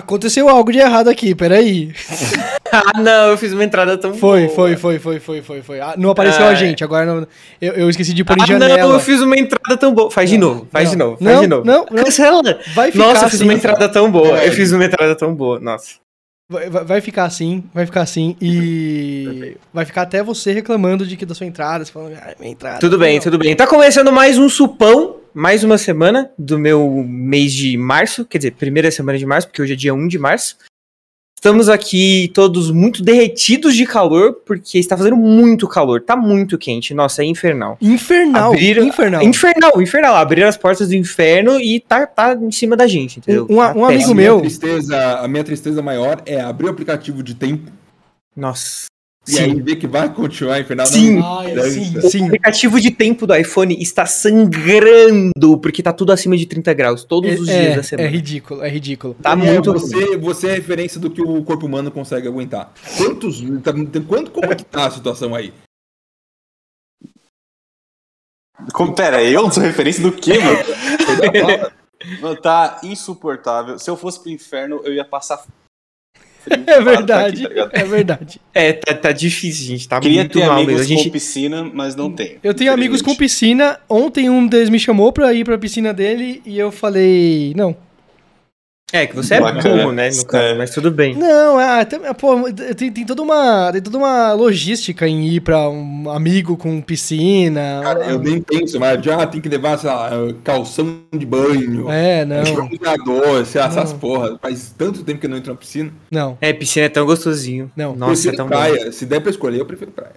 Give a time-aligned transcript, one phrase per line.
[0.00, 1.92] Aconteceu algo de errado aqui, peraí.
[2.72, 4.54] ah, não, eu fiz uma entrada tão Foi, boa.
[4.54, 5.80] foi, foi, foi, foi, foi, foi.
[5.80, 7.26] Ah, não apareceu ah, a gente, agora não,
[7.60, 8.76] eu, eu esqueci de pôr ah, em janela.
[8.78, 10.10] não, eu fiz uma entrada tão boa.
[10.10, 11.64] Faz não, de novo, faz não, de novo, faz não, de novo.
[11.64, 12.04] Não, não.
[12.04, 12.42] Cancela.
[12.74, 14.38] Vai ficar Nossa, eu fiz assim, uma entrada tão boa.
[14.42, 16.00] Eu fiz uma entrada tão boa, nossa.
[16.50, 21.24] Vai, vai ficar assim, vai ficar assim e vai ficar até você reclamando de que
[21.24, 22.80] da sua entrada, você falando, ah, minha entrada.
[22.80, 23.54] Tudo bem, tudo bem.
[23.54, 28.52] Tá começando mais um supão, mais uma semana do meu mês de março, quer dizer,
[28.52, 30.56] primeira semana de março, porque hoje é dia 1 de março.
[31.40, 36.92] Estamos aqui todos muito derretidos de calor, porque está fazendo muito calor, tá muito quente.
[36.92, 37.78] Nossa, é infernal.
[37.80, 39.22] Infernal, Abrir, infernal.
[39.22, 40.16] Infernal, infernal.
[40.16, 43.46] Abrir as portas do inferno e tá, tá em cima da gente, entendeu?
[43.48, 44.40] Um, um, tá um amigo meu.
[44.40, 47.72] Tristeza, a minha tristeza maior é abrir o aplicativo de tempo.
[48.36, 48.84] Nossa.
[49.28, 49.42] E sim.
[49.42, 50.86] aí ver que vai continuar infernal.
[50.86, 52.22] Sim, Ai, sim, sim.
[52.22, 57.04] O aplicativo de tempo do iPhone está sangrando, porque tá tudo acima de 30 graus,
[57.04, 58.08] todos os é, dias da semana.
[58.08, 59.14] É ridículo, é ridículo.
[59.14, 62.72] Tá é, muito você, você é a referência do que o corpo humano consegue aguentar.
[62.96, 63.40] Quantos.
[63.62, 63.72] Tá,
[64.08, 65.52] quanto, como é que tá a situação aí?
[68.72, 71.70] Como, pera, eu sou referência do quê, mano?
[72.20, 72.36] mano?
[72.40, 73.78] Tá insuportável.
[73.78, 75.44] Se eu fosse pro inferno, eu ia passar
[76.48, 78.40] é verdade, aqui, tá é verdade.
[78.54, 79.88] É, tá, tá, difícil, gente.
[79.88, 80.84] Tá Queria muito ter mal amigos mesmo.
[80.84, 81.04] A gente...
[81.04, 82.38] com piscina, mas não tenho.
[82.42, 83.78] Eu tenho amigos com piscina.
[83.88, 87.76] Ontem um deles me chamou pra ir pra piscina dele e eu falei, não.
[88.92, 90.54] É, que você é burro, né, no caso, é.
[90.54, 91.14] mas tudo bem.
[91.14, 95.68] Não, é, tem, pô, tem, tem, toda uma, tem toda uma logística em ir pra
[95.68, 97.80] um amigo com piscina.
[97.82, 100.10] Cara, eu nem penso, mas já tem que levar, sei lá,
[100.42, 101.90] calção de banho.
[101.90, 102.44] É, não.
[102.44, 104.38] Jogador, sei lá, essas porra.
[104.40, 105.92] Faz tanto tempo que eu não entro na piscina.
[106.10, 106.36] Não.
[106.40, 107.70] É, piscina é tão gostosinho.
[107.76, 107.94] Não.
[107.94, 108.86] Nossa, é tão praia.
[108.86, 108.92] Bom.
[108.92, 110.14] Se der pra escolher, eu prefiro praia.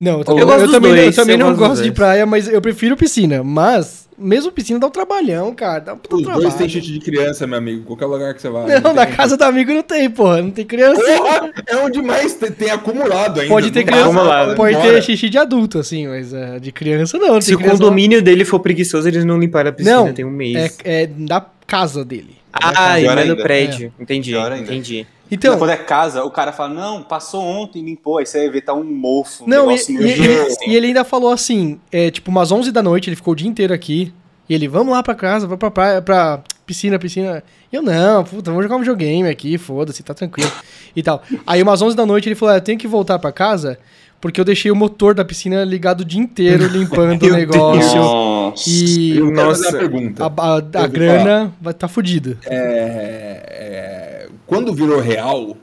[0.00, 2.60] Não, eu, também, eu, eu também, dois, eu também não gosto de praia, mas eu
[2.60, 3.44] prefiro piscina.
[3.44, 5.78] Mas, mesmo piscina dá um trabalhão, cara.
[5.78, 6.40] Dá um Os trabalho.
[6.42, 7.84] dois tem chute de criança, meu amigo.
[7.84, 8.66] Qualquer lugar que você vai.
[8.74, 10.42] Não, não na casa do amigo não tem, porra.
[10.42, 11.00] Não tem criança.
[11.00, 13.52] Porra, é onde mais tem, tem acumulado ainda.
[13.52, 14.56] Pode ter criança, acumulado.
[14.56, 17.34] pode ter xixi de adulto, assim, mas é, de criança não.
[17.34, 18.24] não Se o condomínio lá.
[18.24, 20.76] dele for preguiçoso, eles não limparam a piscina, não, tem um mês.
[20.84, 22.36] É, é da casa dele.
[22.52, 23.92] Ah, e não é no prédio.
[23.98, 24.02] É.
[24.02, 25.06] Entendi, entendi.
[25.30, 28.60] Então, quando é casa, o cara fala, não, passou ontem, limpou, aí você vai ver,
[28.60, 32.30] tá um mofo, um não, e, e, e, e, ele ainda falou assim, é, tipo,
[32.30, 34.12] umas 11 da noite, ele ficou o dia inteiro aqui,
[34.48, 37.42] e ele, vamos lá pra casa, vamos pra praia, pra piscina, piscina.
[37.72, 40.52] E eu, não, puta, vamos jogar um videogame aqui, foda-se, tá tranquilo,
[40.94, 41.22] e tal.
[41.46, 43.78] Aí umas 11 da noite ele falou, é, eu tenho que voltar pra casa,
[44.20, 47.98] porque eu deixei o motor da piscina ligado o dia inteiro limpando o negócio.
[47.98, 48.68] Nossa.
[48.68, 52.38] E eu nossa, a, a, a, a grana vai tá fodida.
[52.46, 54.03] É, é
[54.46, 55.56] quando virou real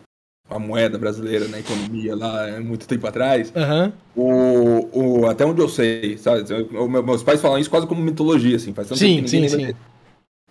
[0.50, 3.94] a moeda brasileira na economia lá muito tempo atrás, uhum.
[4.16, 6.44] o, o, até onde eu sei, sabe?
[6.52, 9.74] Eu, meus pais falam isso quase como mitologia, assim, faz tanto sim, sim, sim.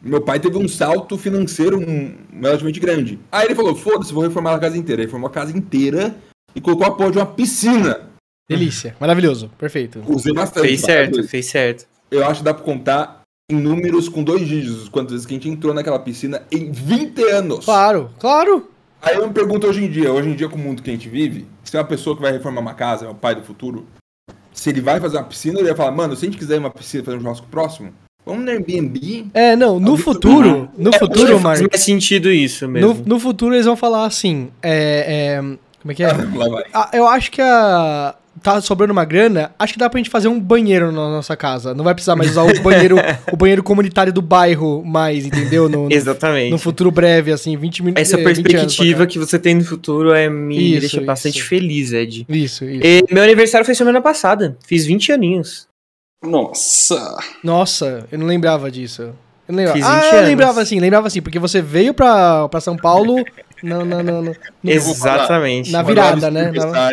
[0.03, 3.19] Meu pai teve um salto financeiro um, relativamente grande.
[3.31, 5.03] Aí ele falou: foda-se, vou reformar a casa inteira.
[5.03, 6.17] Ele reformou a casa inteira
[6.55, 8.09] e colocou a porra de uma piscina.
[8.49, 10.03] Delícia, maravilhoso, perfeito.
[10.09, 10.67] Usei bastante.
[10.67, 11.87] Fez certo, fez certo.
[12.11, 13.20] Eu acho que dá pra contar
[13.51, 17.23] em números com dois dígitos, quantas vezes que a gente entrou naquela piscina em 20
[17.25, 17.65] anos.
[17.65, 18.69] Claro, claro.
[19.03, 20.93] Aí eu me pergunto hoje em dia, hoje em dia com o mundo que a
[20.93, 23.43] gente vive, se é uma pessoa que vai reformar uma casa, é o pai do
[23.43, 23.87] futuro,
[24.53, 26.71] se ele vai fazer uma piscina, ele vai falar, mano, se a gente quiser uma
[26.71, 27.93] piscina fazer um churrasco próximo,
[28.27, 29.29] vamos no Airbnb.
[29.33, 31.67] É, não, no futuro, no é, futuro, Marcos.
[31.71, 32.95] Faz sentido isso mesmo.
[32.95, 35.43] No, no, futuro eles vão falar assim, é, é
[35.81, 36.11] como é que é?
[36.75, 40.29] Ah, eu acho que a, tá sobrando uma grana, acho que dá pra gente fazer
[40.29, 41.75] um banheiro na nossa casa.
[41.75, 42.97] Não vai precisar mais usar o banheiro,
[43.33, 45.69] o banheiro comunitário do bairro mais, entendeu?
[45.69, 46.51] No, no, Exatamente.
[46.51, 48.03] No futuro breve, assim, 20 minutos.
[48.03, 51.07] Essa perspectiva que você tem no futuro é me isso, deixa isso.
[51.07, 52.27] bastante feliz, Ed.
[52.29, 52.83] Isso, isso.
[52.85, 54.57] E meu aniversário foi semana passada.
[54.67, 55.69] Fiz 20 aninhos.
[56.23, 57.17] Nossa.
[57.43, 59.03] Nossa, eu não lembrava disso.
[59.03, 59.15] Eu
[59.49, 59.79] não lembrava.
[59.79, 63.25] Fiz 20 ah, eu lembrava assim, lembrava assim, porque você veio pra, pra São Paulo
[63.63, 64.35] no, no, no, no
[64.65, 65.71] Exatamente.
[65.71, 66.53] Na virada, né?
[66.53, 66.91] Na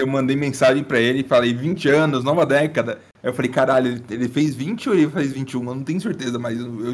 [0.00, 2.98] eu mandei mensagem pra ele e falei 20 anos, nova década.
[3.22, 5.60] Aí eu falei, caralho, ele fez 20 ou ele fez 21?
[5.60, 6.70] Eu não tenho certeza, mas eu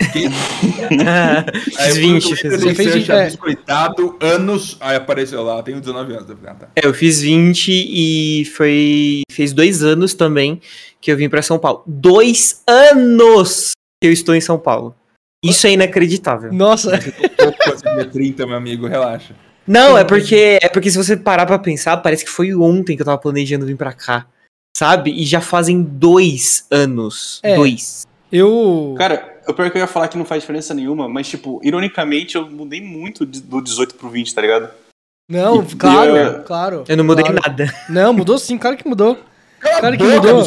[1.79, 2.75] aí fiz 20, fiz 20.
[2.75, 3.25] Fez 20 é.
[3.27, 6.29] biscoitado, anos, aí apareceu lá, tenho 19 anos.
[6.29, 6.69] Eu, falei, ah, tá.
[6.75, 9.23] é, eu fiz 20 e foi.
[9.31, 10.61] Fez dois anos também
[11.01, 11.85] que eu vim pra São Paulo.
[11.87, 14.97] Dois anos que eu estou em São Paulo.
[15.45, 16.53] Isso é inacreditável.
[16.53, 16.99] Nossa.
[17.39, 19.35] Eu tô 30, meu amigo, relaxa.
[19.67, 23.03] Não, é porque é porque se você parar pra pensar, parece que foi ontem que
[23.03, 24.27] eu tava planejando vir pra cá.
[24.77, 25.11] Sabe?
[25.11, 27.41] E já fazem dois anos.
[27.43, 28.07] É, dois.
[28.31, 28.95] Eu.
[28.99, 32.37] Cara, eu pior que eu ia falar que não faz diferença nenhuma, mas, tipo, ironicamente,
[32.37, 34.69] eu mudei muito do 18 pro 20, tá ligado?
[35.29, 36.43] Não, e, claro, eu...
[36.43, 36.85] claro.
[36.89, 37.41] Eu não mudei claro.
[37.47, 37.75] nada.
[37.89, 39.19] Não, mudou sim, claro que mudou.
[39.59, 40.45] Claro que mudou.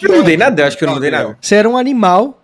[0.00, 1.38] Eu não mudei nada, eu acho que eu não mudei nada.
[1.40, 2.42] Você era um animal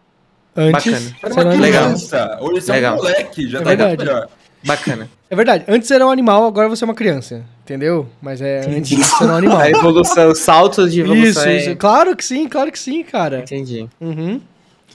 [0.56, 0.92] antes.
[0.92, 1.16] Bacana.
[1.22, 2.38] Era uma criança.
[2.40, 3.96] Hoje você é um moleque, já é tá verdade.
[3.98, 4.28] melhor.
[4.64, 5.08] Bacana.
[5.28, 8.06] É verdade, antes era um animal, agora você é uma criança, entendeu?
[8.20, 9.58] Mas é antes de ser um animal.
[9.58, 11.24] A evolução, os saltos de evolução.
[11.30, 11.76] Isso, é- isso.
[11.76, 13.40] Claro que sim, claro que sim, cara.
[13.40, 13.88] Entendi.
[14.00, 14.40] Uhum.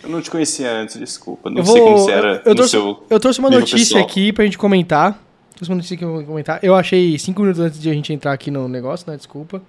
[0.03, 1.49] Eu não te conhecia antes, desculpa.
[1.49, 1.85] Não Eu sei vou.
[1.95, 3.03] quem você era eu, eu no trouxe, seu.
[3.09, 4.03] eu trouxe uma notícia pessoal.
[4.03, 5.19] aqui pra gente comentar.
[5.55, 6.59] Trouxe uma notícia que eu vou comentar.
[6.61, 9.17] Eu achei cinco minutos antes de a gente entrar aqui no negócio, né?
[9.17, 9.59] Desculpa.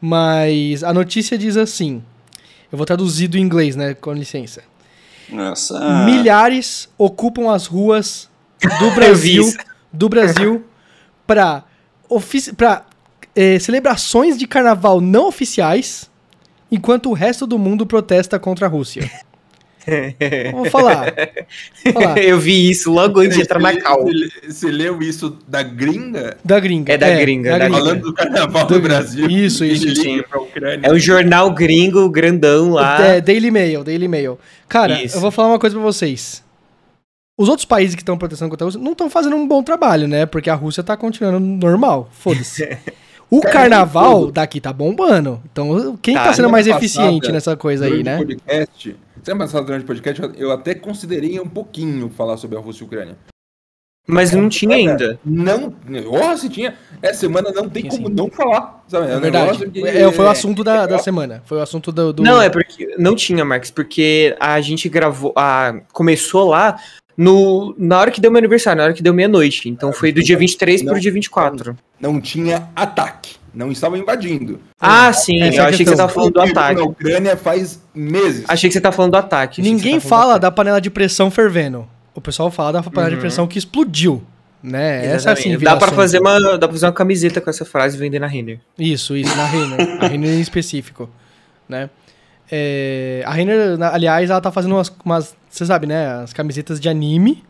[0.00, 2.02] Mas a notícia diz assim.
[2.70, 3.94] Eu vou traduzir do inglês, né?
[3.94, 4.62] Com licença.
[5.28, 6.04] Nossa.
[6.04, 8.28] Milhares ocupam as ruas
[8.78, 9.52] do Brasil,
[9.92, 10.64] do Brasil
[11.26, 11.64] para
[12.56, 12.84] pra,
[13.34, 16.10] eh, celebrações de carnaval não oficiais,
[16.70, 19.08] enquanto o resto do mundo protesta contra a Rússia.
[20.52, 21.14] Vou falar.
[21.92, 22.18] Falar.
[22.18, 24.04] Eu vi isso logo antes de entrar na cal.
[24.46, 26.36] Você, leu isso da gringa?
[26.44, 26.92] Da gringa.
[26.92, 27.78] É da gringa, da gringa.
[27.78, 29.28] Falando do carnaval Do- do Brasil.
[29.30, 29.86] Isso, isso.
[30.82, 33.00] É um jornal gringo grandão lá.
[33.02, 34.38] É, Daily Mail, Daily Mail.
[34.68, 35.16] Cara, Isso.
[35.16, 36.44] eu vou falar uma coisa pra vocês.
[37.40, 40.06] Os outros países que estão protestando contra a Rússia não estão fazendo um bom trabalho,
[40.06, 40.26] né?
[40.26, 42.08] Porque a Rússia tá continuando normal.
[42.12, 42.76] Foda-se.
[43.32, 45.40] O carnaval daqui tá bombando.
[45.52, 48.16] Então, quem tá, Tá, sendo mais semana eficiente passada, nessa coisa aí, durante né?
[48.16, 52.60] o Podcast, semana passada, durante o podcast, eu- até considerei um pouquinho falar sobre a
[52.60, 53.16] Rússia e a Ucrânia.
[54.08, 55.20] Mas não tinha ainda.
[55.24, 55.72] Não,
[56.10, 56.74] oh, se tinha.
[57.00, 58.14] Essa semana não tem Tinha como sim.
[58.14, 58.82] não falar.
[58.88, 59.06] Sabe?
[59.12, 59.44] É verdade.
[59.46, 61.40] negócio que- É, foi o assunto da, da semana.
[61.44, 62.12] Foi o assunto do.
[62.12, 62.96] do- Não, é porque.
[62.98, 65.32] Não tinha, Marcos, porque a gente gravou.
[65.36, 66.80] A, começou lá
[67.22, 69.68] no, na hora que deu meu aniversário, na hora que deu meia-noite.
[69.68, 70.98] Então foi do dia 23 pro Não.
[71.00, 71.76] dia 24.
[72.00, 73.36] Não tinha ataque.
[73.52, 74.60] Não estavam invadindo.
[74.80, 75.42] Ah, sim.
[75.42, 75.96] É eu achei que você questão.
[75.96, 76.80] tava falando do O ataque.
[76.80, 78.44] Na Ucrânia faz meses.
[78.48, 79.60] Achei que você tava falando do ataque.
[79.60, 81.86] Ninguém falando fala da panela de pressão fervendo.
[82.14, 83.20] O pessoal fala da panela de Uhum.
[83.20, 84.22] pressão que explodiu.
[84.62, 85.06] Né?
[85.06, 85.48] Essa Exatamente.
[85.56, 85.96] assim, dá pra viração.
[85.96, 88.60] fazer uma Dá pra fazer uma camiseta com essa frase e vender na Renner.
[88.78, 89.98] Isso, isso, na Renner.
[90.02, 91.08] a Renner em específico,
[91.68, 91.88] né?
[92.50, 96.22] É, a Renner, na- aliás, ela tá fazendo umas, umas, você sabe, né?
[96.22, 97.42] As camisetas de anime.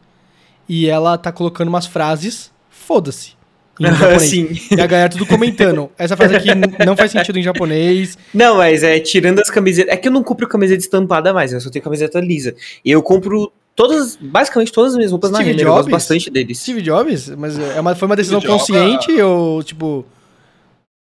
[0.69, 3.32] E ela tá colocando umas frases, foda-se.
[3.81, 4.23] em japonês.
[4.23, 4.49] Sim.
[4.76, 5.91] E a galera tudo comentando.
[5.99, 6.49] Essa frase aqui
[6.87, 8.17] não faz sentido em japonês.
[8.32, 9.93] Não, mas é tirando as camisetas.
[9.93, 12.55] É que eu não compro camiseta estampada mais, eu só tenho camiseta lisa.
[12.85, 15.67] E eu compro todas, basicamente todas as minhas roupas na Steve Renner.
[15.67, 15.93] Eu gosto Jobs?
[15.93, 16.58] bastante deles.
[16.61, 20.05] Steve Jobs, mas é uma, foi uma decisão Steve Jobs, consciente ou, tipo...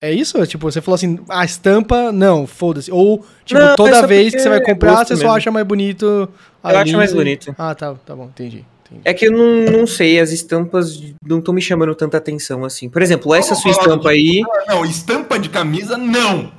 [0.04, 0.46] É isso?
[0.46, 2.92] Tipo, você falou assim, a estampa, não, foda-se.
[2.92, 5.32] Ou, tipo, Não, é toda só vez que você vai é comprar, você só mesmo.
[5.38, 6.28] acha mais bonito.
[6.62, 7.56] a Eu acho mais bonito.
[7.58, 8.66] Ah, tá, tá bom, entendi.
[8.86, 9.02] entendi.
[9.06, 12.90] É que eu não, não sei, as estampas não estão me chamando tanta atenção assim.
[12.90, 14.42] Por exemplo, essa sua estampa aí.
[14.46, 16.52] Ah, Não, estampa de camisa, não.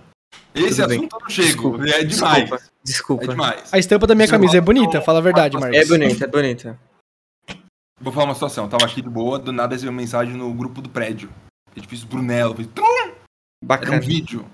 [0.54, 0.96] Esse Tudo bem.
[0.98, 1.46] assunto eu não chego.
[1.48, 2.38] Desculpa, é demais.
[2.44, 2.62] Desculpa.
[2.82, 3.24] Desculpa.
[3.24, 3.60] É demais.
[3.72, 5.76] A estampa da minha Você camisa é bonita, fala a verdade, Marcos.
[5.78, 6.78] É bonita, é bonita.
[8.00, 8.66] Vou falar uma situação.
[8.68, 11.28] Tava aqui de boa, do nada recebi uma mensagem no grupo do prédio.
[11.76, 12.54] Edifício Brunello.
[12.54, 12.70] Falei,
[13.66, 14.00] "Trum!" Era um Bacana.
[14.00, 14.46] vídeo.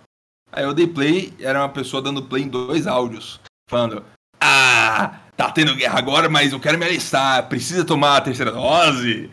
[0.52, 3.38] Aí eu dei play, era uma pessoa dando play em dois áudios.
[3.70, 4.02] Falando,
[4.40, 7.48] ah, tá tendo guerra agora, mas eu quero me alistar.
[7.48, 9.30] Precisa tomar a terceira dose?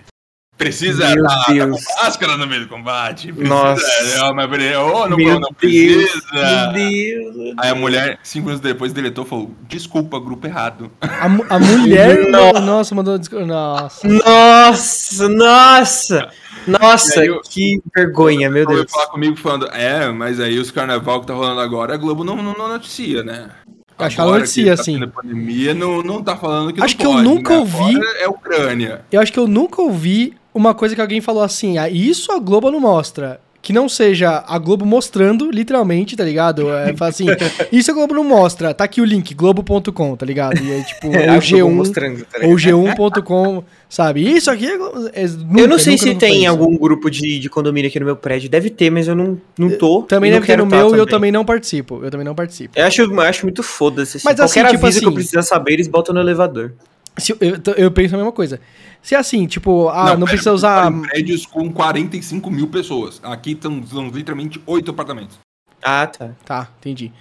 [0.56, 1.86] Precisa Meu tá, tá Deus.
[1.86, 3.32] com máscara no meio do combate?
[3.32, 4.18] Precisa, Nossa.
[4.18, 6.72] Não, mas, peraí, oh, não, Meu não Deus, precisa.
[6.72, 7.54] Meu Deus.
[7.60, 10.92] Aí a mulher, cinco minutos depois, deletou e falou: Desculpa, grupo errado.
[11.00, 11.26] A,
[11.56, 12.28] a mulher.
[12.30, 12.60] Nossa.
[12.62, 13.18] Nossa, mandou.
[13.20, 14.08] disco- Nossa.
[14.08, 16.30] Nossa, nossa!
[16.68, 18.92] Nossa, eu- que vergonha, meu Deus.
[18.92, 22.36] falar comigo falando: É, mas aí os carnaval que tá rolando agora, a Globo não,
[22.38, 23.50] não, não noticia, né?
[23.98, 24.94] Acho que ela noticia, tá sim.
[25.00, 27.60] tendo pandemia, não, não tá falando que Acho não que eu pode, nunca né?
[27.60, 29.02] ouvi- Agora É Ucrânia.
[29.12, 32.38] Eu acho que eu nunca ouvi uma coisa que alguém falou assim, ah, isso a
[32.38, 33.40] Globo não mostra.
[33.68, 36.74] Que não seja a Globo mostrando, literalmente, tá ligado?
[36.74, 37.26] É, fala assim,
[37.70, 38.74] isso a Globo não mostra.
[38.74, 40.58] Tá aqui o link, globo.com, tá ligado?
[40.64, 42.86] E aí, tipo, É, ou a Globo G1, mostrando, tá ou ligado?
[42.96, 44.22] G1.com, sabe?
[44.26, 46.50] Isso aqui é, é nunca, eu não sei nunca, se nunca tem isso.
[46.50, 48.50] algum grupo de, de condomínio aqui no meu prédio.
[48.50, 50.04] Deve ter, mas eu não, não tô.
[50.04, 52.00] Também e não deve ter no meu e eu também não participo.
[52.02, 52.72] Eu também não participo.
[52.80, 54.16] Eu acho, eu acho muito foda-se.
[54.16, 54.26] Assim.
[54.30, 56.72] Mas assim, Qualquer tipo aviso que eu assim- precisar saber, eles botam no elevador.
[57.18, 57.38] Se eu,
[57.78, 58.60] eu, penso a mesma coisa.
[59.02, 60.92] Se é assim, tipo, ah, não, pera, precisa usar.
[61.02, 63.20] prédios com 45 mil pessoas.
[63.24, 65.38] Aqui estão são literalmente oito apartamentos.
[65.82, 66.32] Ah, tá.
[66.46, 67.12] Tá, entendi.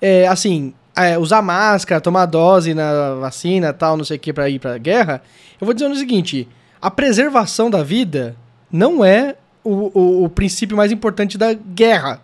[0.00, 4.48] É, assim, é, usar máscara, tomar dose na vacina tal, não sei o que, pra
[4.48, 5.22] ir pra guerra.
[5.60, 6.48] Eu vou dizer o seguinte:
[6.80, 8.36] a preservação da vida
[8.70, 12.20] não é o, o, o princípio mais importante da guerra,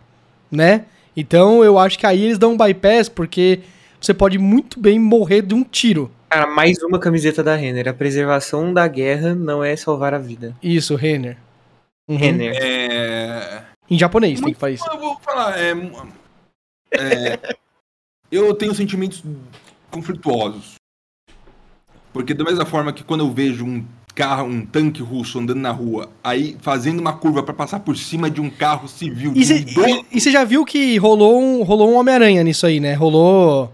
[0.50, 0.84] né?
[1.16, 3.60] Então eu acho que aí eles dão um bypass porque
[4.00, 6.10] você pode muito bem morrer de um tiro.
[6.30, 7.88] Cara, mais uma camiseta da Renner.
[7.88, 10.56] A preservação da guerra não é salvar a vida.
[10.62, 11.36] Isso, Renner.
[12.08, 12.16] Uhum.
[12.16, 12.56] Renner.
[12.56, 13.62] É.
[13.90, 14.84] Em japonês, tem que falar isso.
[14.88, 15.58] Eu vou falar.
[15.58, 15.72] É,
[16.92, 17.56] é,
[18.30, 19.24] eu tenho sentimentos
[19.90, 20.74] conflituosos.
[22.12, 23.84] Porque da mesma forma que quando eu vejo um
[24.14, 28.30] carro, um tanque russo andando na rua, aí fazendo uma curva pra passar por cima
[28.30, 32.44] de um carro civil, E um você já viu que rolou um, rolou um Homem-Aranha
[32.44, 32.94] nisso aí, né?
[32.94, 33.72] Rolou.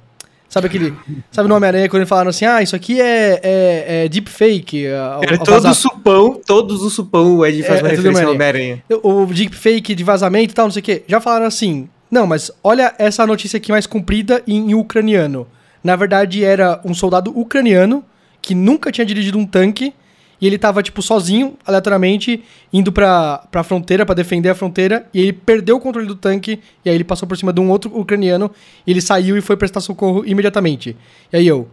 [0.57, 0.95] Sabe aquele.
[1.31, 4.87] Sabe no Homem-Aranha quando eles falaram assim: ah, isso aqui é, é, é deepfake.
[4.87, 7.91] a- Era a todo vazar- supão, todos os supão o Ed faz É, uma é
[7.91, 8.83] referência ao Homem-Aranha.
[8.91, 9.23] Homem-Aranha.
[9.27, 11.03] o deepfake de vazamento e tal, não sei o quê.
[11.07, 15.47] Já falaram assim: não, mas olha essa notícia aqui mais comprida em, em ucraniano.
[15.85, 18.03] Na verdade, era um soldado ucraniano
[18.41, 19.93] que nunca tinha dirigido um tanque
[20.41, 25.21] e ele tava, tipo, sozinho, aleatoriamente, indo pra, pra fronteira, pra defender a fronteira, e
[25.21, 27.97] ele perdeu o controle do tanque, e aí ele passou por cima de um outro
[27.99, 28.51] ucraniano,
[28.87, 30.97] e ele saiu e foi prestar socorro imediatamente.
[31.33, 31.69] E aí eu.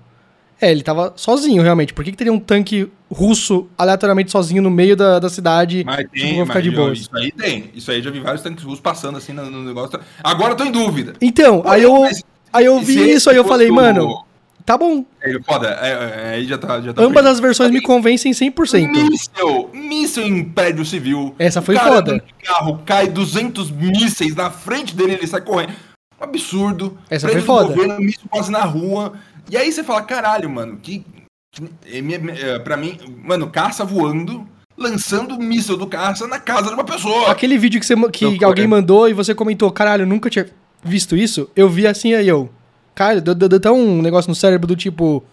[0.61, 1.93] É, ele tava sozinho, realmente.
[1.93, 5.83] Por que, que teria um tanque russo aleatoriamente sozinho no meio da, da cidade?
[5.85, 7.69] Mas Tipo, tem, vou ficar mas de isso aí tem.
[7.75, 9.99] Isso aí já vi vários tanques russos passando assim no, no negócio.
[10.23, 11.15] Agora eu tô em dúvida.
[11.19, 12.05] Então, aí eu,
[12.53, 14.23] aí eu vi isso, aí eu falei, mano,
[14.65, 15.05] tá bom.
[15.21, 16.81] É, foda, é, é, aí já tá.
[16.81, 18.89] Já tá Ambas as versões me convencem 100%.
[18.89, 21.35] Míssel, míssel em prédio civil.
[21.37, 22.13] Essa O foi cara foda.
[22.19, 25.73] de carro cai 200 mísseis na frente dele, ele sai correndo.
[26.19, 26.97] Um absurdo.
[27.09, 27.73] Essa Prédio foi foda.
[27.73, 29.13] Governo, míssil quase na rua.
[29.49, 31.05] E aí você fala, caralho, mano, que.
[31.51, 36.73] que é, é, pra mim, mano, caça voando, lançando míssil do caça na casa de
[36.73, 37.29] uma pessoa.
[37.31, 40.47] Aquele vídeo que, você, que alguém mandou e você comentou, caralho, eu nunca tinha
[40.83, 41.49] visto isso.
[41.55, 42.49] Eu vi assim aí eu.
[42.95, 45.23] Cara, deu, deu, deu até um negócio no cérebro do tipo,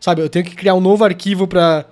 [0.00, 1.84] sabe, eu tenho que criar um novo arquivo pra.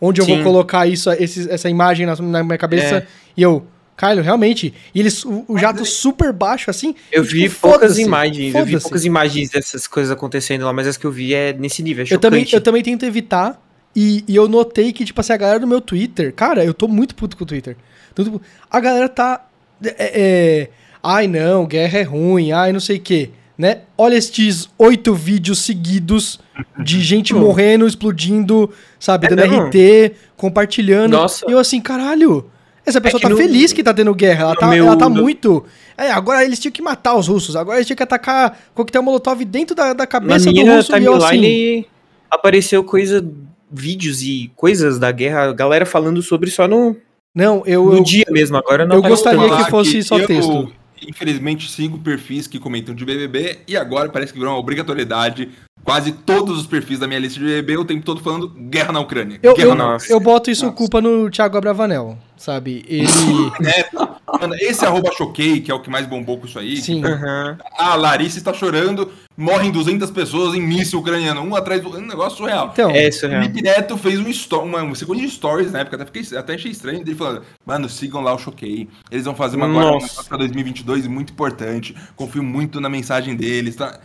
[0.00, 0.44] Onde eu vou Sim.
[0.44, 2.98] colocar isso, esse- essa imagem na, na minha cabeça.
[2.98, 3.06] É.
[3.36, 3.66] E eu,
[3.98, 4.72] Caralho, realmente.
[4.94, 6.94] E eles, o, o jato super baixo, assim.
[7.10, 10.86] Eu tipo, vi poucas foda-se, imagens, eu vi poucas imagens dessas coisas acontecendo lá, mas
[10.86, 13.60] as que eu vi é nesse nível, é Eu também, eu também tento evitar.
[13.96, 16.32] E, e eu notei que, tipo assim, a galera do meu Twitter.
[16.32, 17.76] Cara, eu tô muito puto com o Twitter.
[18.12, 19.44] Então, tipo, a galera tá.
[19.82, 20.70] É, é,
[21.02, 23.30] ai, não, guerra é ruim, ai, não sei o quê.
[23.58, 23.80] Né?
[23.96, 26.38] Olha estes oito vídeos seguidos
[26.80, 29.26] de gente morrendo, explodindo, sabe?
[29.26, 29.66] É dando mesmo?
[29.66, 31.12] RT, compartilhando.
[31.12, 31.44] Nossa.
[31.48, 32.48] E eu assim, caralho.
[32.86, 34.42] Essa pessoa que tá no- feliz que tá tendo guerra.
[34.44, 35.64] Ela tá, meu- ela tá muito.
[35.96, 37.56] É, agora eles tinham que matar os russos.
[37.56, 40.96] Agora eles tinham que atacar coquetel molotov dentro da, da Na cabeça do minha russo.
[40.96, 41.26] E eu assim.
[41.28, 41.86] timeline
[42.30, 43.26] apareceu coisa,
[43.70, 46.96] vídeos e coisas da guerra, a galera falando sobre só no,
[47.34, 47.84] Não, eu.
[47.86, 50.72] no eu- dia mesmo, agora não eu gostaria que fosse só eu, texto.
[51.06, 55.50] Infelizmente, sigo perfis que comentam de BBB e agora parece que virou uma obrigatoriedade.
[55.84, 59.00] Quase todos os perfis da minha lista de BBB o tempo todo falando guerra na
[59.00, 59.38] Ucrânia.
[59.42, 60.76] eu, guerra eu, na eu boto isso Nossa.
[60.76, 62.84] culpa no Thiago Abravanel, sabe?
[62.88, 63.06] Ele.
[64.40, 66.76] Mano, esse arroba choquei, que é o que mais bombou com isso aí.
[66.78, 67.04] Sim.
[67.04, 67.58] Aham.
[67.76, 72.00] A Larissa está chorando, morrem 200 pessoas em míssil ucraniano, um atrás do outro.
[72.00, 72.70] É um negócio surreal.
[72.72, 73.42] Então, É isso, real.
[73.42, 76.70] Felipe Neto fez um sto- uma, uma de stories na época, até, fiquei, até achei
[76.70, 80.36] estranho, dele falando, mano, sigam lá o Choquei, eles vão fazer uma um negócio pra
[80.38, 84.00] 2022 muito importante, confio muito na mensagem deles, tá?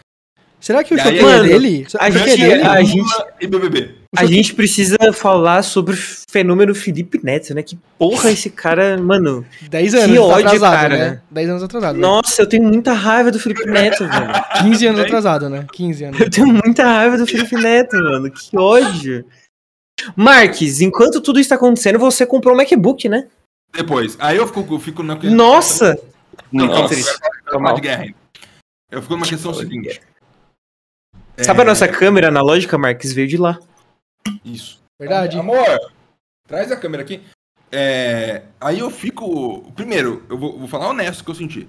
[0.59, 1.85] será que o E aí, choque é dele?
[1.85, 2.61] a Será que gente- é dele?
[2.63, 4.02] a gente- E BBB.
[4.15, 5.97] A gente precisa falar sobre o
[6.29, 7.63] fenômeno Felipe Neto, né?
[7.63, 9.45] Que porra esse cara, mano.
[9.69, 11.09] 10 anos que ódio, atrasado, cara, né?
[11.09, 11.21] né?
[11.31, 11.95] 10 anos atrasado.
[11.95, 12.01] né?
[12.01, 14.33] Nossa, eu tenho muita raiva do Felipe Neto, velho.
[14.61, 15.65] 15 anos atrasado, né?
[15.73, 16.19] 15 anos.
[16.19, 18.29] Eu tenho muita raiva do Felipe Neto, mano.
[18.29, 19.25] Que ódio.
[20.15, 23.27] Marques, enquanto tudo isso tá acontecendo, você comprou um MacBook, né?
[23.73, 25.97] Depois, aí eu fico, eu fico na Nossa!
[26.51, 27.19] Não, Nossa.
[27.59, 27.73] mal.
[27.75, 28.05] de guerra.
[28.91, 30.01] Eu fico numa questão seguinte.
[31.37, 33.11] Sabe a É, nossa câmera analógica, Marques?
[33.11, 33.57] Veio de lá.
[34.43, 34.81] Isso.
[34.99, 35.37] Verdade.
[35.37, 35.65] Amor,
[36.47, 37.21] traz a câmera aqui.
[37.71, 39.71] É, aí eu fico.
[39.75, 41.67] Primeiro, eu vou, vou falar honesto que eu senti.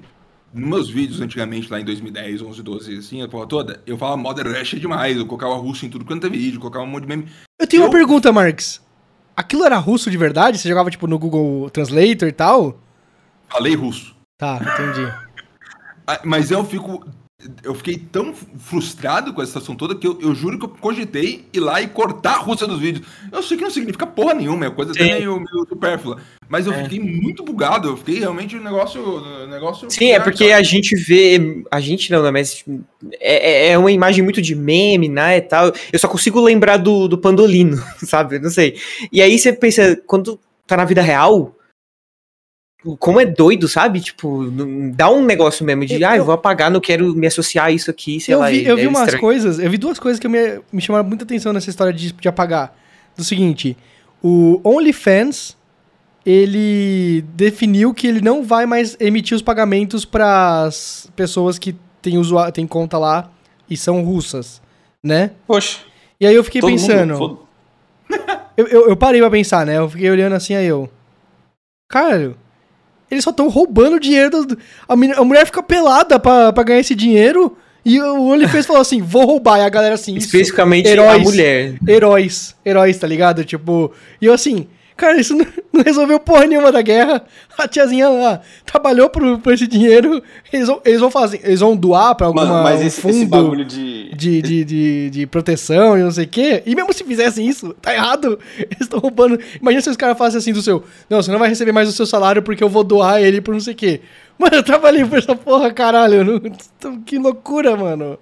[0.53, 4.17] Nos meus vídeos antigamente, lá em 2010, 11, 12, assim, a porra toda, eu falava
[4.17, 7.03] Modern Rush é demais, eu colocava russo em tudo quanto é vídeo, colocava um monte
[7.03, 7.29] de meme.
[7.61, 8.81] Eu tenho uma Eu- pergunta, Marx.
[9.37, 10.59] Aquilo era russo de verdade?
[10.59, 12.79] Você jogava, tipo, no Google Translator e tal?
[13.49, 14.15] Falei russo.
[14.39, 15.13] Tá, entendi.
[16.07, 17.03] Ah, Mas eu fico.
[17.63, 21.45] Eu fiquei tão frustrado com essa situação toda que eu, eu juro que eu cogitei
[21.53, 23.07] ir lá e cortar a Rússia dos vídeos.
[23.31, 25.13] Eu sei que não significa porra nenhuma, é coisa até Sim.
[25.13, 26.19] meio, meio supérflua.
[26.49, 26.83] Mas eu É.
[26.85, 29.03] fiquei muito bugado, eu fiquei realmente um negócio.
[29.03, 31.65] um negócio Sim, é porque a gente vê.
[31.71, 32.31] A gente não, né?
[32.31, 32.81] Mas tipo,
[33.21, 35.37] é, é- é uma imagem muito de meme, né?
[35.37, 35.73] E tal.
[35.93, 38.39] Eu só consigo lembrar do, do Pandolino, sabe?
[38.39, 38.77] Não sei.
[39.13, 41.55] E aí você pensa, quando tá na vida real.
[42.99, 44.01] Como é doido, sabe?
[44.01, 44.45] Tipo,
[44.95, 47.71] dá um negócio mesmo de, Eu- ah, eu vou apagar, não quero me associar a
[47.71, 48.51] isso aqui, sei eu lá.
[48.51, 49.21] vi, e eu vi é umas estranho.
[49.21, 52.29] coisas, eu vi duas coisas que me, me chamaram muita atenção nessa história de, de
[52.29, 52.77] apagar.
[53.17, 53.77] Do seguinte,
[54.23, 55.57] o OnlyFans,
[56.27, 62.19] ele definiu que ele não vai mais emitir os pagamentos para as pessoas que têm,
[62.19, 63.31] usua- têm conta lá
[63.69, 64.61] e são russas,
[65.03, 65.31] né?
[65.47, 65.79] Poxa,
[66.21, 67.39] E aí eu fiquei mundo- pensando,
[68.57, 69.79] eu, eu, eu parei pra pensar, né?
[69.79, 70.89] Eu fiquei olhando assim, aí eu...
[71.89, 72.37] Caralho,
[73.11, 74.45] eles só estão roubando o dinheiro.
[74.45, 74.59] do-
[74.89, 79.01] a, a mulher fica pelada pra, pra ganhar esse dinheiro e o OnlyFans falou assim,
[79.03, 79.59] vou roubar.
[79.59, 81.23] E a galera assim, Especificamente a heróis.
[81.23, 81.75] mulher.
[81.87, 83.45] heróis, heróis, tá ligado?
[83.45, 84.67] Tipo, e eu assim,
[84.97, 87.25] Cara, isso não, não resolveu porra nenhuma da guerra.
[87.59, 90.23] A tiazinha lá trabalhou por, por esse dinheiro.
[90.53, 93.15] Eles vão, eles vão fazer, eles vão doar pra alguma Mano, mas um esse, fundo
[93.17, 94.15] esse bagulho de.
[94.15, 96.63] de, de, de, de proteção e não sei o quê.
[96.65, 98.39] E mesmo se fizessem isso, tá errado.
[98.57, 99.37] Eles estão roubando.
[99.61, 100.85] Imagina se os caras falassem assim do seu.
[101.11, 103.53] Não, você não vai receber mais o seu salário porque eu vou doar ele por
[103.53, 104.01] não sei o quê.
[104.39, 106.25] Mano, eu trabalhei por essa porra, caralho.
[106.83, 108.17] Não- Que loucura, mano.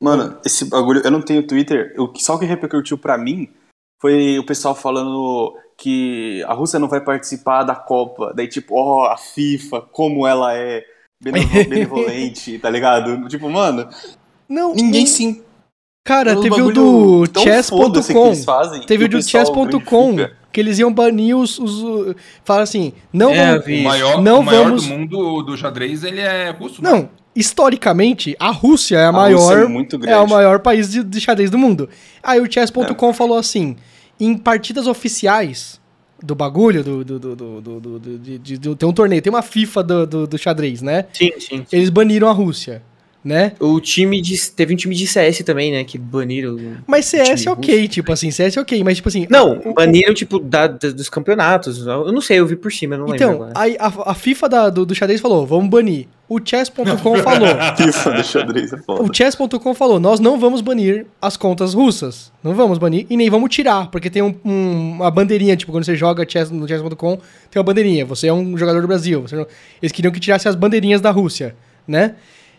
[0.00, 1.00] Mano, esse bagulho.
[1.02, 1.94] Eu não tenho Twitter.
[2.14, 3.48] Que- só o que repercutiu pra mim
[4.00, 8.32] foi o pessoal falando que a Rússia não vai participar da Copa.
[8.34, 10.82] Daí, tipo, ó, a FIFA, como ela é
[11.22, 13.28] benevo- benevolente, tá ligado?
[13.28, 13.88] Tipo, mano,
[14.48, 15.42] Não, ninguém não- sim.
[16.06, 18.32] Cara, um teve o do chess.com.
[18.86, 20.16] Teve o do chess.com.
[20.52, 21.58] Que eles iam banir os.
[21.58, 23.80] os Falaram assim, não É, vamos.
[23.80, 26.80] O maior, Não o maior vamos- do mundo do xadrez, ele é russo.
[26.82, 26.90] né?
[26.90, 29.58] Não, historicamente, a Rússia é a, A maior.
[29.62, 31.88] É muito é o maior país de, de xadrez do mundo.
[32.22, 33.76] Aí o chess.com falou assim:
[34.18, 35.80] em partidas oficiais
[36.22, 39.42] do bagulho, do, do, do, do, do- do- do- de- tem um torneio, tem uma
[39.42, 41.04] FIFA do, do, do xadrez, né?
[41.12, 41.66] Sim, sim.
[41.70, 42.82] Eles baniram a Rússia,
[43.26, 43.52] né?
[43.58, 44.40] O time de.
[44.52, 45.82] Teve um time de CS também, né?
[45.82, 46.56] Que baniram.
[46.86, 49.26] Mas CS é ok, tipo assim, CS é ok, mas tipo assim.
[49.28, 51.84] Não, o- baniram, tipo, da, da- dos campeonatos.
[51.84, 53.52] Eu não sei, eu vi por cima, eu não lembro Então, agora.
[53.56, 56.06] aí a, a FIFA da- do, do xadrez falou, vamos banir.
[56.28, 57.48] O chess.com falou.
[57.76, 59.02] FIFA do xadrez é foda.
[59.02, 62.32] O chess.com falou, nós não vamos banir as contas russas.
[62.44, 65.84] Não vamos banir e nem vamos tirar, porque tem um- um- uma bandeirinha, tipo, quando
[65.84, 67.16] você joga chess, no chess.com,
[67.50, 68.04] tem uma bandeirinha.
[68.06, 69.22] Você é um jogador do Brasil.
[69.22, 69.46] você não-
[69.82, 71.56] Eles queriam que tirasse as bandeirinhas da Rússia,
[71.88, 72.14] né?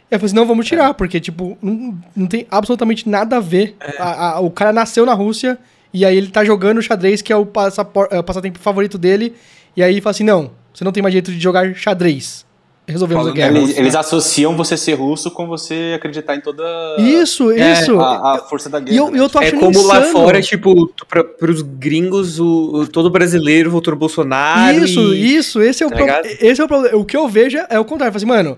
[0.09, 3.75] Eu falei assim, não, vamos tirar, porque, tipo, não, não tem absolutamente nada a ver.
[3.99, 5.57] A- a- o cara nasceu na Rússia
[5.93, 9.33] e aí ele tá jogando xadrez, que é o, passapor- é o passatempo favorito dele,
[9.75, 12.45] e aí fala assim, não, você não tem mais jeito de jogar xadrez.
[12.89, 13.57] Resolvemos Falando a guerra.
[13.57, 16.63] Eles, eles associam você ser russo com você acreditar em toda
[16.97, 17.99] Isso, É, isso.
[17.99, 18.95] a, a força da guerra.
[18.95, 19.19] E eu, né?
[19.19, 20.13] eu tô É achando como lá insano.
[20.13, 22.45] fora, tipo, pra, pros gringos, o,
[22.75, 24.85] o- todo brasileiro votou no Bolsonaro.
[24.85, 25.35] Isso, e...
[25.35, 26.21] isso, esse é o tá problema.
[26.21, 26.37] ligado?
[26.41, 26.97] Esse é o problema.
[26.97, 28.15] O que eu vejo é o contrário.
[28.15, 28.57] Eu falo assim, mano,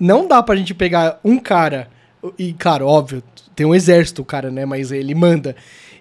[0.00, 1.88] não dá pra gente pegar um cara,
[2.38, 3.22] e claro, óbvio,
[3.54, 5.54] tem um exército o cara, né, mas ele manda,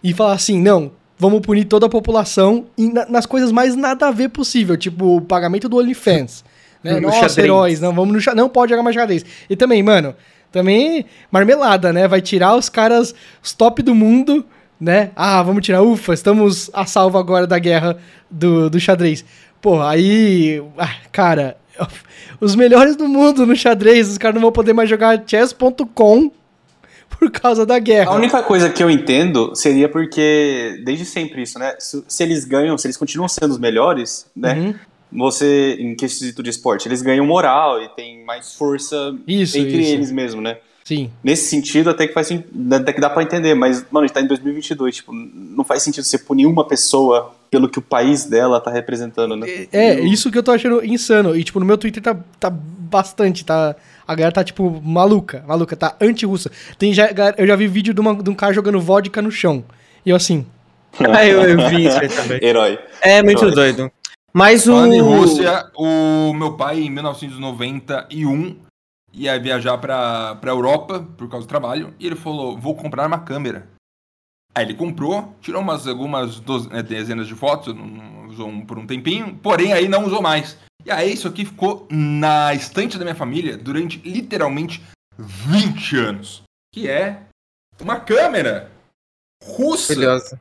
[0.03, 4.11] e falar assim, não, vamos punir toda a população na- nas coisas mais nada a
[4.11, 6.43] ver possível, tipo o pagamento do OnlyFans.
[6.81, 6.93] Né?
[6.93, 7.37] No Nossa, xadrez.
[7.39, 9.25] heróis, não, vamos no não pode jogar mais xadrez.
[9.49, 10.15] E também, mano,
[10.49, 12.07] também marmelada, né?
[12.07, 14.45] Vai tirar os caras, os top do mundo,
[14.79, 15.11] né?
[15.13, 17.97] Ah, vamos tirar, ufa, estamos a salvo agora da guerra
[18.31, 19.25] do, do xadrez.
[19.61, 21.57] Pô, aí, ah, cara,
[22.39, 26.31] os melhores do mundo no xadrez, os caras não vão poder mais jogar chess.com
[27.19, 28.11] por causa da A guerra.
[28.13, 31.73] única coisa que eu entendo seria porque, desde sempre isso, né?
[31.79, 34.53] Se, se eles ganham, se eles continuam sendo os melhores, né?
[34.53, 34.75] Uhum.
[35.11, 38.95] Você, em quesito de esporte, eles ganham moral e tem mais força
[39.27, 39.91] Isso, entre isso.
[39.91, 40.57] eles mesmo, né?
[40.85, 41.09] Sim.
[41.23, 44.13] Nesse sentido, até que faz sen- até que dá pra entender, mas, mano, a gente
[44.13, 48.25] tá em 2022, tipo, não faz sentido você punir uma pessoa pelo que o país
[48.25, 49.67] dela tá representando, né?
[49.71, 51.35] É, isso que eu tô achando insano.
[51.35, 53.75] E, tipo, no meu Twitter tá, tá bastante, tá...
[54.07, 56.51] A galera tá, tipo, maluca, maluca, tá anti-russa.
[56.77, 59.63] Tem já, eu já vi vídeo de, uma, de um cara jogando vodka no chão.
[60.03, 60.45] E eu assim,
[60.99, 62.39] Ah, eu, eu vi isso aí também.
[62.43, 62.79] Herói.
[63.01, 63.55] É muito Herói.
[63.55, 63.91] doido.
[64.33, 64.71] Mas o.
[64.71, 68.55] Falando em Rússia, o meu pai, em 1991,
[69.13, 73.19] ia viajar pra, pra Europa por causa do trabalho, e ele falou, vou comprar uma
[73.19, 73.67] câmera.
[74.55, 78.65] Aí ele comprou, tirou umas, algumas doze- né, dezenas de fotos, não- não usou um-
[78.65, 80.57] por um tempinho, porém aí não usou mais.
[80.85, 84.81] E aí isso aqui ficou na estante da minha família durante literalmente
[85.17, 86.41] 20 anos.
[86.73, 87.21] Que é
[87.79, 88.71] uma câmera
[89.43, 89.93] russa.
[89.93, 90.39] Curioso.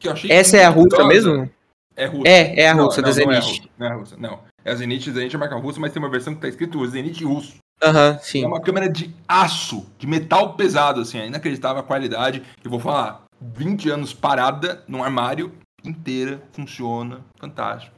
[0.00, 1.50] Que eu achei Essa é a russa mesmo?
[1.94, 2.28] É russa.
[2.28, 3.60] É, é a Não, russa, da não, não é a Zenit.
[3.60, 4.42] russa, Não é a russa, não.
[4.64, 6.86] É a Zenit, Zenit é a marca russa, mas tem uma versão que tá escrito
[6.86, 7.56] Zenit russo.
[7.82, 8.42] Aham, sim.
[8.44, 12.42] É uma câmera de aço, de metal pesado, assim, é inacreditável a qualidade.
[12.64, 15.52] Eu vou falar, 20 anos parada num armário
[15.84, 17.94] inteira, funciona, fantástico.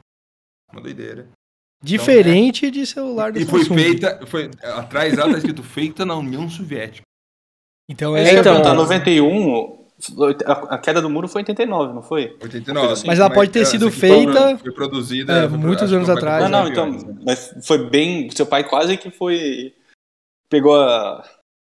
[0.71, 1.27] Uma doideira.
[1.81, 3.75] diferente de celular do E foi Samsung.
[3.81, 7.03] feita, foi, atrás dela tá escrito feita na União Soviética.
[7.89, 8.39] Então É, é...
[8.39, 9.78] então- então, 91,
[10.69, 12.35] a, queda do muro foi em 89, não foi?
[12.41, 13.03] 89.
[13.05, 15.33] Mas ela pode ter sido assim, feita- Foi produzida...
[15.45, 17.21] É, foi- muitos anos atrás, não, não, aviões, então, né?
[17.25, 19.73] mas foi bem, seu pai quase que foi,
[20.49, 21.23] pegou a,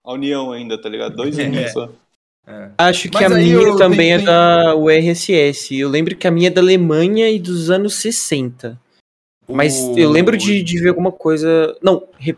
[0.05, 1.15] a União ainda, tá ligado?
[1.15, 1.45] Dois É.
[1.45, 1.89] anos só.
[2.47, 2.71] É.
[2.77, 5.77] Acho que Mas a minha eu também tenho- é da URSS.
[5.77, 8.79] Eu lembro que a minha é da Alemanha e dos anos 60.
[9.47, 11.77] Mas O- eu lembro de, de ver alguma coisa.
[11.83, 12.35] Não, eu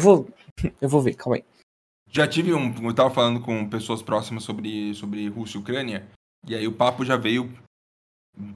[0.00, 0.28] vou.
[0.80, 1.44] Eu vou ver, calma aí.
[2.10, 2.74] Já tive um.
[2.82, 6.06] Eu tava falando com pessoas próximas sobre, sobre Rússia e Ucrânia,
[6.46, 7.50] e aí o papo já veio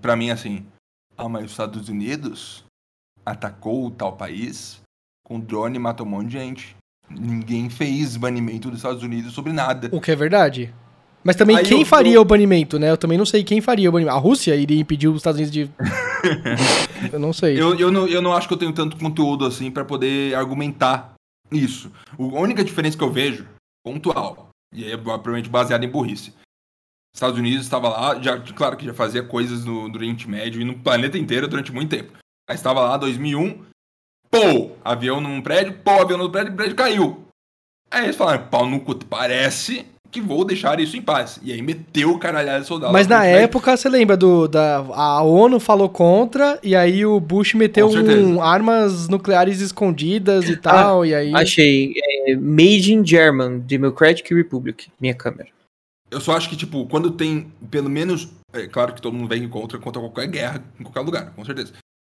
[0.02, 0.66] pra mim assim:
[1.16, 2.64] Ah, mas os Estados Unidos
[3.24, 4.80] atacou tal país
[5.24, 6.76] com drone e matou um monte de gente.
[7.08, 9.88] Ninguém fez banimento dos Estados Unidos sobre nada.
[9.92, 10.74] O que é verdade.
[11.22, 12.90] Mas também Aí quem eu- faria eu- o banimento, né?
[12.90, 14.14] Eu também não sei quem faria o banimento.
[14.16, 15.70] A Rússia iria impedir os Estados Unidos de.
[17.12, 17.58] eu não sei.
[17.60, 21.13] Eu, eu, não, eu não acho que eu tenho tanto conteúdo assim pra poder argumentar
[21.56, 21.90] isso.
[22.18, 23.48] O- A única diferença que eu vejo,
[23.84, 26.32] pontual, e é provavelmente baseado em burrice.
[27.14, 30.64] Estados Unidos estava lá, já, claro que já fazia coisas no, no Oriente Médio e
[30.64, 32.12] no planeta inteiro durante muito tempo.
[32.48, 33.64] Aí estava lá, 2001,
[34.30, 37.24] pô, avião num prédio, pô, avião no prédio, o prédio caiu.
[37.90, 41.40] Aí eles falaram, pau no cu, parece que vou deixar isso em paz.
[41.42, 42.92] E aí meteu o caralhado de soldado.
[42.92, 44.46] Mas na época, você lembra do.
[44.46, 50.56] Da, a ONU falou contra, e aí o Bush meteu um, armas nucleares escondidas e
[50.56, 51.34] tal, e aí.
[51.34, 51.92] Achei.
[52.26, 54.88] É, Made in German, Democratic Republic.
[55.00, 55.48] Minha câmera.
[56.10, 58.28] Eu só acho que, tipo, quando tem, pelo menos.
[58.52, 61.72] É claro que todo mundo vem contra, contra qualquer guerra, em qualquer lugar, com certeza.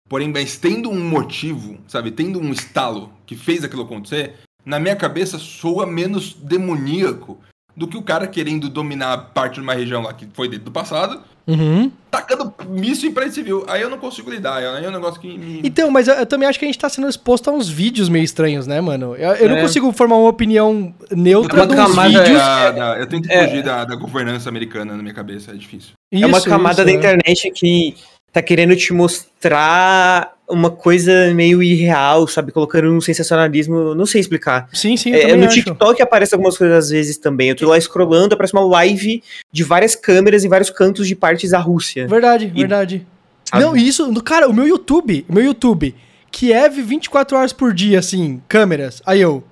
[0.08, 2.10] Porém, mas tendo um motivo, sabe?
[2.10, 7.38] Tendo um estalo que fez aquilo acontecer, na minha cabeça soa menos demoníaco
[7.76, 10.70] do que o cara querendo dominar parte de uma região lá que foi dentro do
[10.72, 11.90] passado, Uhum.
[12.10, 13.64] tacando míssil em prédio civil.
[13.66, 15.60] Aí eu não consigo lidar, aí é um negócio que me.
[15.64, 18.08] Então, mas eu, eu também acho que a gente tá sendo exposto a uns vídeos
[18.08, 19.16] meio estranhos, né, mano?
[19.16, 19.62] Eu, eu não É.
[19.62, 22.38] consigo formar uma opinião neutra É uma de uns camada- vídeos.
[22.38, 23.44] Da- da- eu tento É.
[23.48, 25.92] fugir da, da governança americana na minha cabeça, é difícil.
[26.12, 27.96] é uma Isso, camada isso, da internet que
[28.32, 32.52] tá querendo te mostrar uma coisa meio irreal, sabe?
[32.52, 33.94] Colocando um sensacionalismo.
[33.94, 34.68] Não sei explicar.
[34.72, 35.54] Sim, sim, É, no acho.
[35.54, 37.48] TikTok aparece algumas coisas às vezes também.
[37.50, 41.50] Eu tô lá scrollando, aparece uma live de várias câmeras em vários cantos de partes
[41.50, 42.06] da Rússia.
[42.06, 43.06] Verdade, E- verdade.
[43.44, 43.62] Sabe?
[43.64, 45.94] Não, isso, cara, o meu YouTube, o meu YouTube,
[46.30, 49.02] Kiev 24 horas por dia, assim, câmeras.
[49.04, 49.42] Aí eu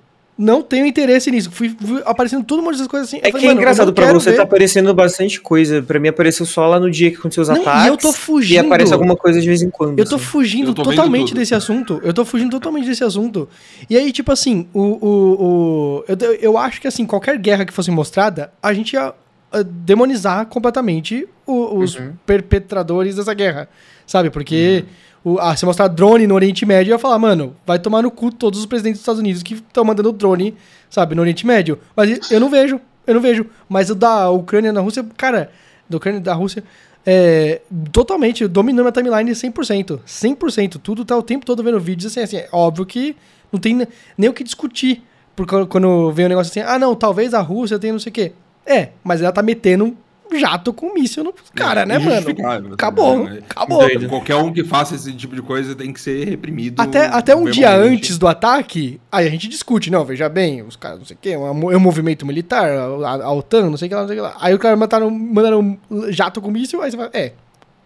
[0.41, 1.51] não tenho interesse nisso.
[1.51, 3.17] Fui, fui aparecendo todo um monte dessas coisas assim.
[3.21, 4.37] É falei, que é engraçado pra você, ver.
[4.37, 5.81] tá aparecendo bastante coisa.
[5.81, 7.83] Pra mim apareceu só lá no dia que aconteceu os Não, ataques.
[7.83, 8.55] e eu tô fugindo.
[8.55, 9.99] E aparece alguma coisa de vez em quando.
[9.99, 10.23] Eu tô assim.
[10.23, 11.99] fugindo Eu tô totalmente desse assunto.
[12.03, 13.49] Eu tô fugindo totalmente desse assunto.
[13.89, 14.81] E aí, tipo assim, o.
[14.81, 19.13] o, o eu, eu acho que assim, qualquer guerra que fosse mostrada, a gente ia
[19.51, 22.13] ah, demonizar completamente o- os Uhum.
[22.25, 23.67] perpetradores dessa guerra.
[24.07, 24.29] Sabe?
[24.29, 24.85] Porque
[25.23, 28.11] o, ah, se mostrar drone no Oriente Médio, eu ia falar, mano, vai tomar no
[28.11, 30.55] cu todos os presidentes dos Estados Unidos que estão mandando drone,
[30.89, 31.79] sabe, no Oriente Médio.
[31.95, 33.45] Mas eu não vejo, eu não vejo.
[33.67, 35.51] Mas o da Ucrânia na Rússia, cara,
[35.89, 36.63] da Ucrânia da Rússia,
[37.05, 39.99] é, totalmente, dominou minha timeline 100%.
[40.05, 40.79] 100%.
[40.81, 42.37] Tudo tá o tempo todo vendo vídeos assim, assim.
[42.37, 43.15] É óbvio que
[43.51, 45.03] não tem ne- nem o que discutir.
[45.35, 48.13] Porque quando vem um negócio assim, ah, não, talvez a Rússia tenha não sei o
[48.13, 48.31] quê.
[48.65, 49.97] É, mas ela tá metendo
[50.37, 52.27] jato com míssil no cara, É, né, mano?
[52.73, 53.43] Acabou, ligado?
[53.49, 53.89] acabou.
[54.09, 56.81] Qualquer um que faça esse tipo de coisa tem que ser reprimido.
[56.81, 60.75] Até, até um dia antes do ataque, aí a gente discute, não, veja bem, os
[60.75, 63.77] caras, não sei o quê, é um, é um movimento militar, a, a OTAN, não
[63.77, 64.37] sei o que lá, não sei o que lá.
[64.39, 67.33] Aí o cara mandaram, mandaram um jato com míssil, aí você fala, é.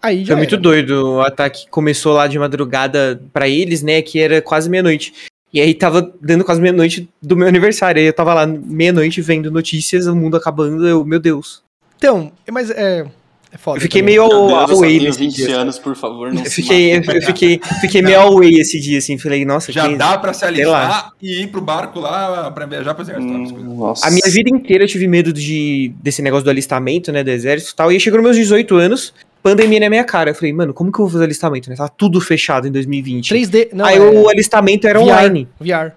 [0.02, 0.62] Aí já Foi muito era.
[0.62, 1.14] doido.
[1.14, 4.02] O ataque começou lá de madrugada pra eles, né?
[4.02, 5.14] Que era quase meia-noite.
[5.54, 8.02] E aí tava dando quase meia-noite do meu aniversário.
[8.02, 10.86] Aí eu tava lá meia-noite vendo notícias, o mundo acabando.
[10.86, 11.63] Eu, meu Deus.
[12.04, 13.06] Então, mas é.
[13.52, 13.78] É foda.
[13.78, 14.16] Eu fiquei também.
[14.18, 15.58] meio Meu Deus, eu away 20 dia.
[15.60, 19.16] anos, por favor, não Eu fiquei, eu fiquei, fiquei meio away esse dia, assim.
[19.20, 22.96] Falei, nossa, Já que- dá pra se alistar e ir pro barco lá pra viajar
[22.96, 23.32] pra exército.
[23.32, 24.08] Hum, Nossa.
[24.08, 27.74] A minha vida inteira eu tive medo de, desse negócio do alistamento, né, do exército
[27.74, 27.92] e tal.
[27.92, 29.14] E aí chegou nos meus 18 anos,
[29.44, 30.32] pandemia na minha cara.
[30.32, 31.76] Eu falei, mano, como que eu vou fazer alistamento, né?
[31.76, 33.30] Tava tudo fechado em 2020.
[33.30, 33.70] 3D.
[33.72, 35.48] Não, aí é o alistamento era VR, online.
[35.60, 35.92] VR.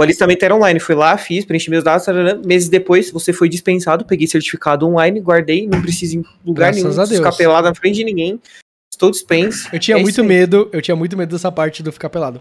[0.00, 0.80] O alistamento era online.
[0.80, 2.06] Fui lá, fiz, preenchi meus dados.
[2.06, 2.34] tarará.
[2.36, 4.02] Meses depois, você foi dispensado.
[4.06, 5.66] Peguei certificado online, guardei.
[5.66, 7.22] Não preciso em lugar Graças nenhum.
[7.22, 8.40] Ficar pelado na frente de ninguém.
[8.90, 9.68] Estou dispenso.
[9.70, 12.40] Eu tinha É muito medo, eu tinha muito medo dessa parte do ficar pelado.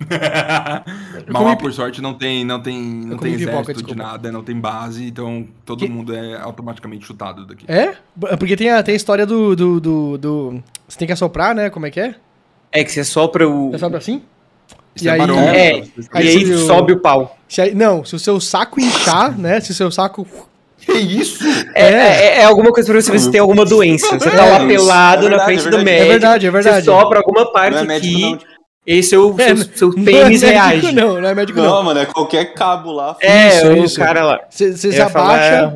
[0.10, 3.72] Mas comi lá, pi- por sorte, não tem, não tem, não tem comi pipoca, exército
[3.74, 4.02] de desculpa.
[4.02, 7.64] nada, não tem base, então todo Que- mundo é automaticamente chutado daqui.
[7.68, 7.94] É?
[8.36, 11.70] Porque tem a, tem a história do, do, do, do- Você tem que assoprar, né?
[11.70, 12.16] Como é que é?
[12.72, 13.70] É que você sopra o.
[13.70, 14.22] Você assopra assim?
[14.94, 15.86] Isso E é aí- barulho, É, tá?
[16.12, 17.36] Aí e aí o- sobe o pau.
[17.48, 19.60] Se aí- não, se o seu saco inchar, né?
[19.60, 20.26] Se o seu saco.
[20.78, 21.42] Que isso?
[21.74, 24.06] É, é- é alguma coisa pra você ver se tem alguma doença.
[24.18, 25.84] Você tá É, lá pelado É na verdade, frente é do verdade.
[25.84, 26.04] médico.
[26.04, 26.76] É verdade, é verdade.
[26.84, 28.30] Você sopra alguma parte Não é médico, aqui.
[28.32, 28.38] não.
[28.86, 30.74] E seu, É, seu, seu não pênis é reage.
[30.82, 31.70] médico, não, não é médico, não.
[31.76, 33.16] Não, mano, é qualquer cabo lá.
[33.18, 33.98] É, Isso, o isso.
[33.98, 34.40] cara lá.
[34.50, 35.74] Você se abaixa,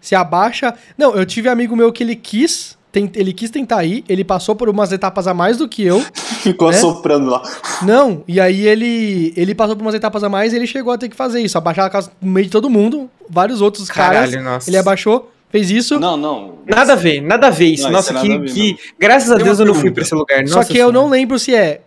[0.00, 0.74] seu abaixa.
[0.98, 4.68] Não, eu tive amigo meu que ele quis, ele quis tentar ir, ele passou por
[4.68, 6.00] umas etapas a mais do que eu.
[6.42, 6.76] Ficou né?
[6.76, 7.42] assoprando lá.
[7.82, 10.98] Não, e aí ele ele passou por umas etapas a mais e ele chegou a
[10.98, 14.32] ter que fazer isso, abaixar a casa no meio de todo mundo, vários outros Caralho,
[14.32, 14.44] caras.
[14.44, 14.70] nossa.
[14.70, 16.00] Ele abaixou, fez isso.
[16.00, 16.54] Não, não.
[16.66, 17.84] Nada a ver, nada a ver isso.
[17.84, 18.78] Não, Nossa, isso que, ver, que-.
[18.98, 20.46] Graças a Deus eu não fui pra esse lugar.
[20.48, 21.82] Só Nossa que eu não lembro se é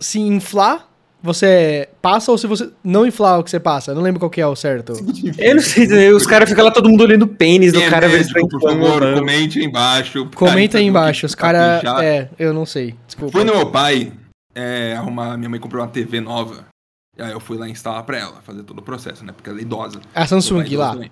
[0.00, 0.87] se inflar,
[1.22, 3.90] você passa ou se você não inflar o que você passa.
[3.90, 4.92] Eu não lembro qual que é o certo.
[5.38, 8.08] Eu não sei, os caras ficam lá todo mundo olhando o pênis do é cara.
[8.22, 9.18] se por tá favor, inflando.
[9.20, 10.30] comente aí embaixo.
[10.34, 11.82] Comenta aí embaixo, que os tá caras.
[11.82, 12.00] chato.
[12.02, 12.94] É, eu não sei.
[13.06, 13.32] Desculpa.
[13.32, 14.12] Fui no meu pai
[14.54, 15.36] é, arrumar.
[15.36, 16.66] Minha mãe comprou uma TV nova.
[17.16, 19.32] E aí eu fui lá instalar pra ela, fazer todo o processo, né?
[19.32, 20.00] Porque ela é idosa.
[20.14, 20.92] A Samsung é lá.
[20.92, 21.10] também.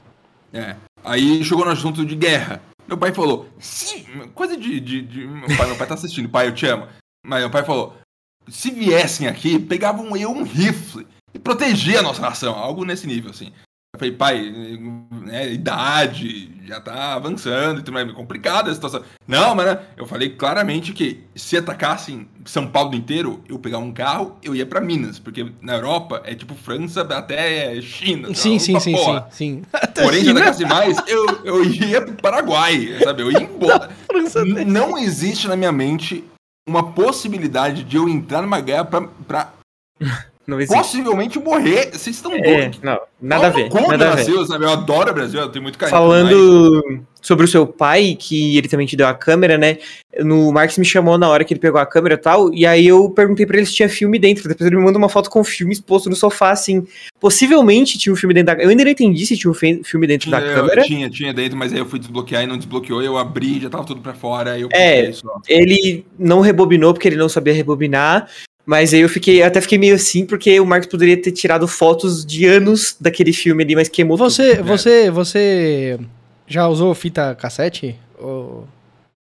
[0.52, 0.76] É.
[1.04, 2.60] Aí chegou no assunto de guerra.
[2.86, 6.46] Meu pai falou, sim, coisa de, de, de- Meu, pai, meu pai tá assistindo, pai,
[6.46, 6.86] eu te amo.
[7.26, 7.96] Mas meu pai falou:
[8.48, 12.54] se viessem aqui, pegavam eu um rifle e protegia a nossa nação.
[12.54, 13.52] Algo nesse nível, assim.
[13.94, 14.78] Eu falei, pai,
[15.24, 19.02] né, idade, já tá avançando, então é complicada a situação.
[19.26, 23.90] Não, mas né, eu falei claramente que se atacassem São Paulo inteiro, eu pegar um
[23.90, 28.34] carro, eu ia pra Minas, porque na Europa é tipo França até China.
[28.34, 29.62] Sim, sim, sim, sim, sim.
[30.02, 33.22] Porém, se atacasse mais, eu, eu ia pro Paraguai, sabe?
[33.22, 33.90] Eu ia embora.
[34.66, 36.22] Não existe na minha mente
[36.68, 39.52] uma possibilidade de eu entrar numa guerra pra, pra.
[40.68, 41.90] possivelmente morrer.
[41.92, 42.80] Vocês estão É, doidos.
[42.82, 43.68] não, nada a ver.
[43.72, 44.46] Nada o a ver.
[44.46, 44.64] Sabe?
[44.64, 45.98] Eu adoro o Brasil, eu tenho muito carinho.
[45.98, 49.78] mas- Falando sobre o seu pai, que ele também te deu a câmera, né?
[50.20, 52.86] No Marx me chamou na hora que ele pegou a câmera e tal, e aí
[52.86, 54.48] eu perguntei pra ele se tinha filme dentro.
[54.48, 56.86] Depois ele me manda uma foto com filme exposto no sofá, assim.
[57.20, 58.62] Possivelmente tinha um filme dentro da.
[58.62, 60.82] Eu ainda não entendi se tinha um filme dentro Tinha, da eu- câmera.
[60.84, 63.84] tinha, tinha dentro, mas aí eu fui desbloquear e não desbloqueou, eu abri, já tava
[63.84, 65.10] tudo pra fora, aí eu É.
[65.12, 65.40] só.
[65.48, 68.28] Ele não rebobinou porque ele não sabia rebobinar.
[68.66, 71.68] Mas aí eu fiquei, eu até fiquei meio assim, porque o Marcos poderia ter tirado
[71.68, 74.28] fotos de anos daquele filme ali, mas queimou tudo.
[74.28, 76.00] Você, você, você
[76.48, 77.94] já usou fita cassete?
[78.18, 78.66] Ou...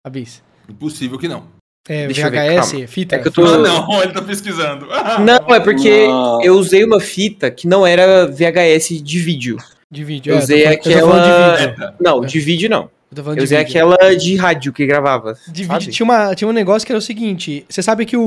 [0.06, 0.42] Abis?
[0.70, 1.44] Impossível que não.
[1.90, 3.16] É, Deixa eu ver, VHS, fita?
[3.16, 4.88] É que eu tô- Ah, não, ele tá pesquisando.
[5.24, 6.42] Não, é porque Não.
[6.44, 9.58] eu usei uma fita que não era VHS de vídeo.
[9.90, 11.94] De vídeo, Eu é, usei eu tô aquela- de vídeo.
[12.00, 12.28] Não, É.
[12.28, 12.90] de vídeo não.
[13.16, 13.70] Eu Eu usei vídeo.
[13.70, 15.38] aquela de rádio que gravava.
[15.48, 15.80] De sabe?
[15.80, 18.22] vídeo tinha, uma, tinha um negócio que era o seguinte: você sabe que o,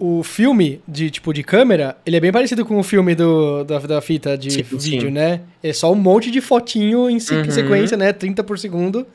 [0.00, 3.64] o, o filme de tipo de câmera, ele é bem parecido com o filme do,
[3.64, 5.10] da, da fita de Sim, vídeo, sim.
[5.10, 5.40] né?
[5.62, 7.50] É só um monte de fotinho em Uhum.
[7.50, 8.12] sequência, né?
[8.12, 9.06] 30 por segundo,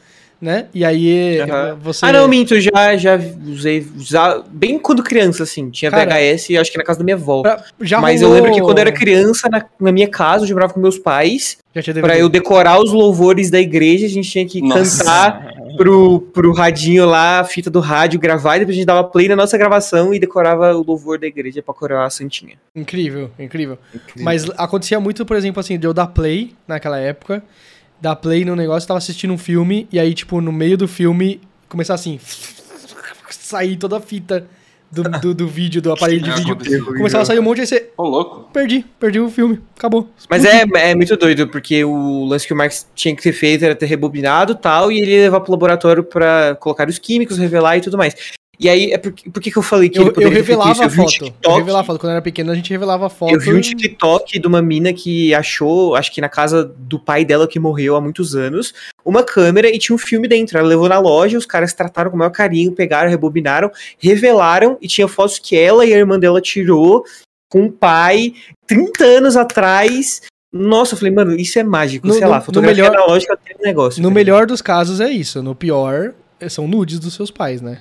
[0.41, 0.67] né?
[0.73, 1.77] E aí Aham.
[1.81, 2.05] você.
[2.05, 3.85] Ah, não, minto, já, já usei.
[3.97, 5.69] Já, bem quando criança, assim.
[5.69, 7.41] Tinha Cara, VHS, acho que na casa da minha avó.
[7.41, 10.43] Pra- já Mas eu rolou- lembro que quando eu era criança, na, na minha casa,
[10.43, 11.57] eu jogava com meus pais.
[11.75, 14.99] Já tinha Pra eu decorar os louvores da igreja, a gente tinha que Nossa.
[15.03, 19.03] cantar pro, pro radinho lá, a fita do rádio, gravar, e depois a gente dava
[19.03, 22.55] play na nossa gravação e decorava o louvor da igreja pra coroar a santinha.
[22.75, 23.77] Incrível, incrível.
[24.17, 27.43] Mas acontecia muito, por exemplo, assim, de eu dar play naquela época,
[28.01, 31.41] dar play no negócio, tava assistindo um filme, e aí, tipo, no meio do filme,
[31.67, 32.19] começar assim,
[33.29, 34.45] sair toda a fita
[34.91, 36.85] do, do, do vídeo, do aparelho de vídeo.
[36.85, 38.49] Começava a sair um monte, aí você, Ô, louco.
[38.51, 40.09] perdi, perdi o filme, acabou.
[40.29, 43.63] Mas é, é muito doido, porque o lance que o Marx tinha que ter feito
[43.63, 47.37] era ter rebobinado e tal, e ele ia levar pro laboratório pra colocar os químicos,
[47.37, 48.15] revelar e tudo mais.
[48.59, 50.47] E aí, é por, por que, que eu falei que Eu, ele eu poderia feito
[50.59, 50.81] revelava isso?
[50.81, 51.13] a Eu vi um foto.
[51.23, 51.99] Eu TikTok, revelava a foto.
[51.99, 53.33] Quando eu era pequeno, a gente revelava a foto.
[53.33, 56.99] Eu vi um e- TikTok de uma mina que achou, acho que na casa do
[56.99, 58.73] pai dela que morreu há muitos anos,
[59.05, 60.57] uma câmera e tinha um filme dentro.
[60.57, 64.87] Ela levou na loja, os caras trataram com o maior carinho, pegaram, rebobinaram, revelaram e
[64.89, 67.05] tinha fotos que ela e a irmã dela tirou
[67.49, 68.33] com o pai
[68.67, 70.21] 30 anos atrás.
[70.51, 73.55] Nossa, eu falei, mano, isso é mágico, No- sei no- lá, fotografia melhor- analógica tem
[73.57, 74.01] um negócio.
[74.03, 75.41] No melhor dos casos é isso.
[75.41, 76.13] No pior,
[76.49, 77.79] são nudes dos seus pais, né?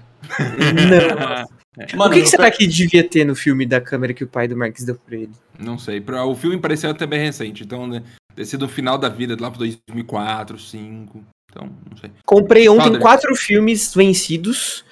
[0.90, 1.58] Não.
[1.96, 4.48] Mano, o que, que será que devia ter no filme da câmera que o pai
[4.48, 5.30] do Marx deu pra ele?
[5.58, 6.02] Não sei.
[6.26, 8.02] O filme pareceu até bem recente, então né,
[8.34, 11.24] ter sido no final da vida, lá pro 2004, 2005.
[11.50, 12.10] Então, não sei.
[12.24, 13.00] Comprei ontem Father.
[13.00, 14.84] quatro filmes vencidos,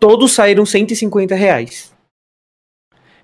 [0.00, 1.92] todos saíram 150 reais.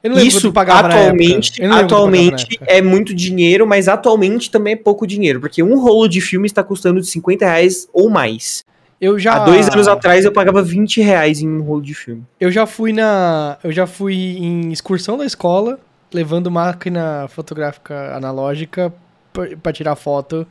[0.03, 6.09] Isso atualmente, atualmente é muito dinheiro, mas atualmente também é pouco dinheiro, porque um rolo
[6.09, 8.65] de filme está custando de 50 reais ou mais.
[9.01, 9.35] Eu já...
[9.35, 12.23] Há dois anos atrás eu pagava 20 reais em um rolo de filme.
[12.39, 13.57] Eu já fui na.
[13.65, 15.79] Eu já fui em excursão da escola,
[16.13, 18.93] levando máquina fotográfica analógica
[19.33, 20.47] pra- pra tirar foto.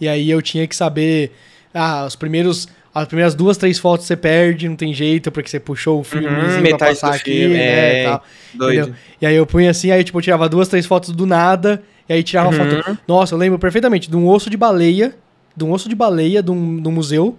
[0.00, 1.32] E aí eu tinha que saber.
[1.74, 2.66] Ah, os primeiros.
[2.92, 6.40] As primeiras duas, três fotos você perde, não tem jeito, porque você puxou o filmezinho
[6.50, 7.92] pra Uhum, metade passar do aqui, filme, né?
[7.94, 8.00] é.
[8.00, 8.24] e tal.
[8.54, 8.96] Doido.
[9.22, 12.12] E aí eu punha assim, aí tipo, eu tirava duas, três fotos do nada, e
[12.14, 12.56] aí tirava Uhum.
[12.56, 12.98] foto.
[13.06, 15.14] Nossa, eu lembro perfeitamente de um osso de baleia,
[15.56, 17.38] de um osso de baleia de um, de um museu.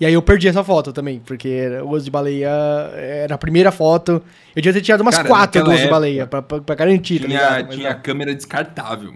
[0.00, 2.48] E aí eu perdi essa foto também, porque o osso de baleia
[2.96, 4.22] era a primeira foto.
[4.56, 7.20] Eu devia ter tirado umas Cara, quatro do osso de baleia, pra, pra, pra garantir,
[7.20, 7.66] tá Tinha, ligado?
[7.66, 8.00] Mas tinha não.
[8.00, 9.14] câmera descartável.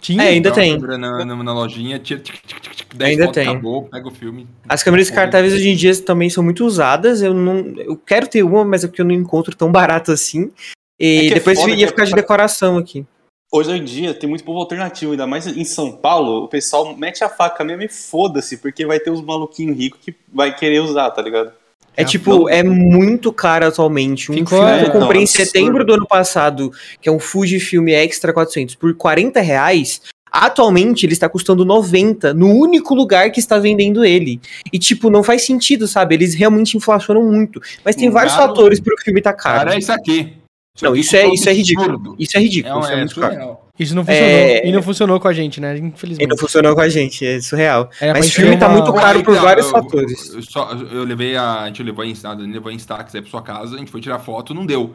[0.00, 0.22] Tinha?
[0.22, 0.80] É, ainda a tem.
[0.80, 3.48] câmera Na, na, na lojinha, tira tic, tic, tic, tic, 10 Ainda fotos, tem.
[3.50, 4.46] acabou, pega o filme.
[4.68, 7.20] As câmeras descartáveis hoje em dia também são muito usadas.
[7.22, 10.50] Eu não, eu quero ter uma, mas é que eu não encontro tão barato assim.
[10.98, 13.04] E É é depois foda ia é ficar de decoração aqui.
[13.52, 17.24] Hoje em dia tem muito povo alternativo, ainda mais em São Paulo, o pessoal mete
[17.24, 21.10] a faca mesmo e foda-se, porque vai ter uns maluquinhos ricos que vai querer usar,
[21.10, 21.50] tá ligado?
[21.96, 24.30] É É, tipo, é muito caro atualmente.
[24.30, 25.86] Um Ficou- filme que eu é, comprei não, em setembro absurdo.
[25.86, 26.70] do ano passado,
[27.02, 30.00] que é um Fujifilm Extra 400, por 40 reais.
[30.30, 34.40] Atualmente ele está custando 90 no único lugar que está vendendo ele.
[34.72, 36.14] E, tipo, não faz sentido, sabe?
[36.14, 37.60] Eles realmente inflacionam muito.
[37.84, 39.58] Mas tem vários fatores para o filme estar caro.
[39.58, 40.34] Cara, é isso aqui.
[40.82, 42.16] Não, isso é, isso é ridículo.
[42.18, 42.74] Isso é ridículo.
[42.74, 43.32] É, um, isso é é muito caro.
[43.34, 43.68] surreal.
[43.78, 44.28] Isso não funcionou.
[44.30, 45.76] É- E não funcionou com a gente, né?
[45.76, 46.28] E Infelizmente.
[46.28, 47.86] não funcionou com a gente, é surreal.
[47.98, 50.34] Pra Mas gente filme ter tá uma- muito caro por não, vários eu- fatores.
[50.34, 51.62] Eu, só, eu levei a.
[51.62, 54.00] A gente levou a Insta, levou a Instax aí pra sua casa, a gente foi
[54.00, 54.94] tirar foto, não deu.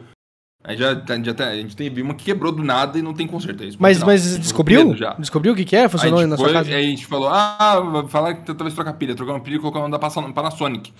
[0.64, 3.14] Aí já, tá- já tá- a gente teve uma que quebrou do nada e não
[3.14, 3.62] tem conserto.
[3.62, 4.94] é isso, Mas, ponto mas com descobriu?
[5.18, 5.88] Descobriu o que que é?
[5.88, 6.70] Funcionou a na foi, sua casa?
[6.74, 9.14] Aí a gente falou, ah, falar que talvez trocar pilha.
[9.14, 10.92] Trocar uma pilha e colocar uma da Panasonic.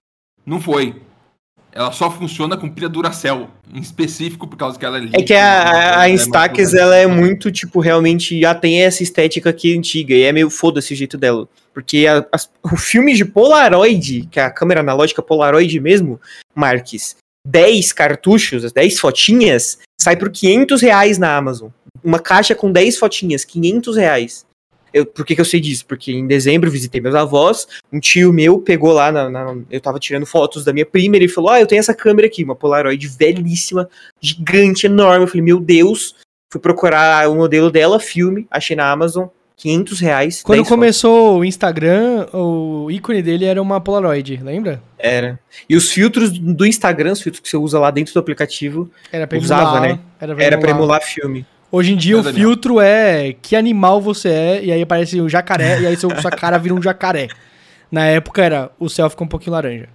[0.44, 0.94] Não foi.
[1.76, 5.34] Ela só funciona com pilha Duracell, em específico por causa que ela é É que
[5.34, 9.76] a, a, a é Instax, ela é muito, tipo, realmente já tem essa estética aqui
[9.76, 11.46] antiga, e é meio foda-se o jeito dela.
[11.74, 16.18] Porque a- as- o filme de Polaroid, que é a câmera analógica Polaroid mesmo,
[16.54, 21.68] Marques, 10 cartuchos, as 10 fotinhas, sai por 500 reais na Amazon.
[22.02, 24.45] Uma caixa com 10 fotinhas, 500 reais.
[24.96, 25.84] Eu, por que, que eu sei disso?
[25.86, 29.80] Porque em dezembro eu visitei meus avós, um tio meu pegou lá, na, na- eu
[29.80, 32.56] tava tirando fotos da minha prima, ele falou, ah, eu tenho essa câmera aqui, uma
[32.56, 33.88] Polaroid velhíssima,
[34.20, 35.24] gigante, enorme.
[35.24, 36.14] Eu falei, meu Deus,
[36.50, 39.26] fui procurar o modelo dela, filme, achei na Amazon,
[39.58, 40.42] 500 reais.
[40.42, 44.72] Quando 10 começou o Instagram, o ícone dele era uma Polaroid, lembra?
[44.72, 44.86] fotos.
[44.98, 45.38] Era.
[45.68, 49.26] E os filtros do Instagram, os filtros que você usa lá dentro do aplicativo, Era
[49.26, 49.98] pra Usava, emular, né?
[50.20, 51.46] Era era pra emular filme.
[51.70, 52.48] Hoje em dia É, o Daniel.
[52.48, 56.30] filtro é que animal você é, e aí aparece um jacaré, e aí seu, sua
[56.30, 57.28] cara vira um jacaré.
[57.90, 59.88] Na época era o céu ficou um pouquinho laranja.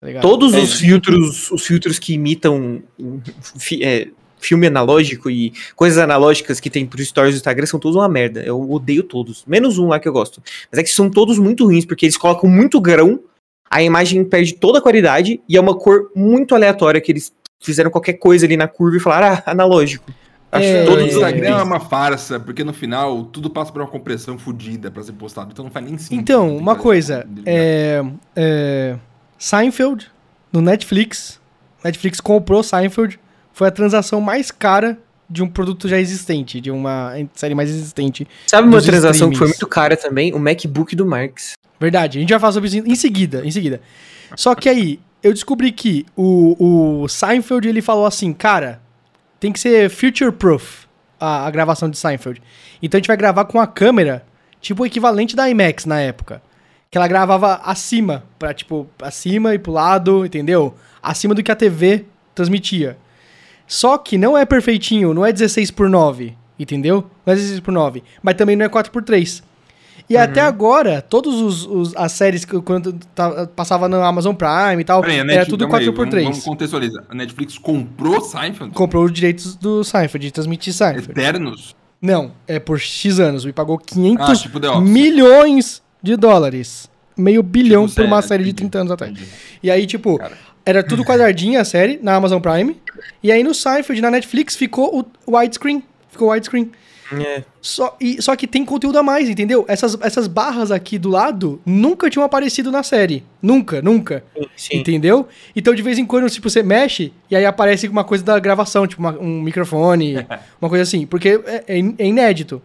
[0.00, 0.20] Tá?
[0.20, 0.58] Todos É.
[0.58, 2.82] os filtros, os filtros que imitam
[3.58, 7.96] fi- é, filme analógico e coisas analógicas que tem pro stories do Instagram são todos
[7.96, 8.40] uma merda.
[8.42, 9.44] Eu odeio todos.
[9.46, 10.42] Menos um lá que eu gosto.
[10.72, 13.20] Mas é que são todos muito ruins, porque eles colocam muito grão,
[13.70, 17.30] a imagem perde toda a qualidade e é uma cor muito aleatória que eles
[17.62, 20.10] fizeram qualquer coisa ali na curva e falaram, ah, analógico.
[20.52, 23.70] Acho É, Todo o todos Instagram é é, uma farsa, porque no final tudo passa
[23.72, 26.18] por uma compressão fodida pra ser postado, então não faz nem sentido.
[26.20, 28.02] Então, uma que- coisa, é,
[28.34, 28.96] é,
[29.38, 30.10] Seinfeld,
[30.52, 31.40] no Netflix,
[31.84, 33.18] Netflix comprou Seinfeld,
[33.52, 38.26] foi a transação mais cara de um produto já existente, de uma série mais existente.
[38.48, 39.60] Sabe uma transação que foi streamings.
[39.60, 40.34] muito cara também?
[40.34, 41.52] O MacBook do Marx.
[41.78, 43.80] Verdade, a gente vai falar sobre isso em seguida, em seguida.
[44.36, 48.80] Só que aí, eu descobri que o, o Seinfeld, ele falou assim, cara,
[49.40, 50.86] tem que ser future-proof
[51.18, 52.40] a, a gravação de Seinfeld.
[52.82, 54.24] Então a gente vai gravar com a câmera,
[54.60, 56.42] tipo o equivalente da IMAX na época.
[56.90, 60.74] Que ela gravava acima, pra, tipo, acima e pro lado, entendeu?
[61.02, 62.98] Acima do que a TV transmitia.
[63.66, 67.08] Só que não é perfeitinho, não é 16 por 9, entendeu?
[67.24, 69.42] Não é 16 por 9, mas também não é 4 por 3.
[70.10, 74.80] E até agora, todas os, os- as séries que quando tá- passava no Amazon Prime
[74.80, 77.04] e tal, Peraí, a era Netflix- tudo calma aí, 4 por vamos- 3 Vamos contextualizar.
[77.08, 78.74] A Netflix comprou Seinfeld?
[78.74, 81.10] Comprou os direitos do Seinfeld, de transmitir Seinfeld.
[81.12, 81.76] Eternos?
[82.02, 83.44] Não, é por X anos.
[83.44, 86.90] Me pagou 500 Ah, tipo milhões de dólares.
[87.16, 89.18] Meio bilhão Tipo, por uma sério, série de entendi, 30 anos atrás.
[89.62, 90.32] E aí, tipo, Cara.
[90.64, 92.76] era tudo quadradinha a série na Amazon Prime.
[93.22, 95.82] E aí no Seinfeld, na Netflix, ficou o widescreen.
[96.08, 96.70] Ficou widescreen.
[97.12, 97.42] É.
[97.60, 99.64] Só, e, só que tem conteúdo a mais, entendeu?
[99.68, 103.24] Essas, essas barras aqui do lado nunca tinham aparecido na série.
[103.42, 104.22] Nunca, nunca.
[104.56, 104.76] Sim.
[104.78, 105.26] Entendeu?
[105.56, 108.86] Então, de vez em quando, tipo, você mexe e aí aparece uma coisa da gravação,
[108.86, 110.14] tipo, uma- um microfone,
[110.60, 111.06] uma coisa assim.
[111.06, 112.62] Porque é, é é inédito.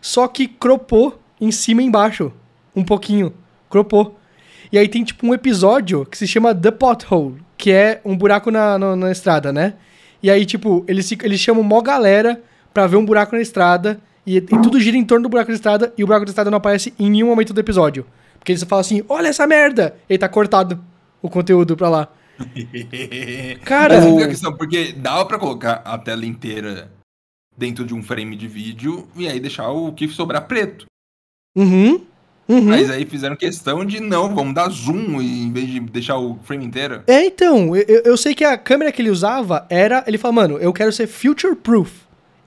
[0.00, 2.32] Só que cropou em cima e embaixo.
[2.74, 3.32] Um pouquinho.
[3.68, 4.18] Cropou.
[4.72, 8.50] E aí tem, tipo, um episódio que se chama The Pothole, que é um buraco
[8.50, 9.74] na, na, na estrada, né?
[10.22, 12.40] E aí, tipo, eles, eles chamam mó galera
[12.72, 15.54] pra ver um buraco na estrada e, e tudo gira em torno do buraco da
[15.54, 18.06] estrada e o buraco da estrada não aparece em nenhum momento do episódio.
[18.38, 19.94] Porque eles falam assim, olha essa merda!
[20.08, 20.82] E tá cortado
[21.20, 22.08] o conteúdo pra lá.
[23.64, 26.90] Cara, Mas fica a questão, porque dava pra colocar a tela inteira
[27.56, 30.86] dentro de um frame de vídeo e aí deixar o que sobrar preto.
[31.56, 32.00] Uhum.
[32.48, 32.62] Uhum.
[32.62, 36.38] Mas aí fizeram questão de não, vamos dar zoom e, em vez de deixar o
[36.42, 37.02] frame inteiro.
[37.06, 40.02] É, então, eu, eu- eu sei que a câmera que ele usava era.
[40.06, 41.92] Ele fala, mano, eu quero ser future proof.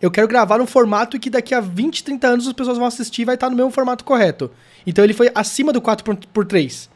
[0.06, 3.24] Eu quero gravar num formato que daqui a 20, 30 anos as pessoas vão assistir
[3.24, 4.52] e vai estar no mesmo formato correto.
[4.86, 6.90] Então ele foi acima do 4x3.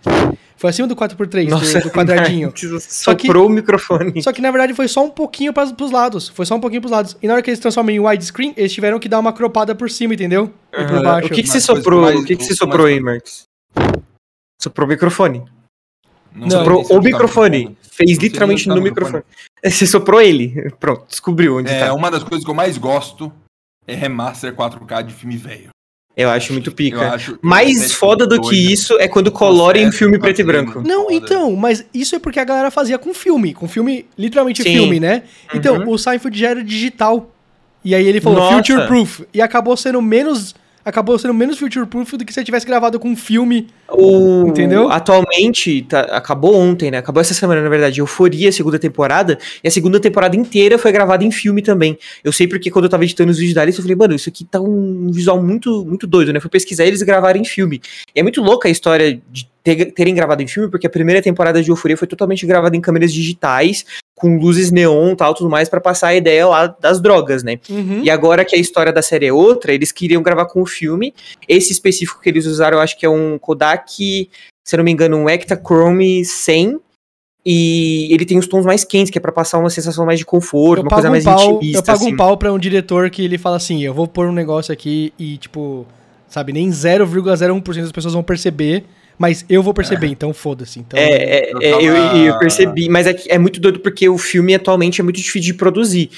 [0.55, 2.53] Foi acima do 4x3, do, do quadradinho.
[2.79, 4.21] Só que- Soprou o microfone.
[4.21, 6.29] Só que na verdade foi só um pouquinho pras, pros lados.
[6.29, 7.17] Foi só um pouquinho pros lados.
[7.19, 9.89] E na hora que eles transformam em widescreen, eles tiveram que dar uma cropada por
[9.89, 10.53] cima, entendeu?
[10.71, 11.27] E por baixo.
[11.27, 12.01] O que, que você soprou?
[12.01, 13.43] mais- o que, que você soprou mais- aí, Marcos?
[14.61, 15.43] Soprou o microfone.
[16.35, 17.77] Não, soprou o tá microfone.
[17.99, 19.23] Fez Não literalmente tá no o microfone.
[19.63, 20.71] Você soprou ele.
[20.79, 21.93] Pronto, descobriu onde É, tá.
[21.93, 23.31] uma das coisas que eu mais gosto
[23.85, 25.69] é remaster 4K de filme velho.
[26.15, 27.11] Eu acho muito Eu pica.
[27.13, 30.43] acho Mais estética foda do que isso é quando colorem em processo filme preto e
[30.43, 30.81] fazer, branco.
[30.87, 34.73] Não, então, mas isso é porque a galera fazia com filme, com filme, literalmente Sim.
[34.73, 35.23] filme, né?
[35.53, 35.89] Então, Uhum.
[35.91, 37.29] o Seinfeld já era digital.
[37.85, 38.57] E aí ele falou Nossa.
[38.57, 40.53] future proof e acabou sendo menos
[40.89, 43.67] acabou sendo menos future proof do que se tivesse gravado com um filme.
[43.89, 44.89] O, Entendeu?
[44.91, 46.97] Atualmente, tá- acabou ontem, né?
[46.97, 51.23] Acabou essa semana, na verdade, Euforia, segunda temporada, e a segunda temporada inteira foi gravada
[51.23, 51.97] em filme também.
[52.23, 54.29] Eu sei porque quando eu tava editando os vídeos da Alice, eu falei, mano, isso
[54.29, 56.39] aqui tá um visual muito, muito doido, né?
[56.39, 57.81] Fui pesquisar e eles gravaram em filme.
[58.15, 61.21] E é muito louca a história de ter- terem gravado em filme, porque a primeira
[61.21, 63.85] temporada de Euforia foi totalmente gravada em câmeras digitais,
[64.15, 67.59] com luzes neon e tal, tudo mais, pra passar a ideia lá das drogas, né?
[67.69, 68.01] Uhum.
[68.03, 71.13] E agora que a história da série é outra, eles queriam gravar com o filme.
[71.47, 74.29] Esse específico que eles usaram, eu acho que é um Kodak,
[74.65, 76.79] se eu não me engano, um Ektachrome 100.
[77.45, 80.25] E ele tem os tons mais quentes, que é pra passar uma sensação mais de
[80.25, 81.79] conforto, Eu uma pago, coisa um mais pau, intimista.
[81.79, 82.13] eu pago assim.
[82.13, 85.13] um pau pra um diretor que ele fala assim: eu vou pôr um negócio aqui
[85.17, 85.87] e, tipo,
[86.27, 88.83] sabe, nem 0,01% das pessoas vão perceber,
[89.19, 90.79] mas eu vou perceber, então foda-se.
[90.79, 94.17] Então, É, é, Eu é, eu, eu percebi, mas é, é muito doido porque o
[94.17, 96.09] filme atualmente é muito difícil de produzir.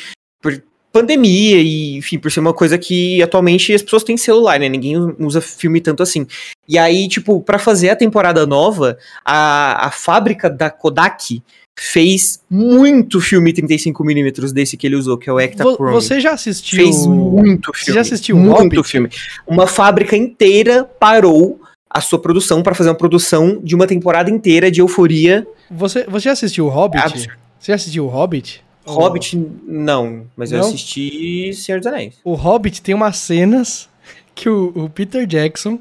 [0.42, 0.62] Por
[0.94, 4.68] pandemia e, enfim, por ser uma coisa que atualmente as pessoas têm celular, né?
[4.70, 6.28] Ninguém usa filme tanto assim.
[6.68, 11.42] E aí, tipo, pra fazer a temporada nova, a, a fábrica da Kodak
[11.80, 15.92] fez muito filme 35mm desse que ele usou, que é o Ektachrome.
[15.94, 16.84] você já assistiu.
[16.84, 17.86] Fez muito filme.
[17.86, 18.84] Você já assistiu Muito Hobbit?
[18.84, 19.10] filme.
[19.48, 21.60] Uma fábrica inteira parou
[21.94, 25.46] a sua produção pra fazer uma produção de uma temporada inteira de euforia.
[25.70, 27.04] Você, você já assistiu o Hobbit?
[27.04, 27.34] Absurdo.
[27.60, 28.64] Você já assistiu o Hobbit?
[28.86, 29.38] Hobbit,
[29.68, 30.68] não, mas eu Não?
[30.68, 32.16] assisti Senhor dos Anéis.
[32.24, 33.88] O Hobbit tem umas cenas
[34.34, 35.80] que o, o Peter Jackson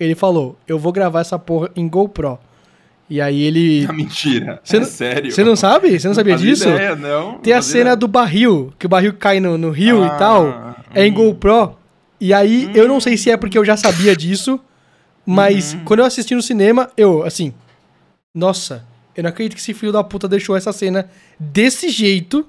[0.00, 2.38] ele falou: Eu vou gravar essa porra em GoPro.
[3.10, 3.84] E aí ele.
[3.86, 4.58] Ah, mentira.
[4.64, 5.30] Você é não- sério.
[5.30, 6.00] Você não sabe?
[6.00, 6.68] Você não sabia fazia disso?
[6.70, 7.34] Ideia, não.
[7.38, 7.96] Tem a Não cena ideia.
[7.96, 10.74] do barril, que o barril cai no, no rio Ah, e tal.
[10.94, 11.14] É em hum.
[11.14, 11.76] GoPro.
[12.18, 14.58] E aí, eu não sei se é porque eu já sabia disso,
[15.26, 15.84] mas Uhum.
[15.84, 17.52] quando eu assisti no cinema, eu, assim,
[18.34, 18.84] nossa,
[19.16, 21.08] eu não acredito que esse filho da puta deixou essa cena
[21.38, 22.46] desse jeito,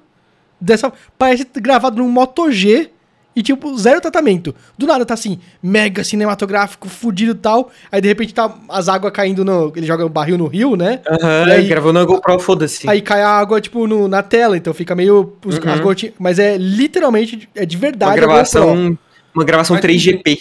[0.60, 2.90] dessa, parece gravado num Moto G
[3.34, 4.54] e tipo, zero tratamento.
[4.78, 9.12] Do nada tá assim, mega cinematográfico, fudido e tal, aí de repente tá as águas
[9.12, 11.00] caindo no, ele joga o barril no rio, né?
[11.08, 12.88] Aham, E aí- gravou na GoPro, foda-se.
[12.88, 15.34] Aí cai a água, tipo, no- na tela, então fica meio.
[15.44, 15.70] os- Uhum.
[15.72, 16.14] as gotinhas.
[16.18, 18.12] Mas é literalmente, é de verdade.
[18.12, 18.98] Uma gravação,
[19.34, 20.40] uma gravação Mas 3GP.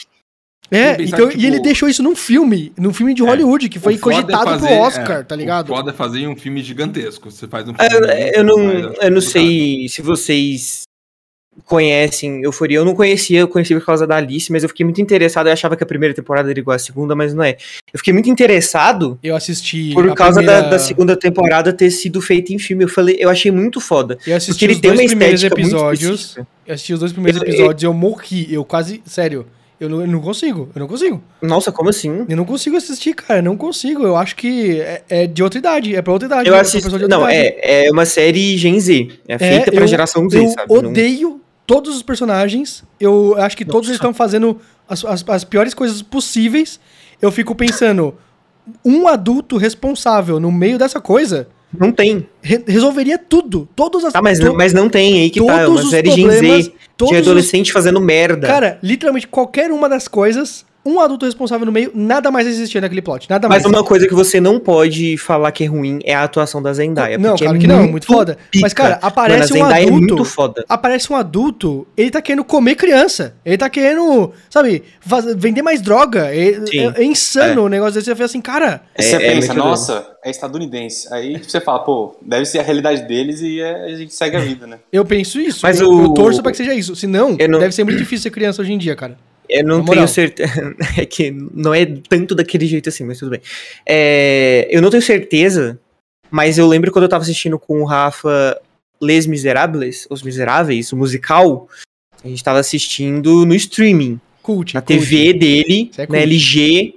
[0.76, 3.70] É, então, que, e ele tipo, deixou isso num filme, num filme de É, Hollywood,
[3.70, 5.72] que foi O foda é cogitado fazer- pro Oscar, é, tá ligado?
[5.72, 7.30] O foda é fazer um filme gigantesco.
[7.32, 8.08] Você faz um Ah, filme.
[8.08, 8.60] Eu, eu não,
[9.02, 10.84] eu não sei se vocês
[11.64, 12.78] conhecem Euforia.
[12.78, 15.48] Eu não conhecia, eu conheci por causa da Alice, mas eu fiquei muito interessado.
[15.48, 17.56] Eu achava que a primeira temporada era igual à segunda, mas não é.
[17.94, 19.92] Eu fiquei muito interessado Eu assisti.
[19.94, 22.84] por causa primeira- da, da segunda temporada ter sido feita em filme.
[22.84, 24.18] Eu falei, eu achei muito foda.
[24.28, 26.20] Eu assisti Porque ele os tem dois uma primeiros estética muito episódios.
[26.20, 26.48] específica.
[26.68, 28.48] Eu assisti os dois primeiros Eu- eu- episódios e eu morri.
[28.54, 29.02] Eu quase.
[29.06, 29.46] Sério.
[29.80, 30.70] Eu não, eu não consigo.
[30.74, 31.22] Eu não consigo.
[31.42, 32.26] Nossa, como assim?
[32.30, 33.40] Eu não consigo assistir, cara.
[33.40, 34.04] Eu não consigo.
[34.04, 35.96] Eu acho que é, é de outra idade.
[35.96, 36.48] É pra outra idade.
[36.50, 36.84] Eu é assisto.
[36.90, 37.56] pessoa de outra Não, idade.
[37.60, 39.10] é, é uma série Gen Z.
[39.28, 40.74] É feita pra eu- geração Z, eu sabe?
[40.74, 42.84] Não- odeio todos os personagens.
[43.00, 43.90] Eu acho que todos Nossa.
[43.90, 46.80] eles estão fazendo as, as, as piores coisas possíveis.
[47.22, 48.16] Eu fico pensando,
[48.84, 51.48] um adulto responsável no meio dessa coisa
[51.80, 52.28] Não tem.
[52.42, 53.68] re- resolveria tudo.
[53.76, 55.62] Todas as Tá, mas, mas não tem aí que tá.
[55.62, 56.40] É todos uma os série Gen Z
[56.98, 58.48] de os- adolescente fazendo merda.
[58.48, 63.02] Cara, literalmente qualquer uma das coisas, um adulto responsável no meio, nada mais existia naquele
[63.02, 63.30] plot.
[63.30, 63.64] Nada mais.
[63.64, 66.72] Mas uma coisa que você não pode falar que é ruim é a atuação da
[66.74, 67.18] Zendaya.
[67.18, 68.38] Não, porque claro é que não, muito foda.
[68.62, 69.08] Mas, cara, pica.
[69.08, 70.66] aparece Mano, um a Zendaya adulto- é muito foda.
[70.70, 73.36] aparece um adulto, ele tá querendo comer criança.
[73.46, 74.84] Ele tá querendo, sabe,
[75.38, 76.28] vender mais droga.
[76.34, 78.06] É, é- é insano o negócio desse.
[78.06, 81.12] Você fala assim, cara, É- você é pensa, muito nossa, é estadunidense.
[81.14, 84.40] Aí você fala, pô, deve ser a realidade deles e é- a gente segue a
[84.40, 84.78] vida, né?
[84.92, 85.62] eu penso isso.
[85.64, 86.96] Mas eu, o- eu torço pra que seja isso.
[86.96, 89.18] Senão, não- deve ser muito difícil ser criança hoje em dia, cara.
[89.50, 90.76] Eu não tenho certeza.
[90.98, 93.42] É que não é tanto daquele jeito assim, mas tudo bem.
[93.86, 95.80] É, eu não tenho certeza,
[96.32, 98.60] mas eu lembro quando eu tava assistindo com o Rafa
[99.02, 101.68] Les Miserables, Os Miseráveis, o musical,
[102.24, 104.74] a gente tava assistindo no streaming, Cult.
[104.74, 105.00] na cult.
[105.00, 106.18] TV dele, é na.
[106.20, 106.96] LG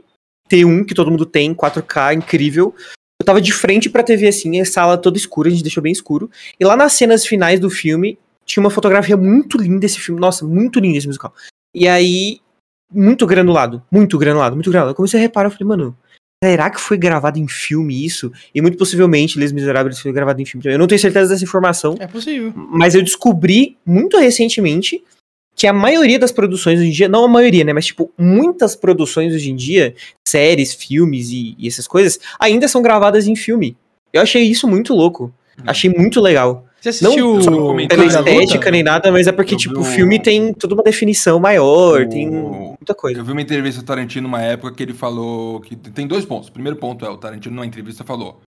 [0.48, 2.74] T1, que todo mundo tem, 4K, incrível.
[3.20, 5.92] Eu tava de frente pra TV assim, a sala toda escura, a gente deixou bem
[5.92, 6.30] escuro.
[6.58, 10.20] E lá nas cenas finais do filme, tinha uma fotografia muito linda esse filme.
[10.20, 11.34] Nossa, muito lindo esse musical.
[11.74, 12.40] E aí,
[12.92, 14.92] muito granulado, muito granulado, muito granulado.
[14.92, 15.96] Eu comecei a reparar, eu falei, mano,
[16.42, 18.32] será que foi gravado em filme isso?
[18.54, 20.74] E muito possivelmente Les Miserables foi gravado em filme também.
[20.74, 22.52] Eu não tenho certeza dessa informação, É possível.
[22.54, 25.02] mas eu descobri muito recentemente
[25.54, 28.76] que a maioria das produções hoje em dia, não a maioria, né, mas tipo, muitas
[28.76, 29.92] produções hoje em dia,
[30.26, 33.76] séries, filmes e, e essas coisas, ainda são gravadas em filme.
[34.12, 35.34] Eu achei isso muito louco.
[35.66, 36.67] Achei muito legal.
[36.92, 39.84] Você assistiu Não comentar Pela estética nem nada, mas é porque, Eu tipo, o o-
[39.84, 43.20] filme tem toda uma definição maior, O- tem muita coisa.
[43.20, 46.48] Eu vi uma entrevista do Tarantino uma época que ele falou que tem dois pontos.
[46.48, 48.40] O primeiro ponto é o Tarantino numa entrevista falou: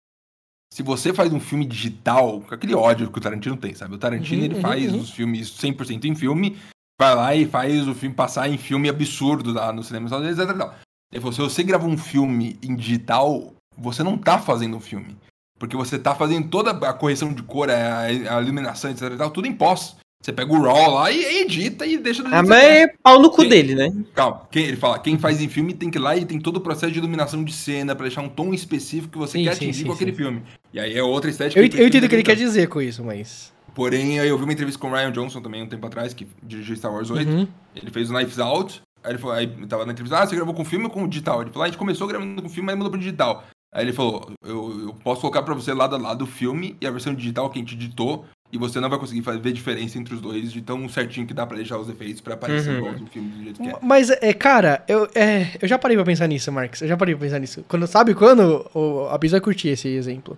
[0.74, 3.96] se você faz um filme digital, com aquele ódio que o Tarantino tem, sabe?
[3.96, 5.00] O Tarantino Uhum, ele uhum, faz uhum.
[5.00, 6.58] os filmes 100% em filme
[7.00, 10.50] vai lá e faz o filme passar em filme absurdo lá no cinema, etc, etc,
[10.50, 10.72] etc.
[11.12, 15.16] Ele falou, se você grava um filme em digital, você não tá fazendo um filme.
[15.60, 19.48] Porque você tá fazendo toda a correção de cor, a, a iluminação, etc, etc, tudo
[19.48, 19.98] em pós.
[20.22, 23.30] Você pega o RAW lá e edita e deixa do Ah, mas é pau no
[23.30, 23.50] cu Sim.
[23.50, 23.90] dele, né?
[24.14, 26.58] Calma, quem, ele fala, quem faz em filme tem que ir lá e tem todo
[26.58, 29.56] o processo de iluminação de cena pra deixar um tom específico que você Sim, quer
[29.56, 30.44] sim, atingir sim, com aquele filme.
[30.74, 31.58] E aí é outra estética.
[31.58, 33.54] Eu, eu entendo o que ele quer dizer com isso, mas.
[33.74, 36.28] Porém, aí eu vi uma entrevista com o Ryan Johnson também um tempo atrás, que
[36.44, 37.30] dirigiu Star Wars 8.
[37.30, 37.48] Uhum.
[37.74, 38.82] Ele fez o Knives Out.
[39.02, 41.42] Aí ele falou, aí tava na entrevista, ah, você gravou com filme ou com digital?
[41.42, 43.46] Ele falou, ah, a gente começou gravando com filme, mas mudou pro digital.
[43.72, 46.88] Aí ele falou, eu, eu posso colocar pra você lado a lado o filme e
[46.88, 50.16] a versão digital que a gente editou, e você não vai conseguir ver diferença entre
[50.16, 52.78] os dois de tão certinho que dá pra deixar os efeitos pra aparecer Uhum.
[52.80, 53.76] igual do filme do jeito que é.
[53.80, 56.82] Mas, é, cara, eu, é, eu já parei pra pensar nisso, Marcos.
[56.82, 57.64] Eu já parei pra pensar nisso.
[57.68, 58.66] Quando, sabe quando?
[58.74, 60.36] O, a Bisa vai curtir esse exemplo.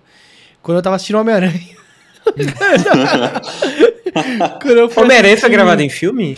[0.62, 1.78] Quando eu tava assistindo Homem-Aranha.
[4.62, 6.38] Quando eu fui Homem-Aranha foi gravado em filme?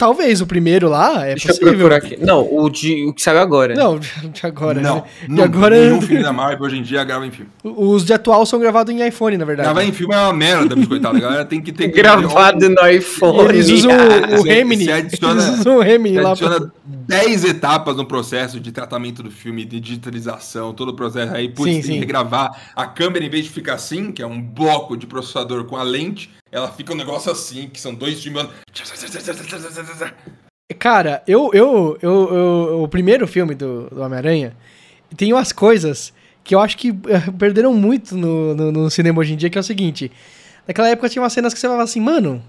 [0.00, 1.72] Talvez o primeiro lá, é Deixa eu possível.
[1.74, 2.16] procurar aqui.
[2.24, 3.74] Não, o, de, o que saiu agora.
[3.74, 4.08] Não, de
[4.46, 4.80] agora.
[4.80, 5.02] não, né?
[5.28, 5.78] não, De agora.
[5.78, 7.50] nenhum filme da Marvel hoje em dia grava em filme.
[7.62, 9.66] Os de atual são gravados em iPhone, na verdade.
[9.68, 11.18] Gravar em filme é uma merda, biscoitado.
[11.18, 13.48] A galera tem que ter Gravado no iPhone.
[13.50, 13.90] eles usam
[14.38, 14.90] o, Remini.
[14.90, 19.66] adiciona- Eles usam o Remini lá adiciona 10 etapas no processo de tratamento do filme,
[19.66, 21.34] de digitalização, todo o processo.
[21.34, 21.92] Aí, putz, Sim, tem sim.
[21.92, 22.50] que regravar.
[22.74, 25.82] A câmera, em vez de ficar assim, que é um bloco de processador com a
[25.82, 28.46] lente, ela fica um negócio assim, que são dois filmes.
[30.78, 34.56] Cara, eu, eu, eu, eu- o primeiro filme do, do Homem-Aranha
[35.16, 36.12] tem umas coisas
[36.44, 39.58] que eu acho que eh, perderam muito no, no, no cinema hoje em dia, que
[39.58, 40.10] é o seguinte.
[40.66, 42.42] Naquela época tinha umas cenas que você falava assim, mano,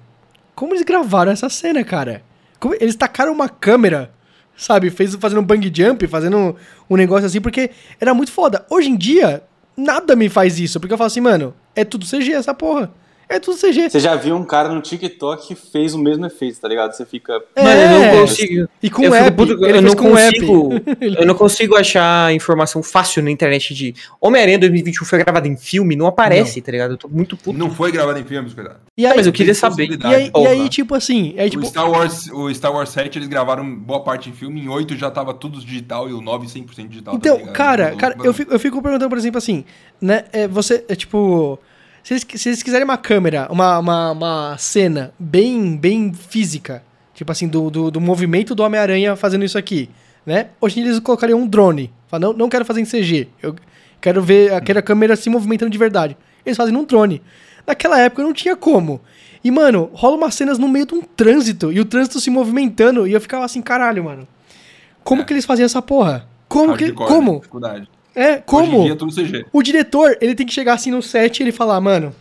[0.55, 2.23] como eles gravaram essa cena, cara?
[2.59, 4.11] Como- eles tacaram uma câmera,
[4.55, 4.89] sabe?
[4.91, 6.55] Fez, fazendo um bang jump, fazendo um,
[6.89, 8.65] um negócio assim, porque era muito foda.
[8.69, 9.43] Hoje em dia,
[9.75, 12.91] nada me faz isso, porque eu falo assim, mano, é tudo CG essa porra.
[13.31, 13.89] É tudo CG.
[13.89, 16.91] Você já viu um cara no TikTok que fez o mesmo efeito, tá ligado?
[16.93, 17.41] Você fica.
[17.55, 18.21] Mano, eu não É.
[18.21, 18.67] consigo.
[18.83, 20.39] E com eu, app, puto- ele eu não com app.
[20.45, 20.69] consigo.
[21.21, 25.95] eu não consigo achar informação fácil na internet de Homem-Aranha 2021 foi gravado em filme,
[25.95, 26.91] não aparece, tá ligado?
[26.91, 27.57] Eu tô muito puto.
[27.57, 28.79] Não foi gravado em filme, biscoitado.
[28.97, 29.89] E aí, mas eu queria saber.
[29.89, 33.17] e aí, e aí, tipo assim, aí, tipo, o, Star Wars, o Star Wars 7
[33.17, 36.47] eles gravaram boa parte em filme, em 8 já tava tudo digital e o 9
[36.47, 37.15] 100% digital.
[37.15, 39.63] Então, também, cara, cara, eu fico, eu fico perguntando, por exemplo, assim,
[40.01, 40.25] né?
[40.33, 41.57] É, você, é tipo.
[42.03, 46.83] Se eles, se eles quiserem uma câmera, uma, uma, uma cena bem, bem física,
[47.13, 49.89] tipo assim, do, do, do movimento do Homem-Aranha fazendo isso aqui,
[50.25, 50.47] né?
[50.59, 51.91] Hoje eles colocariam um drone.
[52.07, 53.27] Fala, não, não quero fazer em CG.
[53.41, 53.55] Eu
[53.99, 56.17] quero ver, eu quero a câmera se movimentando de verdade.
[56.45, 57.21] Eles fazem num drone.
[57.65, 58.99] Naquela época não tinha como.
[59.43, 63.07] E, mano, rola umas cenas no meio de um trânsito, e o trânsito se movimentando,
[63.07, 64.27] e eu ficava assim, caralho, mano.
[65.03, 65.25] Como É.
[65.25, 66.27] que eles faziam essa porra?
[66.47, 66.85] Como que.
[66.85, 67.15] Hardcore, né?
[67.15, 67.35] Como?
[67.37, 67.89] Dificuldade.
[68.15, 68.83] É, como?
[68.83, 68.95] dia
[69.37, 69.45] é.
[69.51, 72.13] O diretor, ele tem que chegar assim no set e ele falar, mano,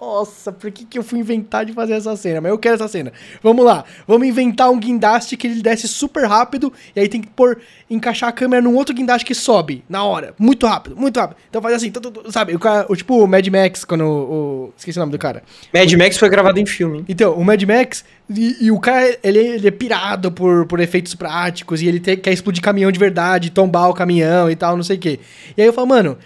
[0.00, 2.40] nossa, por que, que eu fui inventar de fazer essa cena?
[2.40, 3.12] Mas eu quero essa cena.
[3.42, 7.28] Vamos lá, vamos inventar um guindaste que ele desce super rápido e aí tem que
[7.28, 11.36] pôr, encaixar a câmera num outro guindaste que sobe na hora, muito rápido, muito rápido.
[11.48, 11.92] Então faz assim,
[12.30, 12.54] sabe?
[12.54, 15.42] O, cara, o tipo o Mad Max, quando o, o- Esqueci o nome do cara.
[15.72, 17.04] Mad Max foi gravado em filme.
[17.08, 21.14] Então, o Mad Max, e, e o cara, ele, ele é pirado por, por efeitos
[21.14, 24.82] práticos, e ele tem- quer explodir caminhão de verdade, tombar o caminhão e tal, não
[24.82, 25.20] sei o quê.
[25.56, 26.18] E aí eu falo, mano,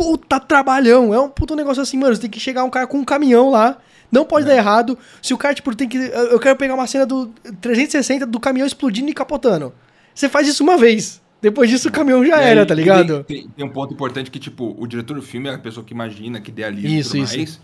[0.00, 2.98] puta trabalhão, é um puta negócio assim, mano, você tem que chegar um cara com
[2.98, 3.76] um caminhão lá,
[4.10, 4.96] não pode dar errado.
[5.20, 5.98] Se o cara, tipo, tem que.
[5.98, 7.26] Eu quero pegar uma cena do
[7.60, 9.72] 360 do caminhão explodindo e capotando.
[10.14, 11.20] Você faz isso uma vez.
[11.42, 13.24] Depois disso o caminhão já aí, era, tá ligado?
[13.24, 15.84] Tem, tem- tem um ponto importante que, tipo, o diretor do filme é a pessoa
[15.84, 17.36] que imagina, que idealiza Isso, tudo isso.
[17.36, 17.60] mais.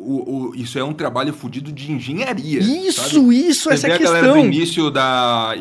[0.00, 2.60] O, o- isso é um trabalho fudido de engenharia.
[2.60, 3.48] Isso, sabe?
[3.48, 4.46] isso, Você essa é vê a a galera do questão.
[4.52, 5.56] início da a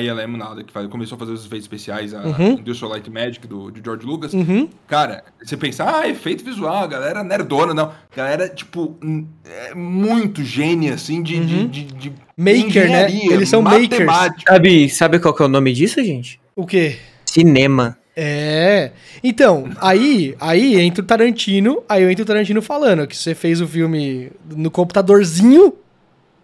[0.00, 2.52] ILM, nada, que faz- começou a fazer os efeitos especiais, a Uhum.
[2.58, 4.34] Industrial Light Magic do, de George Lucas.
[4.34, 4.68] Uhum.
[4.88, 7.84] Cara, você pensa, ah, efeito visual, a galera nerdona, não.
[7.86, 8.96] A galera, tipo,
[9.44, 12.14] é muito gênia, assim, de, de, de, de Uhum.
[12.36, 13.10] Maker, né?
[13.30, 14.10] Eles são makers.
[14.46, 16.40] Sabe, sabe qual que é o nome disso, gente?
[16.56, 16.96] O quê?
[17.24, 17.96] Cinema.
[18.16, 18.92] É.
[19.22, 23.60] Então, aí, aí entra o Tarantino, aí eu entro o Tarantino falando que você fez
[23.60, 25.74] o filme no computadorzinho,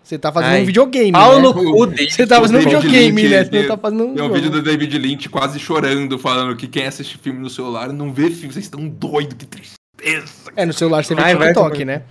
[0.03, 0.62] você tá fazendo Ai.
[0.62, 1.41] um videogame, Pau né?
[1.41, 1.87] no cu.
[1.87, 3.45] Você tá fazendo um videogame, Lynch, né?
[3.45, 6.87] Você tá fazendo um Tem um vídeo do David Lynch quase chorando, falando que quem
[6.87, 10.51] assiste filme no celular não vê filme, vocês estão doidos, que tristeza.
[10.57, 11.85] É, no celular você vê Ai, vai TikTok, tomar.
[11.87, 12.03] né?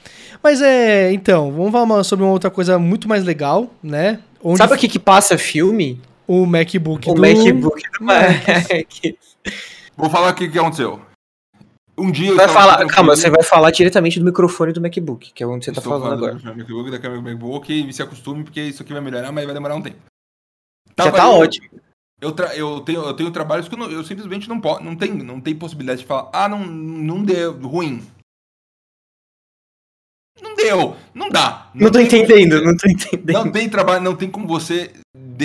[0.42, 4.20] Mas é, então, vamos falar sobre uma outra coisa muito mais legal, né?
[4.42, 6.02] Onde Sabe o que que passa filme?
[6.32, 7.22] O MacBook O do...
[7.22, 8.46] MacBook do Mac.
[9.98, 11.02] Vou falar aqui o que aconteceu.
[11.98, 15.44] Um dia eu Vai falar, calma, você vai falar diretamente do microfone do MacBook, que
[15.44, 16.36] é onde você tá estou falando agora.
[16.36, 19.44] do MacBook, da câmera do MacBook e se acostume, porque isso aqui vai melhorar, mas
[19.46, 19.98] vai demorar um tempo.
[20.88, 21.68] Já Tava tá eu- ótimo.
[22.22, 24.96] Eu, tra- eu, tenho, eu tenho trabalhos que eu, não- eu simplesmente não posso, não
[24.96, 28.06] tem, não tem possibilidade de falar, ah, não, não deu ruim.
[30.42, 30.96] Não fudeu.
[31.14, 31.70] Não dá.
[31.74, 33.34] Não, tô tem como- entendendo, não tô entendendo.
[33.34, 34.94] Não tem trabalho, não tem como você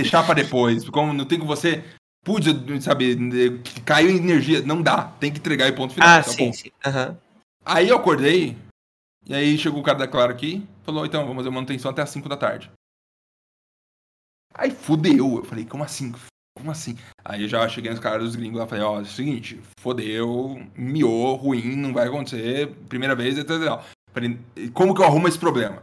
[0.03, 0.88] deixar pra depois.
[0.88, 1.82] Como não tem como você.
[2.24, 2.47] Putz,
[2.82, 3.16] sabe,
[3.84, 4.62] caiu energia.
[4.62, 5.05] Não dá.
[5.20, 6.09] Tem que entregar e ponto final.
[6.09, 6.70] Ah, tá sim, sim.
[6.84, 7.16] Aham.
[7.64, 8.57] Aí eu acordei.
[9.26, 10.66] E aí chegou o cara da Claro aqui.
[10.82, 12.70] Falou, então, vamos fazer manutenção até as 5 da tarde.
[14.55, 15.36] Aí fudeu.
[15.36, 16.12] Eu falei, como assim?
[16.57, 16.97] Como assim?
[17.24, 19.61] Aí eu já cheguei nos caras dos gringos lá e falei, ó, é o seguinte,
[19.78, 23.51] fodeu, miou, ruim, não vai acontecer, primeira vez, etc.
[23.51, 23.78] etc.
[24.11, 24.38] Falei,
[24.72, 25.82] como que eu arrumo esse problema?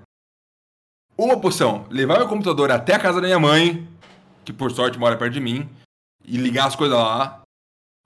[1.15, 3.87] Uma opção, levar meu computador até a casa da minha mãe,
[4.43, 5.69] que por sorte mora perto de mim,
[6.25, 7.41] e ligar as coisas lá.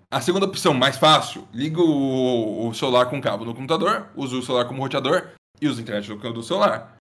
[0.09, 4.41] A segunda opção, mais fácil, liga o, o celular com cabo no computador, usa o
[4.41, 5.29] celular como roteador
[5.61, 6.97] e usa a internet do, do celular.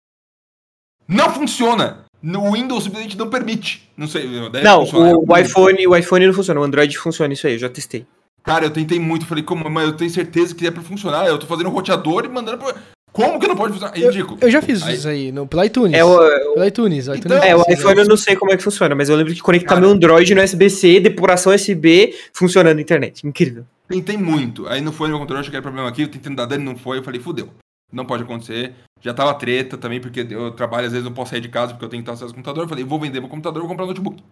[1.07, 2.05] Não funciona!
[2.21, 3.91] No Windows simplesmente não permite.
[3.97, 4.25] Não sei,
[4.63, 7.69] Não, o, o iPhone, o iPhone não funciona, o Android funciona, isso aí, eu já
[7.69, 8.07] testei.
[8.41, 11.25] Cara, eu tentei muito, falei, como, mas eu tenho certeza que é pra funcionar.
[11.25, 12.75] Eu tô fazendo um roteador e mandando pra.
[13.14, 13.95] Como que não pode funcionar?
[13.95, 14.39] É ridículo.
[14.41, 15.93] Eu já fiz Aí- isso aí, no, pelo iTunes.
[15.93, 16.18] É o,
[16.53, 17.07] Pelo iTunes.
[17.07, 17.82] o Então, iTunes é, o precisa.
[17.88, 20.34] iPhone eu não sei como é que funciona, mas eu lembro que conectar meu Android
[20.34, 23.26] no USB-C, depuração USB, funcionando na internet.
[23.26, 23.66] Incrível.
[23.88, 24.68] Tentei muito.
[24.68, 26.64] Aí não foi no meu computador, achei que era problema aqui, eu tentando dar dano,
[26.66, 26.97] não foi.
[26.97, 27.49] Eu falei, fudeu.
[27.91, 28.74] Não pode acontecer.
[28.99, 31.86] Já tava treta também, porque eu trabalho, às vezes não posso sair de casa porque
[31.86, 32.64] eu tenho que estar acesso ao computador.
[32.64, 34.24] Eu falei, vou vender meu computador, vou comprar um notebook.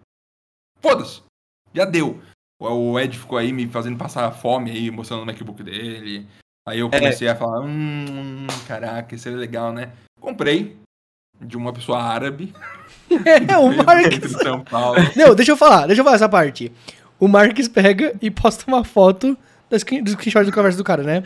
[0.80, 1.20] Foda-se.
[1.72, 2.18] Já deu.
[2.60, 6.26] O Ed ficou aí me fazendo passar fome aí, mostrando o MacBook dele.
[6.66, 9.90] Aí eu comecei a falar, hum, caraca, isso é legal, né?
[10.20, 10.76] Comprei
[11.40, 12.52] de uma pessoa árabe.
[13.48, 14.20] É, o Marques.
[14.20, 14.98] de São Paulo.
[15.14, 16.72] Não, deixa eu falar, deixa eu falar essa parte.
[17.20, 19.36] O Marques pega e posta uma foto
[19.68, 21.22] do screen- do screenshot do conversa do cara, né?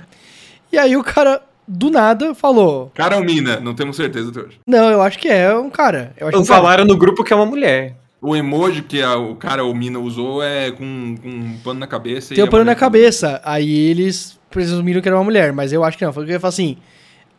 [0.72, 3.61] E aí o cara, do nada, falou: Cara ou mina?
[3.61, 4.59] Não temos certeza até hoje.
[4.66, 6.12] Não, eu acho que é um cara.
[6.16, 6.61] Eu acho que é Não um cara.
[6.61, 7.95] falaram no grupo que é uma mulher.
[8.27, 11.87] O emoji que a- o cara ou mina usou é com, com um pano na
[11.87, 12.35] cabeça.
[12.35, 13.41] Tem um pano na cabeça.
[13.45, 16.12] Aí eles presumiram que era uma mulher, mas eu acho que não.
[16.12, 16.77] Foi que eu ia falar assim.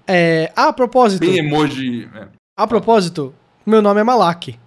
[0.07, 2.07] É, a propósito, Bem emoji.
[2.15, 3.33] é, a propósito,
[3.65, 4.57] meu nome é Malak,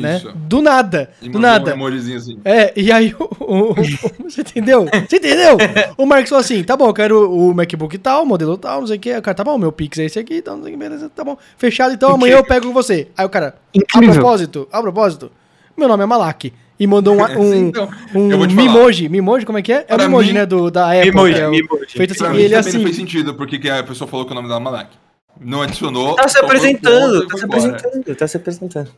[0.00, 0.16] né?
[0.16, 0.32] isso.
[0.34, 1.70] Do nada, E do nada.
[1.72, 2.38] Um emojizinho assim.
[2.44, 3.74] É, e aí o, o- o-
[4.30, 4.86] Você entendeu?
[5.08, 5.56] Você entendeu?
[5.96, 8.96] O Marcos falou assim: tá bom, eu quero o MacBook tal, modelo tal, não sei
[8.96, 9.16] o que.
[9.16, 11.10] O cara, tá bom, meu Pix é esse aqui, então não sei o que, beleza,
[11.14, 11.36] tá bom.
[11.56, 13.08] Fechado, então amanhã eu pego com você.
[13.16, 14.14] Aí o cara, a Incrível.
[14.14, 15.30] propósito, a propósito,
[15.76, 16.52] meu nome é Malak.
[16.80, 18.46] E mandou um, um, Então, um.
[18.48, 19.08] Mimoji.
[19.08, 19.84] Mimoji, como é que é?
[19.86, 20.46] É o Mimoji, mim- né?
[20.46, 21.10] Do, da Apple.
[21.10, 21.86] Mimoji, é o- Mimoji.
[21.90, 22.84] Feito assim, Pra e mim ele também não assim.
[22.84, 24.90] fez sentido porque que a pessoa falou que o nome dela é Malak.
[25.44, 26.14] Não adicionou.
[26.14, 28.90] Tá se apresentando, e tá se apresentando, tá se apresentando.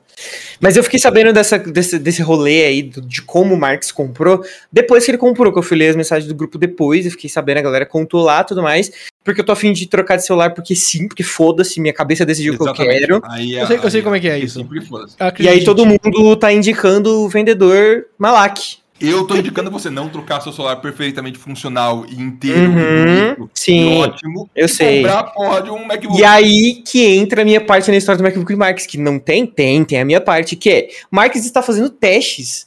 [0.60, 4.44] Mas eu fiquei sabendo dessa, desse, desse rolê aí, do- de como o Marx comprou,
[4.72, 7.28] depois que ele comprou, que eu fui ler as mensagens do grupo depois, eu fiquei
[7.30, 8.90] sabendo, a galera contou lá e tudo mais,
[9.24, 12.54] porque eu tô afim de trocar de celular, porque sim, porque foda-se, minha cabeça decidiu
[12.54, 13.22] o que eu quero.
[13.24, 14.66] Aí, Eu sei- eu sei aí, como é que é isso.
[14.88, 15.16] foda-se.
[15.40, 18.78] E aí todo mundo tá indicando o vendedor Malak.
[19.08, 23.94] Eu tô indicando você não trocar seu celular perfeitamente funcional e inteiro Uhum, bonito sim,
[23.94, 24.50] e ótimo.
[24.54, 24.96] eu e sei.
[25.02, 26.18] comprar a porra de um MacBook.
[26.18, 29.46] E aí que entra a minha parte na história do MacBook Marx, que não tem,
[29.46, 32.66] tem, tem a minha parte, que é, Marx está fazendo testes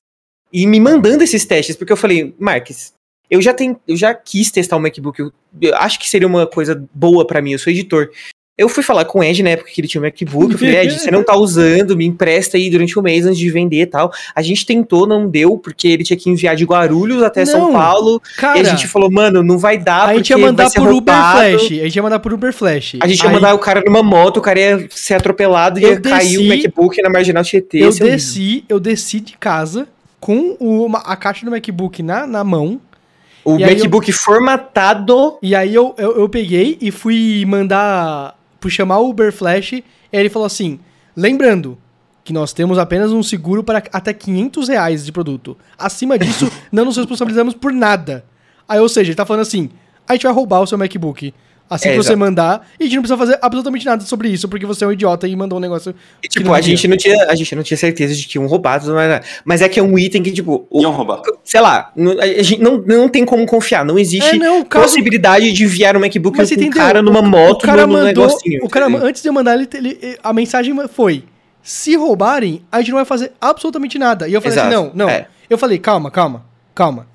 [0.51, 2.93] e me mandando esses testes, porque eu falei, Marx,
[3.29, 5.31] eu já tenho, eu já quis testar o MacBook, eu,
[5.61, 8.09] eu acho que seria uma coisa boa pra mim, eu sou editor.
[8.57, 10.77] Eu fui falar com o Ed na época que ele tinha o MacBook, eu falei,
[10.77, 13.85] Ed, você não tá usando, me empresta aí durante um mês antes de vender e
[13.85, 14.11] tal.
[14.33, 17.73] A gente tentou, não deu, porque ele tinha que enviar de Guarulhos até São Não,
[17.73, 20.87] Paulo, Cara, e a gente falou, mano, não vai dar, a gente ia mandar por
[20.91, 21.13] Uber.
[21.13, 21.63] Flash.
[21.65, 22.95] A gente ia mandar por Uber Flash.
[22.99, 25.83] A gente ia Aí mandar o cara numa moto, o cara ia ser atropelado e
[25.83, 27.83] Eu ia cair o desci- MacBook na Marginal Tietê.
[27.83, 28.07] Eu horrível.
[28.07, 29.87] desci, eu desci de casa
[30.19, 32.81] com o- a caixa do MacBook na, na mão.
[33.45, 35.37] O e MacBook formatado.
[35.41, 38.35] E aí eu, eu, eu peguei e fui mandar.
[38.59, 39.81] Fui chamar o Uber Flash.
[40.11, 40.79] Ele falou assim:
[41.15, 41.77] lembrando
[42.23, 45.57] que nós temos apenas um seguro para até 500 reais de produto.
[45.77, 48.25] Acima disso, não nos responsabilizamos por nada.
[48.67, 49.69] Aí, ou seja, ele tá falando assim:
[50.07, 51.33] a gente vai roubar o seu MacBook.
[51.69, 52.19] Assim É, que você exato.
[52.19, 54.91] mandar, e a gente não precisa fazer absolutamente nada sobre isso, porque você é um
[54.93, 55.93] idiota e mandou um negócio.
[56.23, 56.75] E, tipo, não a devia.
[56.77, 59.61] gente, não tinha, a gente não tinha certeza de que iam roubar, tudo mais, mas
[59.61, 61.21] é que é um item que, tipo, o- Iam roubar.
[61.43, 63.83] sei lá, não- a gente não, não tem como confiar.
[63.83, 67.19] Não existe É, não, caso- possibilidade de enviar um MacBook Mas com um cara numa
[67.19, 68.63] O- moto o cara no, no mandou, negocinho.
[68.63, 69.07] o cara, entendeu?
[69.07, 71.25] antes de eu mandar ele, ele- a mensagem foi:
[71.61, 74.25] se roubarem, a gente não vai fazer absolutamente nada.
[74.27, 75.09] E eu falei assim: Exato, não, não.
[75.09, 75.27] é.
[75.49, 76.45] Eu falei: calma, calma,
[76.77, 77.07] calma.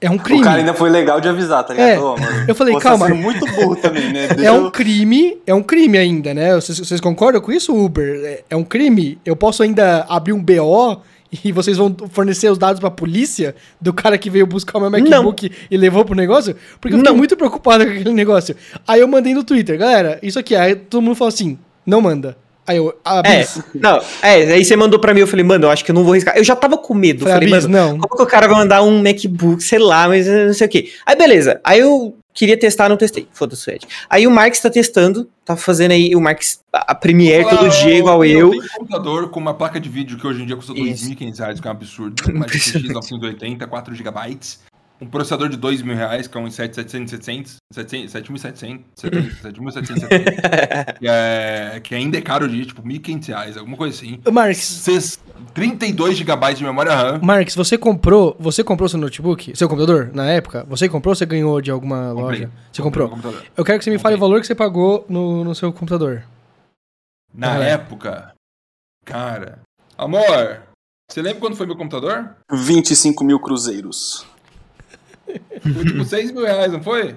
[0.00, 0.40] É um crime.
[0.40, 1.88] O cara ainda foi legal de avisar, tá ligado?
[1.90, 3.06] É, mano, eu falei, você calma.
[3.06, 4.24] sendo muito burro também, né?
[4.32, 6.54] É Deixa um eu- crime, é um crime ainda, né?
[6.54, 8.20] Vocês, vocês concordam com isso, Uber?
[8.24, 9.18] É, é um crime?
[9.24, 11.02] Eu posso ainda abrir um BO
[11.44, 14.90] e vocês vão fornecer os dados pra polícia do cara que veio buscar o meu
[14.90, 16.56] MacBook e levou pro negócio?
[16.80, 17.16] Porque eu fiquei Não.
[17.18, 18.56] muito preocupado com aquele negócio.
[18.88, 20.56] Aí eu mandei no Twitter, galera, isso aqui.
[20.56, 22.36] Aí todo mundo falou assim, não manda.
[22.70, 23.44] Aí eu, ah, É,
[23.74, 26.04] não, é, aí você mandou pra mim, eu falei, mano, eu acho que eu não
[26.04, 26.36] vou riscar.
[26.36, 27.24] Eu já tava com medo.
[27.24, 27.98] Falei, falei, "Ah, Bis, mano, não.
[27.98, 30.92] como que o cara vai mandar um MacBook, sei lá, mas não sei o quê.
[31.04, 33.26] Aí beleza, aí eu Queria testar, não testei.
[33.32, 33.86] Foda-se Ed.
[34.08, 38.24] Aí o Marx tá testando, tá fazendo aí o Marx a Premiere todo dia igual
[38.24, 38.50] eu.
[38.50, 41.10] Tem um computador com uma placa de vídeo que hoje em dia custa Isso.
[41.10, 42.22] 2.500 reais, que é um absurdo.
[42.32, 44.38] Uma GTX 980, 4 GB.
[45.00, 51.80] Um processador de 2 mil reais, que é um i7 7700, 7700, 7770, que, é,
[51.82, 54.20] que ainda é caro de tipo 1.500 reais, alguma coisa assim.
[54.30, 55.18] Marx, Cês-
[55.54, 57.18] 32 GB de memória RAM.
[57.22, 60.64] Marx, você comprou, você comprou seu notebook, seu computador, na época?
[60.68, 62.40] Você comprou ou você ganhou de alguma Comprei.
[62.40, 62.50] loja?
[62.70, 63.34] Você Comprei comprou?
[63.56, 66.24] Eu quero que você me fale o valor que você pagou no, no seu computador.
[67.32, 67.70] Na Ah, é.
[67.70, 68.32] época,
[69.04, 69.60] cara.
[69.96, 70.62] Amor,
[71.10, 72.36] você lembra quando foi meu computador?
[72.52, 74.26] 25 mil cruzeiros.
[75.62, 77.16] Foi tipo 6 mil reais, não foi?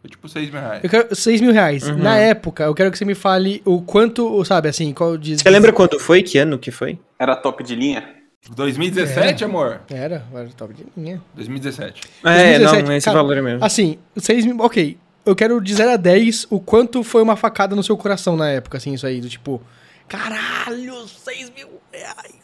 [0.00, 0.84] Foi tipo 6 mil reais.
[0.84, 1.88] Eu quero 6 mil reais.
[1.88, 1.96] Uhum.
[1.96, 5.42] Na época, eu quero que você me fale o quanto, sabe, assim, qual diz.
[5.42, 6.22] Você lembra quando foi?
[6.22, 6.98] Que ano que foi?
[7.18, 8.18] Era top de linha?
[8.54, 9.80] 2017, amor?
[9.90, 11.20] Era, era top de linha.
[11.34, 12.00] 2017.
[12.24, 13.64] É, 2017, não, esse cara, valor é mesmo.
[13.64, 14.56] Assim, 6 mil.
[14.60, 14.96] Ok.
[15.26, 18.48] Eu quero de 0 a 10 o quanto foi uma facada no seu coração na
[18.48, 19.60] época, assim, isso aí, do tipo.
[20.06, 22.37] Caralho, 6 mil reais,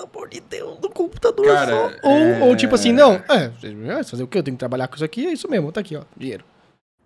[0.00, 2.08] pelo amor de Deus, no computador Cara, só.
[2.08, 4.38] Ou, é- ou tipo assim, não, é, 6 mil reais, fazer o quê?
[4.38, 6.44] Eu tenho que trabalhar com isso aqui, é isso mesmo, tá aqui, ó, dinheiro.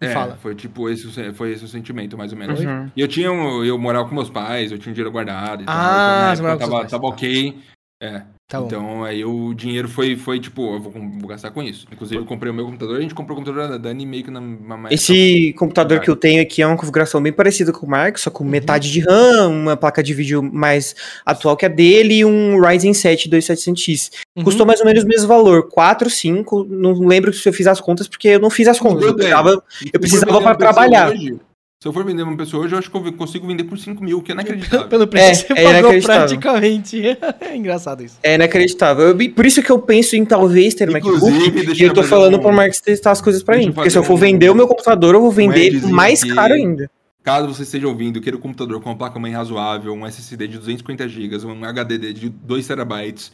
[0.01, 0.37] Me É, fala.
[0.37, 2.61] foi tipo esse, foi esse o sentimento, mais ou menos.
[2.61, 2.91] Uhum.
[2.97, 5.75] E eu tinha um, eu morava com meus pais, eu tinha dinheiro guardado e tal.
[5.77, 7.09] Ah, então, você na morava com época seus tava, pais, tava tá.
[7.09, 7.59] ok.
[8.03, 8.23] É.
[8.47, 8.67] Tá bom.
[8.67, 11.87] então aí o dinheiro foi, foi tipo, eu vou, vou gastar com isso.
[11.91, 14.31] Inclusive eu comprei o meu computador, a gente comprou o computador da Dani meio que
[14.31, 17.89] na na- Esse computador que eu tenho aqui é uma configuração bem parecida com o
[17.89, 18.35] Mark, só Uhum.
[18.37, 22.61] com metade de RAM, uma placa de vídeo mais atual que a dele e um
[22.61, 24.11] Ryzen 7 2700X.
[24.37, 24.45] Uhum.
[24.45, 27.81] Custou mais ou menos o mesmo valor, 4, 5, não lembro se eu fiz as
[27.81, 29.03] contas, porque eu não fiz as contas.
[29.05, 29.17] Eu Deus.
[29.17, 31.11] precisava, eu precisava pessoa trabalhar.
[31.13, 31.39] hoje-
[31.85, 34.03] se eu for vender uma pessoa hoje, eu acho que eu consigo vender por 5
[34.03, 34.89] mil, que é inacreditável.
[34.89, 36.39] Pelo preço É, que você é pagou inacreditável.
[36.41, 37.03] praticamente.
[37.43, 38.17] é engraçado isso.
[38.23, 39.09] É inacreditável.
[39.09, 41.79] Eu- por isso que eu penso em talvez ter um Inclusive, MacBook.
[41.79, 43.75] E eu tô falando um- pro Marcos testar as coisas pra deixa mim.
[43.75, 46.35] Porque se eu for um- vender o meu computador, eu vou vender Edzinho mais aqui.
[46.35, 46.91] caro ainda.
[47.23, 51.07] Caso você esteja ouvindo, queira um computador com uma placa-mãe razoável, um SSD de 250
[51.07, 53.31] GB, um HDD de 2 TB,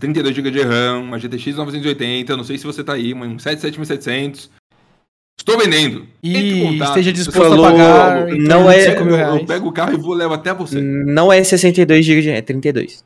[0.00, 4.50] 32 GB de RAM, uma GTX 980, não sei se você tá aí, um 77700.
[5.38, 6.06] Estou vendendo.
[6.22, 8.26] E esteja disposto falou, a pagar.
[8.28, 10.80] não é- 5 mil eu, eu pego o carro e vou levo até você.
[10.80, 13.04] Não é 62 GB de RAM, é 32.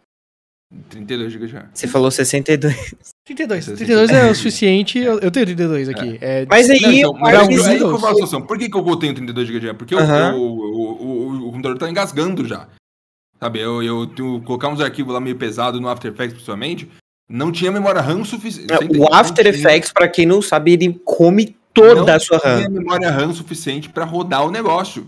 [0.91, 1.65] 32 GB de RAM.
[1.73, 2.95] Você falou 62.
[3.25, 3.67] 32.
[3.69, 4.99] Esse- 32 é o suficiente.
[4.99, 6.19] Eu, eu tenho 32 aqui.
[6.21, 8.43] É, Mas aí, Não, então, o mas Marcos- aí, eu.
[8.47, 9.75] Por que, que eu tenho 32 GB de RAM?
[9.75, 10.33] Porque eu- Aham.
[10.33, 11.05] eu- o, o,
[11.45, 12.69] o, o computador tá engasgando já.
[13.41, 16.89] Sabe, eu, eu tenho colocar uns arquivos lá meio pesado no After Effects, principalmente.
[17.31, 18.73] Não tinha memória RAM suficiente.
[18.99, 22.59] O After Effects, pra quem não sabe, ele come toda a sua RAM.
[22.59, 25.07] tinha memória RAM suficiente pra rodar o negócio.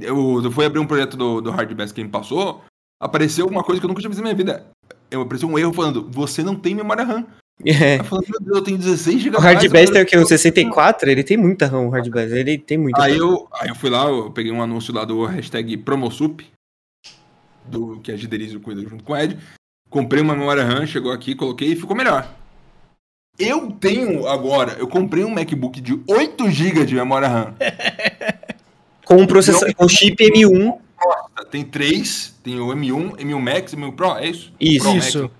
[0.00, 2.64] Eu, eu fui abrir um projeto do, do Hardbass que me passou,
[3.00, 4.66] apareceu uma coisa que eu nunca tinha visto na minha vida.
[5.10, 7.24] Eu, apareceu um erro falando, você não tem memória RAM.
[7.64, 7.96] É.
[7.96, 9.36] Eu meu Deus, eu tenho 16 GB.
[9.38, 10.18] O Hardbass tem o quê?
[10.18, 11.10] Um 64?
[11.10, 12.30] Ele tem muita RAM, o Hardbass.
[12.30, 13.18] Ele tem muita Aí RAM.
[13.18, 16.46] eu, aí eu fui lá, eu peguei um anúncio lá do hashtag Promosup,
[17.64, 19.38] do, que a Giderizo cuida junto com o Ed.
[19.88, 22.30] Comprei uma memória RAM, chegou aqui, coloquei e ficou melhor.
[23.38, 27.54] Eu tenho agora, eu comprei um MacBook de 8 GB de memória RAM.
[29.04, 30.78] Com um processador, com chip M1.
[31.48, 34.52] Tem três, tem o M1, M1 Max, M1 Pro, é isso?
[34.58, 34.84] Isso.
[34.84, 35.06] Pro Max.
[35.06, 35.30] Isso.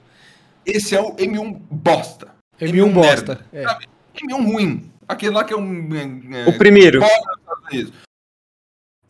[0.65, 2.29] Esse é o M1 bosta.
[2.61, 3.11] M1 bosta.
[3.35, 3.63] merda, É.
[3.65, 3.87] sabe?
[4.23, 4.91] M1 ruim.
[5.09, 5.89] Aquele lá que é um...
[6.33, 7.01] é, O primeiro.
[7.01, 7.93] bosta.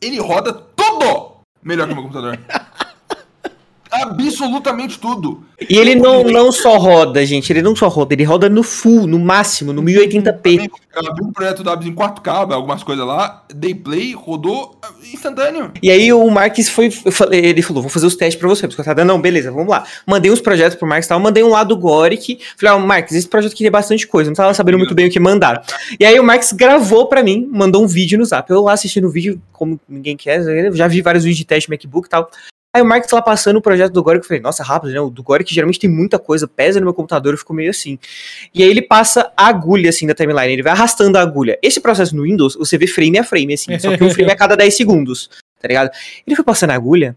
[0.00, 2.38] Ele roda tudo melhor que o meu computador.
[4.10, 5.42] Absolutamente tudo.
[5.68, 7.50] E ele não, não só roda, gente.
[7.52, 10.70] Ele não só roda, ele roda no full, no máximo, no 1080p.
[10.94, 14.88] Eu abri um projeto da Abs em 4K, algumas coisas lá, dei play, rodou ah,
[15.12, 15.72] instantâneo.
[15.82, 16.90] E aí o Marques foi.
[16.90, 18.66] falei- Ele falou: vou fazer os testes pra você.
[18.66, 19.84] Porque eu tava, não, beleza, vamos lá.
[20.06, 21.20] Mandei uns projetos pro Marques e tal.
[21.20, 22.38] Mandei um lá do Goric.
[22.58, 24.30] Falei, ó, Marques, esse projeto aqui tem bastante coisa.
[24.30, 25.62] Não tava sabendo muito bem o que mandar.
[25.98, 28.50] E aí o Marques gravou pra mim, mandou um vídeo no zap.
[28.50, 30.42] Eu lá assistindo o vídeo, como ninguém quer,
[30.74, 32.30] já vi vários vídeos de teste MacBook e tal.
[32.76, 35.00] Aí o Marques lá passando o projeto do Goric, eu falei, nossa, rápido, né?
[35.00, 37.98] O do Goric geralmente tem muita coisa, pesa no meu computador, eu fico meio assim.
[38.54, 41.58] E aí ele passa a agulha, assim, da timeline, ele vai arrastando a agulha.
[41.62, 44.36] Esse processo no Windows, você vê frame a frame, assim, só que um frame a
[44.36, 45.90] cada 10 segundos, tá ligado?
[46.26, 47.16] Ele foi passando a agulha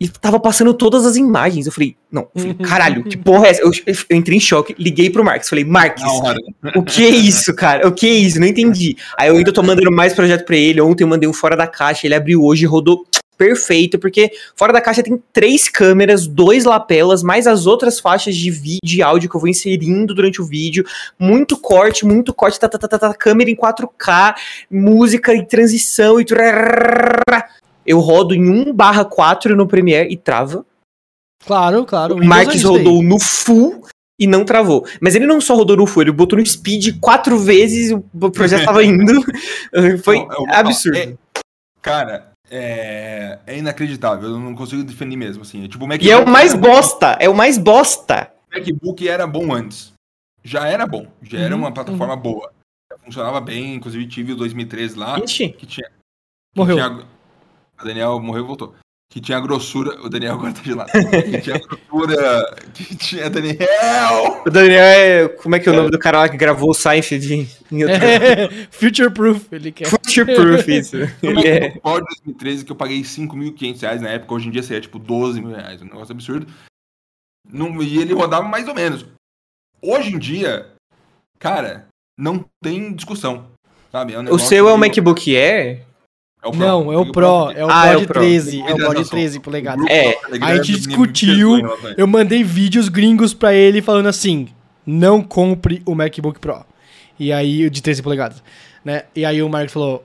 [0.00, 1.66] e tava passando todas as imagens.
[1.66, 3.62] Eu falei, não, eu falei, caralho, que porra é essa?
[3.62, 6.38] Eu, eu entrei em choque, liguei pro Marques, falei, hora.
[6.74, 7.86] o que é isso, cara?
[7.86, 8.40] O que é isso?
[8.40, 8.96] Não entendi.
[9.16, 10.80] Aí eu ainda tô mandando mais projeto pra ele.
[10.80, 13.06] Ontem eu mandei um fora da caixa, ele abriu hoje e rodou
[13.38, 18.50] perfeito, porque fora da caixa tem três câmeras, dois lapelas, mais as outras faixas de
[18.50, 20.84] vídeo e áudio que eu vou inserindo durante o vídeo.
[21.18, 24.34] Muito corte, muito corte, tá, tá, tá, tá, tá, câmera em 4K,
[24.70, 26.26] música em transição e.
[27.86, 30.66] Eu rodo em 1/4 no Premiere e trava.
[31.46, 32.16] Claro, claro.
[32.16, 33.86] O é Marques rodou no full
[34.20, 34.84] e não travou.
[35.00, 38.64] Mas ele não só rodou no full, ele botou no speed quatro vezes, o projeto
[38.64, 39.24] tava indo.
[40.02, 40.98] Foi é absurdo.
[40.98, 41.14] é-
[41.80, 44.30] cara, é, é inacreditável.
[44.30, 45.64] Eu não consigo defender mesmo, assim.
[45.64, 48.32] É tipo, o E é o MacBook mais era- bosta, é o mais bosta.
[48.50, 49.92] O MacBook era bom antes.
[50.42, 51.06] Já era bom.
[51.22, 52.52] Já era Uhum, uma plataforma boa.
[53.04, 55.86] Funcionava bem, inclusive tive o 2013 lá, Ixi, que tinha...
[55.88, 55.94] que
[56.56, 56.76] Morreu.
[56.76, 57.06] tinha-
[57.80, 58.74] o Daniel morreu e voltou.
[59.10, 59.98] Que tinha grossura...
[60.04, 60.90] O Daniel agora tá gelado.
[60.92, 62.56] que tinha grossura...
[62.74, 63.30] Que tinha...
[63.30, 64.42] Daniel!
[64.46, 65.28] o Daniel é.
[65.28, 67.84] Como é que é o nome do cara lá que gravou o Seinfeld em, em
[67.84, 68.04] outro.
[68.04, 69.86] É, future proof, ele quer.
[69.86, 70.96] Future Proof, isso.
[71.22, 71.72] Ele é.
[71.76, 74.80] O Pro de 2013 que eu paguei 5.500 reais na época, hoje em dia seria
[74.82, 76.46] tipo 12 mil reais, um negócio absurdo.
[77.50, 79.06] Não, e ele rodava mais ou menos.
[79.80, 80.70] Hoje em dia,
[81.38, 81.86] cara,
[82.18, 83.46] não tem discussão.
[83.90, 84.12] Sabe?
[84.12, 85.87] É um O seu é o que- MacBook Air?
[86.42, 86.60] É o Pro.
[86.60, 88.20] Não, é o Pro, é o Ah, é Pro.
[88.20, 89.10] 13, é o bode Organização.
[89.10, 89.86] 13 O polegadas.
[89.88, 91.50] É, Telegram a gente me discutiu.
[91.96, 94.48] Eu mandei vídeos gringos pra ele falando assim:
[94.86, 96.64] não compre o MacBook Pro.
[97.18, 98.42] E aí, o de 13 polegadas,
[98.84, 99.02] né?
[99.14, 100.04] E aí o Marcos falou: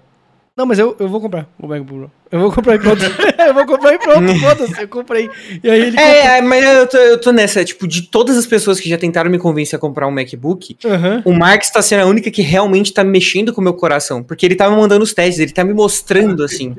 [0.57, 2.11] Não, mas eu, eu vou comprar o MacBook Pro.
[2.33, 2.99] Eu vou comprar e pronto.
[3.39, 5.29] eu vou comprar e pronto, foda-se, eu comprei.
[5.63, 5.99] E aí ele.
[5.99, 8.97] É, é, mas eu tô, eu tô nessa, tipo, de todas as pessoas que já
[8.97, 11.21] tentaram me convencer a comprar um MacBook, Aham.
[11.25, 14.23] o Marx tá sendo a única que realmente tá mexendo com o meu coração.
[14.23, 16.75] Porque ele tá me mandando os testes, ele tá me mostrando, assim.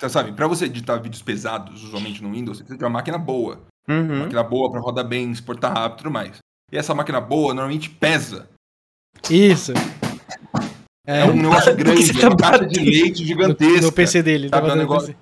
[0.00, 3.16] Tá, Sabe, pra você editar vídeos pesados, usualmente no Windows, você precisa de uma máquina
[3.16, 3.60] boa.
[3.88, 4.18] Uma Uhum.
[4.20, 6.38] máquina boa pra rodar bem, exportar rápido e tudo mais.
[6.72, 8.48] E essa máquina boa normalmente pesa.
[9.30, 9.72] Isso.
[11.12, 13.80] É, É, um negócio grande, tá uma caixa de leite no, gigantesca.
[13.82, 14.48] no PC dele.
[14.50, 15.14] Tá um fazendo negócio-.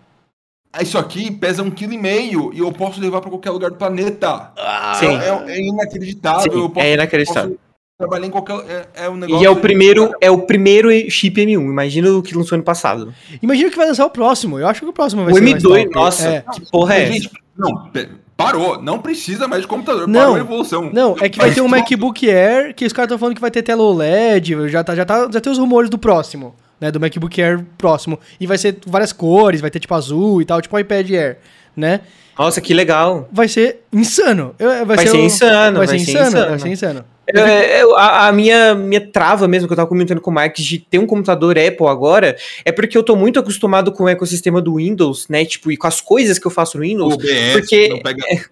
[0.73, 3.71] Ah, Isso aqui pesa um quilo e meio e eu posso levar pra qualquer lugar
[3.71, 4.53] do planeta.
[5.01, 5.17] Sim.
[5.17, 6.53] É, é inacreditável.
[6.53, 7.51] Sim, eu posso, é inacreditável.
[7.51, 7.61] posso
[7.99, 8.87] trabalhar em qualquer.
[8.95, 9.43] É, é um negócio.
[9.43, 11.55] E é o primeiro, é o primeiro chip M1.
[11.61, 13.15] Imagina o que lançou ano passado.
[13.43, 14.59] Imagina que vai lançar o próximo.
[14.59, 15.95] Eu acho que o próximo vai O ser mais M2, top.
[15.95, 16.41] nossa, É.
[16.43, 17.13] que porra é essa?
[17.15, 18.09] Gente, não, pe-
[18.39, 18.81] parou.
[18.81, 20.07] Não precisa mais de computador.
[20.07, 20.21] Não.
[20.21, 20.91] Parou a evolução.
[20.93, 23.41] Não, é que vai ter um tudo- MacBook Air, que os caras estão falando que
[23.41, 26.91] vai ter tela OLED, já, tá, já, tá, já tem os rumores do próximo, né,
[26.93, 28.19] do MacBook Air próximo.
[28.41, 31.39] E vai ser várias cores, vai ter tipo azul e tal, tipo um iPad Air,
[31.77, 32.01] né?
[32.39, 33.29] Nossa, que legal.
[33.33, 34.55] Vai ser insano.
[34.87, 37.05] Vai ser insano, Vai ser insano, vai ser insano.
[37.35, 40.57] É, é, a, a minha, minha trava mesmo, que eu tava comentando com o Mark,
[40.57, 44.63] de ter um computador Apple agora, é porque eu tô muito acostumado com o ecossistema
[44.63, 45.45] do Windows, né?
[45.45, 47.15] Tipo, e com as coisas que eu faço no Windows.
[47.15, 48.03] OBS, porque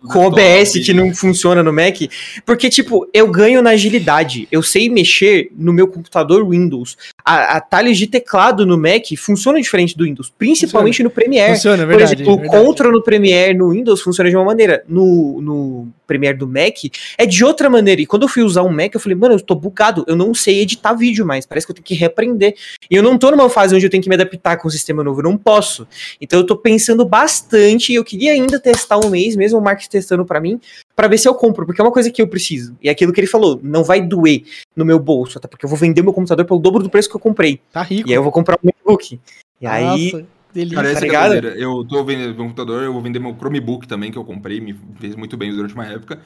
[0.09, 1.97] com o OBS que não funciona no Mac,
[2.45, 4.47] porque, tipo, eu ganho na agilidade.
[4.51, 6.97] Eu sei mexer no meu computador Windows.
[7.29, 11.55] A, atalhos de teclado no Mac funcionam diferente do Windows, principalmente no Premiere.
[11.55, 12.23] Funciona, é Por verdade.
[12.23, 12.73] exemplo, é o verdade.
[12.73, 14.85] Ctrl no Premiere no Windows funciona de uma maneira.
[14.89, 16.77] No, no Premiere do Mac
[17.19, 18.01] é de outra maneira.
[18.01, 20.05] E quando eu fui usar um Mac, eu falei, mano, eu tô bugado.
[20.07, 21.45] Eu não sei editar vídeo mais.
[21.45, 22.55] Parece que eu tenho que reaprender.
[22.89, 25.03] E eu não tô numa fase onde eu tenho que me adaptar com o sistema
[25.03, 25.19] novo.
[25.19, 25.87] Eu não posso.
[26.21, 27.91] Então eu tô pensando bastante.
[27.91, 30.61] E eu queria ainda testar um mês, mesmo o Mark testando pra mim,
[30.97, 31.67] pra ver se eu compro.
[31.67, 32.75] Porque é uma coisa que eu preciso.
[32.83, 34.43] E é aquilo que ele falou, não vai doer
[34.75, 35.39] no meu bolso.
[35.39, 37.61] Até porque eu vou vender meu computador pelo dobro do preço que eu comprei.
[37.71, 38.09] Tá rico.
[38.09, 39.21] E aí eu vou comprar um MacBook.
[39.61, 40.13] E aí.
[40.13, 40.77] Nossa, delícia.
[40.77, 41.63] Cara, essa Tá é.
[41.63, 44.75] Eu tô vendendo meu computador, eu vou vender meu Chromebook também, que eu comprei, me
[44.99, 46.19] fez muito bem durante uma época.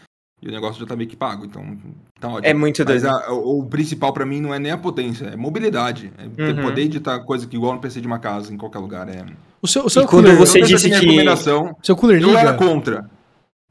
[0.43, 1.77] E o negócio já tá meio que pago, então
[2.19, 2.47] tá ótimo.
[2.47, 3.15] É muito Mas doido.
[3.15, 6.11] a- o, o principal pra mim não é nem a potência, é mobilidade.
[6.17, 6.63] É ter- Uhum.
[6.63, 9.07] poder editar coisa que igual no PC de uma casa, em qualquer lugar.
[9.11, 9.23] É...
[9.61, 12.31] O seu, o seu E quando cooler, você Eu disse que- recomendação, seu cooler eu
[12.39, 12.65] era liga?
[12.65, 13.11] contra.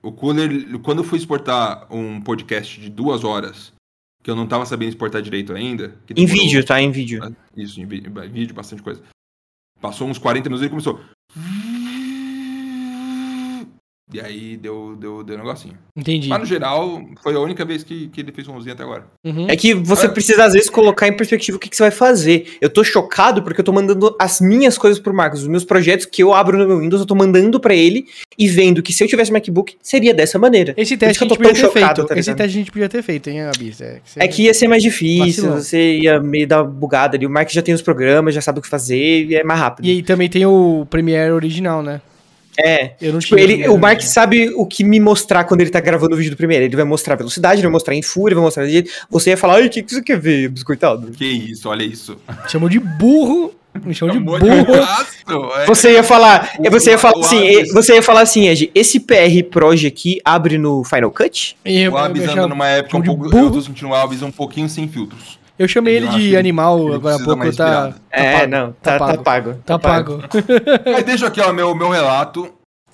[0.01, 3.73] O cooler, quando eu fui exportar um podcast de duas horas,
[4.23, 5.89] que eu não tava sabendo exportar direito ainda.
[6.05, 6.81] que Em demorou- vídeo, tá?
[6.81, 7.19] Em vídeo.
[7.55, 9.01] Isso, em vídeo, bastante coisa.
[9.81, 10.99] Passou uns 40 minutos e ele começou.
[14.11, 15.75] E aí deu, deu, deu um negocinho.
[15.95, 16.29] Entendi.
[16.29, 19.05] Mas no geral, foi a única vez que, que ele fez somzinho até agora.
[19.23, 19.47] Uhum.
[19.47, 22.57] É que você precisa, às vezes, colocar em perspectiva o que, que você vai fazer.
[22.59, 25.41] Eu tô chocado porque eu tô mandando as minhas coisas pro Marcos.
[25.43, 28.07] Os meus projetos que eu abro no meu Windows, eu tô mandando pra ele
[28.37, 30.73] e vendo que se eu tivesse MacBook, seria dessa maneira.
[30.75, 32.07] Esse teste que a eu gente tô tão podia ter chocado, feito.
[32.07, 33.79] tá Esse teste a gente podia ter feito, hein, Abis?
[33.81, 35.57] É É que ia ser mais difícil, Vacilou.
[35.61, 37.25] você ia meio dar bugada ali.
[37.25, 39.85] O Marcos já tem os programas, já sabe o que fazer e é mais rápido.
[39.85, 42.01] E aí também tem o Premiere original, né?
[42.65, 42.95] É.
[43.01, 45.79] Eu não Tipo, tinha ele, o Mark sabe o que me mostrar quando ele tá
[45.79, 46.65] gravando o vídeo do primeiro.
[46.65, 48.85] Ele vai mostrar velocidade, ele vai mostrar em fúria, vai mostrar de.
[49.09, 51.11] Você ia falar, ai, o que, que você quer ver, biscoitado?
[51.11, 52.17] Que isso, olha isso.
[52.47, 53.53] Chamou de burro.
[53.85, 54.39] Me chamou de burro.
[54.65, 55.65] gasto, é.
[55.67, 58.99] Você ia falar, O- você ia falar o assim, você ia falar assim, Ed, esse
[58.99, 61.55] PR Proj aqui abre no Final Cut?
[61.63, 63.37] E eu, O Abis eu, anda numa época um de pouco.
[63.37, 65.37] Eu tô sentindo o Abis um pouquinho sem filtros.
[65.59, 68.51] Eu chamei ele Eu acho de animal ele agora há pouco, tá, tá é, pago,
[68.51, 69.53] não, tá, tá pago.
[69.65, 70.19] Tá pago.
[70.95, 72.51] Aí deixa aqui, ó, meu, meu relato.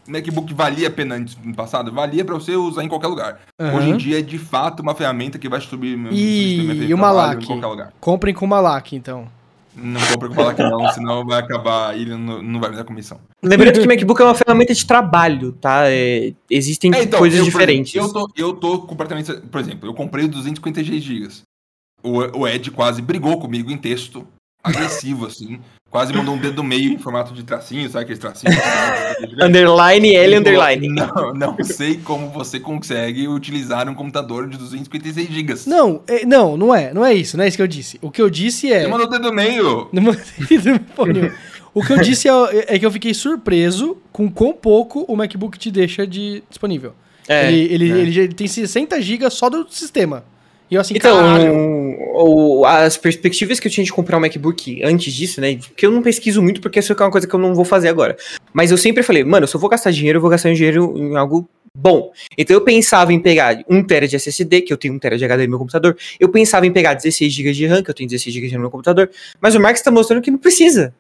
[0.08, 1.92] MacBook valia a pena antes no passado?
[1.92, 3.40] Valia pra você usar em qualquer lugar.
[3.60, 3.78] Aham.
[3.78, 5.60] Hoje em dia é de fato uma ferramenta que vai
[5.98, 7.44] meu E- e o trabalho Malak?
[7.44, 7.94] em qualquer lugar.
[8.00, 9.28] Comprem com o Malak, então.
[9.76, 12.86] Não compra com falar que não, senão vai acabar, ele não, não vai me dar
[12.86, 13.20] comissão.
[13.44, 15.90] Lembrando que o MacBook é uma ferramenta de trabalho, tá?
[15.90, 17.94] É, existem É, então, coisas eu, diferentes.
[17.94, 19.34] exemplo, eu, tô, eu tô completamente.
[19.34, 21.28] Por exemplo, eu comprei o 256 GB.
[22.06, 24.28] O, o Ed quase brigou comigo em texto,
[24.64, 25.60] agressivo, assim.
[25.90, 28.58] Quase mandou um dedo meio em formato de tracinho, sabe aqueles tracinhos?
[29.42, 30.90] Underline L, underline.
[30.90, 35.54] Não, não sei como você consegue utilizar um computador de 256 GB.
[35.68, 36.94] Não, é- não, não é.
[36.94, 37.98] Não é isso, não é isso que eu disse.
[38.02, 38.82] O que eu disse é.
[38.82, 39.88] Ele mandou o dedo meio.
[39.94, 41.34] Não mandei porra nenhuma.
[41.74, 45.58] O que eu disse é, é que eu fiquei surpreso com quão pouco o MacBook
[45.58, 46.94] te deixa de disponível.
[47.28, 47.98] É, ele, ele, é.
[47.98, 50.26] ele, ele tem 60 GB só do sistema.
[50.70, 51.54] E eu assim, Então, caralho.
[52.16, 55.56] o- as perspectivas que eu tinha de comprar um MacBook antes disso, né?
[55.58, 57.88] Porque eu não pesquiso muito, porque isso é uma coisa que eu não vou fazer
[57.90, 58.18] agora.
[58.54, 61.16] Mas eu sempre falei, mano, se eu vou gastar dinheiro, eu vou gastar dinheiro em
[61.16, 61.48] algo
[61.78, 62.12] bom.
[62.38, 65.26] Então eu pensava em pegar 1 TB de SSD, que eu tenho 1 TB de
[65.26, 65.98] HD no meu computador.
[66.20, 68.60] Eu pensava em pegar 16 GB de RAM, que eu tenho 16 GB de RAM
[68.60, 69.10] no meu computador.
[69.42, 70.94] Mas o Marx tá mostrando que não precisa.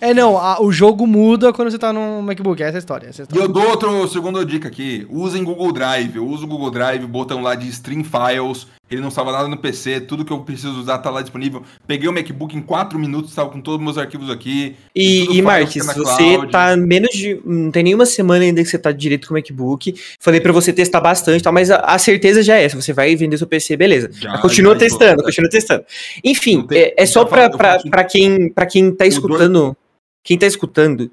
[0.00, 2.62] É, não, a- o jogo muda quando você tá no MacBook.
[2.62, 3.06] Essa é a história.
[3.08, 3.44] Essa é a E história.
[3.44, 5.06] eu dou outra segunda dica aqui.
[5.10, 6.16] Usem Google Drive.
[6.16, 8.66] Eu uso o Google Drive, botão lá de Stream Files.
[8.90, 10.00] Ele não salva nada no PC.
[10.00, 11.62] Tudo que eu preciso usar tá lá disponível.
[11.86, 14.76] Peguei o MacBook em 4 minutos, estava com todos os meus arquivos aqui.
[14.94, 16.52] E, e Marques, você cloud.
[16.52, 17.40] tá menos de.
[17.44, 19.94] Não tem nenhuma semana ainda que você tá direito com o MacBook.
[20.20, 22.80] Falei pra você testar bastante tal, mas a, a certeza já é essa.
[22.80, 24.10] Você vai vender seu PC, beleza.
[24.12, 25.84] Já, continua já, testando, então, continua testando.
[26.22, 29.74] Enfim, tem- é, é só pra, quem, pra quem tá escutando.
[30.22, 31.10] Quem tá escutando.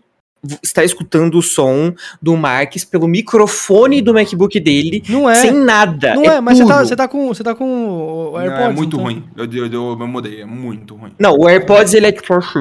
[0.64, 5.36] Está escutando o som do Marques pelo microfone do MacBook dele, Não é.
[5.36, 6.16] sem nada.
[6.16, 7.28] Não é, mas você tá, você tá com.
[7.28, 8.66] Você tá com o Não, AirPods.
[8.66, 9.24] é muito então- ruim.
[9.38, 11.14] Eu, eu, eu, eu mudei, é muito ruim.
[11.20, 12.60] Não, o AirPods ele é tipo assim,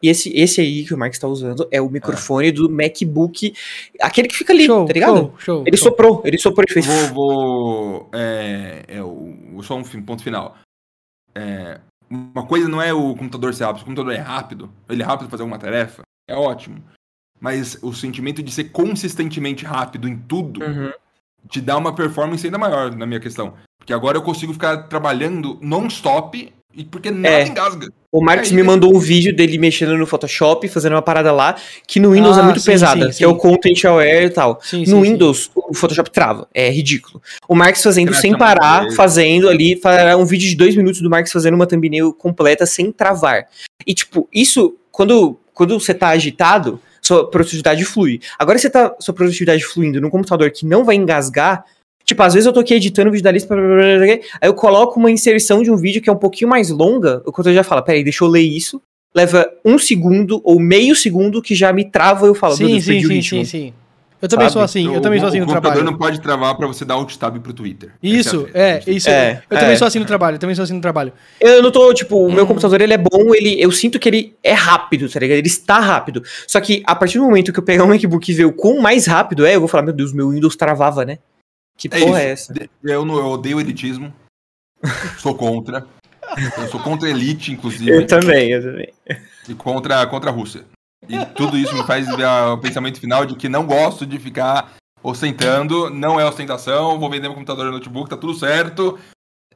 [0.00, 3.52] E esse, esse aí que o Marcos tá usando é o microfone do MacBook,
[4.00, 5.16] aquele que fica ali, Show, tá ligado?
[5.16, 5.64] show, show.
[5.66, 5.88] Ele show.
[5.88, 6.86] soprou, ele soprou e fez.
[6.86, 7.08] Vou.
[7.08, 10.56] vou é, é, o, só um ponto final.
[11.34, 13.78] É, uma coisa não é o computador ser rápido.
[13.78, 16.82] Se o computador é rápido, ele é rápido pra fazer alguma tarefa, é ótimo.
[17.40, 20.90] Mas o sentimento de ser consistentemente rápido em tudo Uhum.
[21.50, 23.54] te dá uma performance ainda maior na minha questão.
[23.78, 27.46] Porque agora eu consigo ficar trabalhando non-stop e porque nada É.
[27.46, 27.88] engasga.
[28.10, 31.54] O Marcos Aí- me mandou um vídeo dele mexendo no Photoshop, fazendo uma parada lá,
[31.86, 33.38] que no Windows Ah, é muito sim, pesada, sim, que é o sim.
[33.38, 34.58] Content Aware e tal.
[34.62, 35.00] Sim, no sim, sim.
[35.02, 36.48] Windows, o Photoshop trava.
[36.54, 37.22] É ridículo.
[37.46, 39.78] O Marcos fazendo Cracha sem parar, fazendo ali,
[40.18, 43.46] um vídeo de dois minutos do Marcos fazendo uma thumbnail completa sem travar.
[43.86, 48.20] E, tipo, isso, quando, quando você tá agitado, sua produtividade flui.
[48.38, 51.64] Agora você tá, sua produtividade fluindo num computador que não vai engasgar.
[52.04, 54.20] Tipo, às vezes eu tô aqui editando o vídeo da lista, blá, blá, blá, aí
[54.42, 57.54] eu coloco uma inserção de um vídeo que é um pouquinho mais longa, o computador
[57.54, 58.80] já fala, peraí, deixa eu ler isso,
[59.14, 62.72] leva um segundo ou meio segundo que já me trava e eu falo, meu Sim,
[62.74, 63.38] Deus, sim, perdi o sim, ritmo.
[63.38, 63.74] sim, sim.
[64.20, 64.52] Eu também Sabe?
[64.54, 65.90] sou assim, eu O- também sou assim o no computador trabalho.
[65.92, 67.92] não pode travar pra você dar alt tab pro Twitter.
[68.02, 68.90] Isso, Essa a é, treta.
[68.90, 69.10] isso.
[69.10, 69.76] É, eu também é.
[69.76, 71.12] sou assim no trabalho, eu também sou assim no trabalho.
[71.40, 74.34] Eu não tô, tipo, o meu computador ele é bom, ele, eu sinto que ele
[74.42, 75.36] é rápido, tá ligado?
[75.38, 76.22] Ele está rápido.
[76.48, 78.80] Só que a partir do momento que eu pegar um MacBook e ver o quão
[78.80, 81.18] mais rápido é, eu vou falar, meu Deus, meu Windows travava, né?
[81.76, 82.52] Que É porra é isso.
[82.52, 82.68] essa?
[82.82, 84.10] Eu, não, eu odeio elitismo.
[85.18, 85.84] Sou contra.
[86.58, 87.88] Eu sou contra a elite, inclusive.
[87.90, 88.88] Eu também, eu também.
[89.48, 90.64] E contra, contra a Rússia.
[91.08, 95.90] E tudo isso me faz o pensamento final de que não gosto de ficar ostentando.
[95.90, 96.98] Não é ostentação.
[96.98, 98.98] Vou vender meu computador e notebook, tá tudo certo.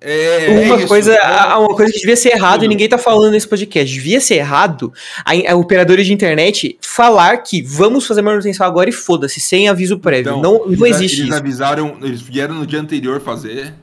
[0.03, 0.87] É, é Uma isso.
[0.89, 1.15] coisa,
[1.59, 3.93] uma coisa que devia ser errado e ninguém tá falando nesse podcast.
[3.93, 4.91] Devia ser errado
[5.27, 9.99] a, a operadores de internet falar que vamos fazer manutenção agora e foda-se, sem aviso
[9.99, 10.31] prévio.
[10.31, 11.39] Então, não não eles- existe Eles isso.
[11.39, 13.75] avisaram, eles vieram no dia anterior fazer.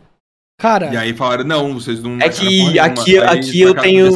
[0.60, 2.18] Cara, E aí falaram, não, vocês não.
[2.20, 2.82] É que nenhuma.
[2.82, 4.12] aqui- Aí aqui eu tenho-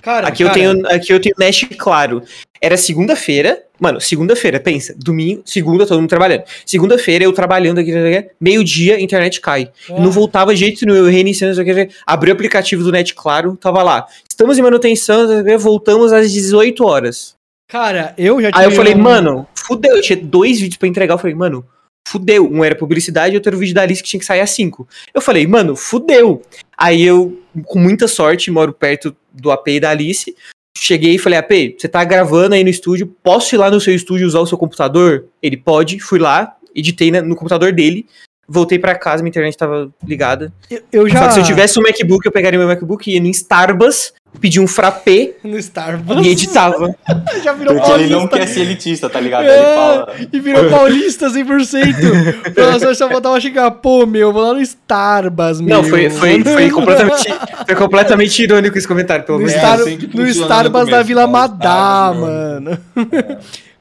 [0.00, 2.22] cara, Aqui eu cara, tenho, aqui eu tenho Nash claro.
[2.62, 6.42] Era segunda-feira, mano, segunda-feira, pensa, domingo, segunda, todo mundo trabalhando.
[6.66, 7.90] Segunda-feira, eu trabalhando aqui,
[8.38, 9.70] meio-dia, internet cai.
[9.88, 9.98] Ah.
[9.98, 11.58] Não voltava jeito nenhum, eu reiniciando,
[12.06, 14.06] abri o aplicativo do Net Claro, tava lá.
[14.28, 15.26] Estamos em manutenção,
[15.58, 17.34] voltamos às 18 horas.
[17.70, 21.14] Cara, eu já Aí eu falei, um- mano, fudeu, eu tinha dois vídeos pra entregar,
[21.14, 21.64] eu falei, mano,
[22.06, 22.46] fudeu.
[22.50, 24.50] Um era publicidade e outro era o vídeo da Alice que tinha que sair às
[24.50, 24.86] 5.
[25.14, 26.42] Eu falei, mano, fudeu.
[26.76, 30.34] Aí eu, com muita sorte, moro perto do AP da Alice,
[30.76, 33.94] cheguei e falei, AP, você tá gravando aí no estúdio, posso ir lá no seu
[33.94, 35.26] estúdio usar o seu computador?
[35.42, 38.06] Ele pode, fui lá, editei na- no computador dele,
[38.52, 40.52] voltei pra casa, minha internet tava ligada.
[40.68, 41.26] Eu, eu Só já.
[41.28, 44.66] que se eu tivesse um MacBook, eu pegaria meu MacBook, ia no Starbucks, pedir um
[44.66, 46.26] frappé No Starbucks.
[46.26, 46.94] e editava.
[47.44, 48.38] já virou Porque ele não paulista.
[48.38, 49.44] quer ser elitista, tá ligado?
[49.44, 50.14] É, Ele fala.
[50.32, 52.56] E virou paulista 100%.
[52.56, 55.76] Nossa, só faltava chegar, pô, meu, vou lá no Starbucks, meu.
[55.76, 57.34] Não, foi, foi, foi, completamente,
[57.66, 59.54] foi completamente irônico esse comentário, pelo No, menos.
[59.62, 61.26] É, Star- assim no funciona Starbucks no da começo, Vila?
[61.28, 62.78] Madá, Starbucks, mano.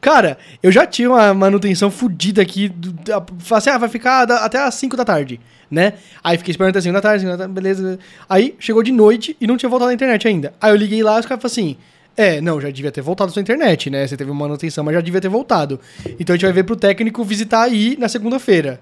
[0.01, 2.71] Cara, eu já tinha uma manutenção fodida aqui.
[3.39, 5.39] Falei assim, ah, vai ficar até as 5 da tarde,
[5.69, 5.93] né?
[6.23, 7.99] Aí fiquei esperando até 5 da tarde, 5 da tarde, beleza.
[8.27, 10.53] Aí chegou de noite e não tinha voltado a internet ainda.
[10.61, 11.77] Aí eu liguei lá e os caras falaram assim:
[12.15, 14.07] é, não, já devia ter voltado sua internet, né?
[14.07, 15.79] Você teve uma manutenção, mas já devia ter voltado.
[16.19, 18.81] Então a gente vai ver pro técnico visitar aí na segunda-feira.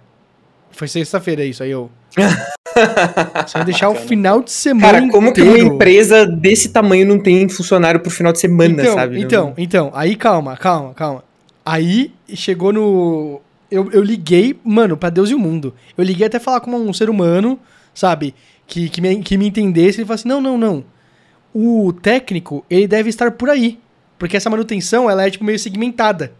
[0.77, 1.89] Foi sexta-feira isso, aí eu.
[2.15, 4.99] Você vai deixar o final de semana.
[4.99, 5.73] Cara, como que uma inteiro.
[5.73, 9.19] empresa desse tamanho não tem funcionário pro final de semana, então, sabe?
[9.19, 11.23] Então, então, aí calma, calma, calma.
[11.65, 13.41] Aí chegou no.
[13.71, 15.73] Eu, eu liguei, mano, pra Deus e o mundo.
[15.97, 17.59] Eu liguei até falar com um ser humano,
[17.91, 18.35] sabe?
[18.67, 19.99] Que, que, me, que me entendesse.
[19.99, 20.85] Ele falou assim: não, não, não.
[21.55, 23.79] O técnico, ele deve estar por aí.
[24.19, 26.33] Porque essa manutenção, ela é, tipo, meio segmentada.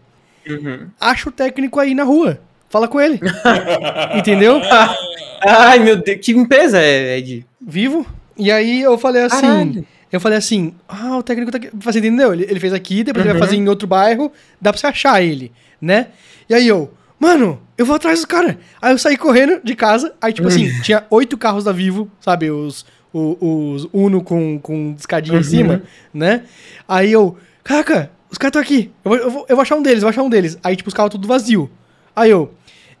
[0.48, 0.86] Uhum.
[1.00, 2.40] Acha o técnico aí na rua.
[2.70, 3.20] Fala com ele.
[4.16, 4.60] Entendeu?
[5.46, 7.46] Ai, meu Deus, que empresa é, Ed?
[7.60, 8.06] Vivo.
[8.36, 9.40] E aí eu falei assim.
[9.40, 9.86] Caralho.
[10.10, 11.68] Eu falei assim, ah, o técnico tá aqui.
[11.74, 12.32] Você entendeu?
[12.32, 13.46] Ele, ele fez aqui, depois ele vai Uhum.
[13.46, 16.06] fazer em outro bairro, dá pra você achar ele, né?
[16.48, 16.90] E aí eu,
[17.20, 18.58] mano, eu vou atrás do cara.
[18.80, 20.80] Aí eu saí correndo de casa, aí tipo assim, Uhum.
[20.80, 22.50] tinha oito carros da Vivo, sabe?
[22.50, 25.40] Os, o- os Uno com, com escadinha Uhum.
[25.40, 25.82] em cima,
[26.14, 26.44] né?
[26.88, 28.90] Aí eu, caraca, os caras estão aqui.
[29.04, 30.56] Eu vou, eu, vou, eu vou achar um deles, eu vou achar um deles.
[30.64, 31.70] Aí tipo, os carros tudo vazio.
[32.18, 32.52] Aí eu,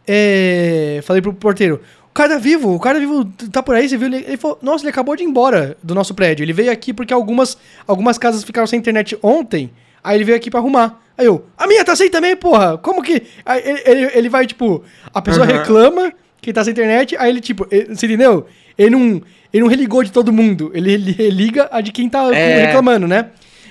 [0.06, 3.88] é, falei pro porteiro, o cara tá vivo, o cara tá vivo tá por aí,
[3.88, 4.08] você viu?
[4.08, 6.42] Ele, ele falou, nossa, ele acabou de ir embora do nosso prédio.
[6.44, 7.56] Ele veio aqui porque algumas,
[7.86, 9.70] algumas casas ficaram sem internet ontem,
[10.02, 11.00] aí ele veio aqui pra arrumar.
[11.16, 13.22] Aí eu, a minha tá sem também, porra, como que...
[13.44, 15.52] Aí ele, ele, ele vai, tipo, a pessoa Uhum.
[15.52, 18.46] reclama que tá sem internet, aí ele, tipo, ele, você entendeu?
[18.78, 22.32] Ele não, ele não religou de todo mundo, ele, ele religa a de quem tá
[22.32, 22.66] É.
[22.66, 23.30] reclamando, né?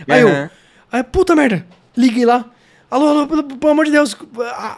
[0.10, 0.50] Aí eu, Aham.
[0.92, 2.46] Aí, puta merda, liguei lá.
[2.90, 4.16] Alô, alô, pelo, pelo amor de Deus,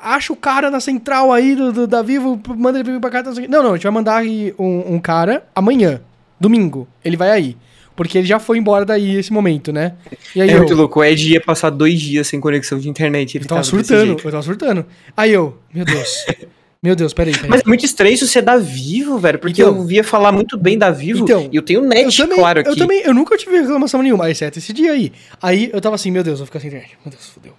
[0.01, 3.21] acha o cara na central aí do, do- da Vivo, manda ele vir pra cá.
[3.23, 3.47] Quê.
[3.47, 6.01] não, não, a gente vai mandar aí um, um cara amanhã,
[6.39, 7.55] domingo, ele vai aí.
[7.95, 9.93] Porque ele já foi embora daí esse momento, né?
[10.33, 11.01] E aí É eu, muito louco.
[11.01, 13.35] O Ed ia passar dois dias sem conexão de internet.
[13.37, 14.85] Ele eu tava tava surtando, eu tava surtando.
[15.17, 16.25] Aí eu, meu Deus,
[16.81, 17.49] meu Deus, peraí, peraí.
[17.49, 19.37] Mas é muito estranho isso ser da Vivo, velho.
[19.37, 19.73] Porque Então.
[19.73, 21.25] eu ouvia falar muito bem da Vivo.
[21.25, 21.49] Então.
[21.51, 22.69] e eu tenho net, eu também, claro, aqui.
[22.69, 25.11] eu também, eu nunca tive reclamação nenhuma, exceto esse dia aí.
[25.41, 26.97] Aí eu tava assim, meu Deus, eu vou ficar sem internet.
[27.05, 27.51] Meu Deus, fodeu.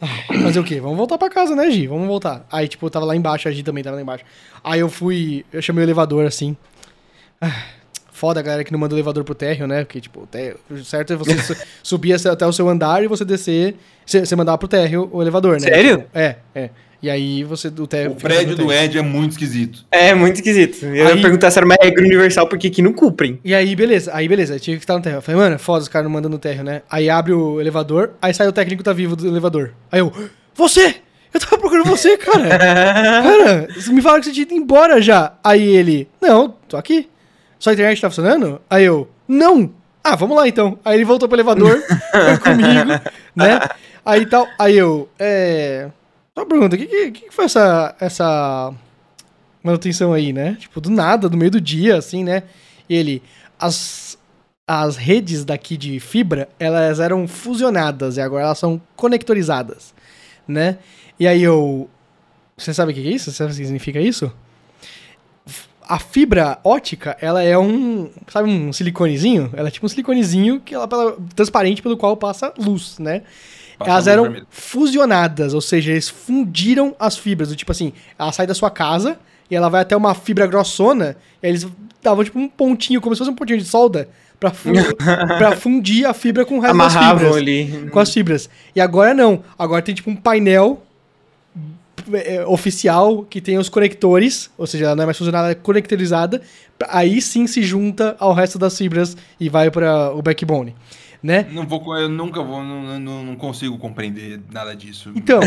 [0.00, 0.80] Ai, fazer o quê?
[0.80, 1.86] Vamos voltar pra casa, né, Gi?
[1.86, 2.46] Vamos voltar.
[2.52, 4.24] Aí, tipo, eu tava lá embaixo, a Gi também tava lá embaixo.
[4.62, 6.56] Aí eu fui, eu chamei o elevador, assim.
[7.40, 7.62] Ah,
[8.12, 9.84] foda a galera que não manda o elevador pro térreo, né?
[9.84, 13.06] Porque, tipo, o térreo, o certo é você su- subir até o seu andar e
[13.06, 15.60] você descer, você, você mandar pro térreo o elevador, né?
[15.68, 15.98] Sério?
[15.98, 16.70] Tipo, é, é.
[17.06, 17.84] E aí você, do.
[17.84, 18.72] O prédio do.
[18.72, 19.84] Ed é muito esquisito.
[19.92, 20.84] É, muito esquisito.
[20.86, 23.38] Eu Aí- ia perguntar se era uma regra universal, porque aqui não cumprem.
[23.44, 24.10] E aí, beleza.
[24.12, 24.56] Aí, beleza.
[24.56, 25.18] Eu tive que estar no térreo.
[25.18, 26.82] Eu falei, mano, foda, os caras não mandam no térreo, né?
[26.90, 29.72] Aí abre o elevador, aí sai o técnico tá vivo do elevador.
[29.92, 30.12] Aí eu,
[30.52, 30.96] você!
[31.32, 32.48] Eu tava procurando você, cara!
[32.58, 35.34] cara, você me falaram que você tinha ido embora já.
[35.44, 37.08] Aí ele, não, tô aqui.
[37.56, 38.60] Sua internet tá funcionando?
[38.68, 39.70] Aí eu, não!
[40.02, 40.76] Ah, vamos lá então.
[40.84, 41.80] Aí ele voltou pro elevador,
[42.10, 43.00] foi comigo,
[43.36, 43.60] né?
[44.04, 44.48] Aí tal.
[44.58, 45.88] Aí eu, é.
[46.36, 48.74] Só uma pergunta, o que, que, que foi essa, essa
[49.64, 50.54] manutenção aí, né?
[50.60, 52.42] Tipo, do nada, no meio do dia, assim, né?
[52.86, 53.22] E ele,
[53.58, 54.18] as,
[54.68, 59.94] as redes daqui de fibra, elas eram fusionadas e agora elas são conectorizadas,
[60.46, 60.76] né?
[61.18, 61.88] E aí eu,
[62.54, 63.30] você sabe o que é isso?
[63.30, 64.30] Você sabe o que significa isso?
[65.88, 69.50] A fibra ótica, ela é um, sabe um siliconezinho?
[69.56, 73.22] Ela é tipo um siliconezinho que ela, ela- transparente pelo qual passa luz, né?
[73.78, 77.48] Passa elas eram fusionadas, ou seja, eles fundiram as fibras.
[77.48, 79.18] Do tipo assim, ela sai da sua casa
[79.50, 81.66] e ela vai até uma fibra grossona, e eles
[82.02, 84.08] davam tipo um pontinho, como se fosse um pontinho de solda,
[84.40, 84.70] pra, fu
[85.38, 87.36] pra fundir a fibra com o resto das Amarravam fibras.
[87.36, 87.88] ali.
[87.90, 88.50] Com as fibras.
[88.74, 89.42] E agora não.
[89.58, 90.82] Agora tem tipo um painel
[92.12, 95.54] é, oficial que tem os conectores, ou seja, ela não é mais fusionada, ela é
[95.54, 96.42] conectorizada.
[96.88, 100.74] Aí sim se junta ao resto das fibras e vai para o backbone,
[101.22, 101.46] né?
[101.52, 105.10] Não vou, eu nunca vou, não, não, não consigo compreender nada disso.
[105.14, 105.40] Então,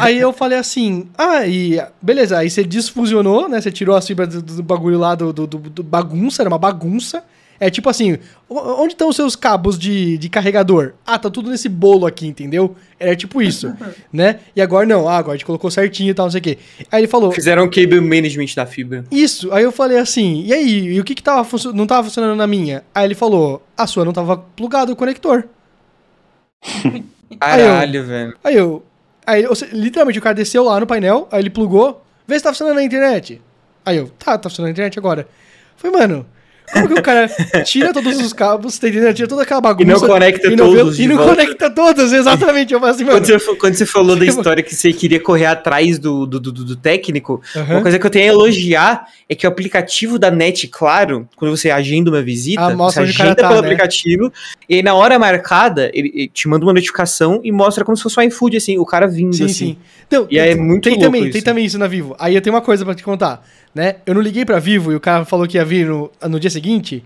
[0.00, 3.60] aí eu falei assim, ah, e beleza, aí você desfusionou, né?
[3.60, 6.58] Você tirou as fibras do, do bagulho lá do, do, do- do bagunça, era uma
[6.58, 7.24] bagunça.
[7.62, 8.18] É tipo assim,
[8.50, 10.94] onde estão os seus cabos de, de carregador?
[11.06, 12.74] Ah, tá tudo nesse bolo aqui, entendeu?
[12.98, 13.72] Era tipo isso,
[14.12, 14.40] né?
[14.56, 16.58] E agora não, ah, agora a gente colocou certinho e tal, não sei o quê.
[16.90, 19.04] Aí ele falou, Fizeram o cable management da fibra.
[19.12, 19.52] isso.
[19.52, 22.48] Aí eu falei assim, e aí, e o que que tava não tava funcionando na
[22.48, 22.82] minha?
[22.92, 25.44] Aí ele falou, a sua não tava plugado o conector.
[27.38, 28.36] Caralho, velho.
[28.42, 28.84] Aí eu.
[29.24, 32.50] Aí, seja, literalmente, o cara desceu lá no painel, aí ele plugou, vê se tá
[32.50, 33.40] funcionando na internet.
[33.86, 35.28] Aí eu, tá, tá funcionando na internet agora.
[35.76, 36.26] Falei, mano,
[36.72, 37.28] Como que o cara
[37.64, 39.14] tira todos os cabos, tá entendendo?
[39.14, 39.82] Tira toda aquela bagunça.
[39.84, 41.30] E não conecta e não vê- todos E não volta.
[41.36, 42.72] conecta todos, exatamente.
[42.72, 43.04] Eu assim.
[43.04, 46.40] Quando você, quando você falou da Tipo- história que você queria correr atrás do, do,
[46.40, 47.74] do, do técnico, Aham.
[47.74, 51.56] uma coisa que eu tenho a elogiar é que o aplicativo da NET, claro, quando
[51.56, 53.66] você agenda uma visita, Ah, você agenda tá, pelo né?
[53.66, 54.32] aplicativo,
[54.68, 58.18] e aí na hora marcada, ele, te manda uma notificação e mostra como se fosse
[58.18, 59.54] o iFood, assim, o cara vindo, Sim, assim.
[59.54, 59.76] sim.
[60.06, 61.32] Então, E é muito tem louco também, isso.
[61.32, 62.14] tem também isso na Vivo.
[62.18, 63.42] Aí eu tenho uma coisa pra te contar,
[63.74, 63.96] né?
[64.04, 66.50] Eu não liguei pra Vivo e o cara falou que ia vir no, no dia
[66.50, 67.04] seguinte.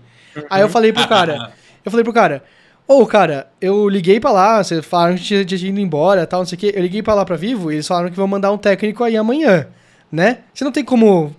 [0.49, 1.51] Aí eu falei pro cara,
[1.83, 2.43] eu falei pro cara,
[2.87, 6.45] ô, cara, eu liguei pra lá, vocês falaram que tinha, tinha ido embora tal, não
[6.45, 6.73] sei o quê.
[6.75, 9.17] Eu liguei pra lá pra Vivo e eles falaram que vão mandar um técnico aí
[9.17, 9.67] amanhã,
[10.11, 10.39] né?
[10.53, 11.35] Você não tem como,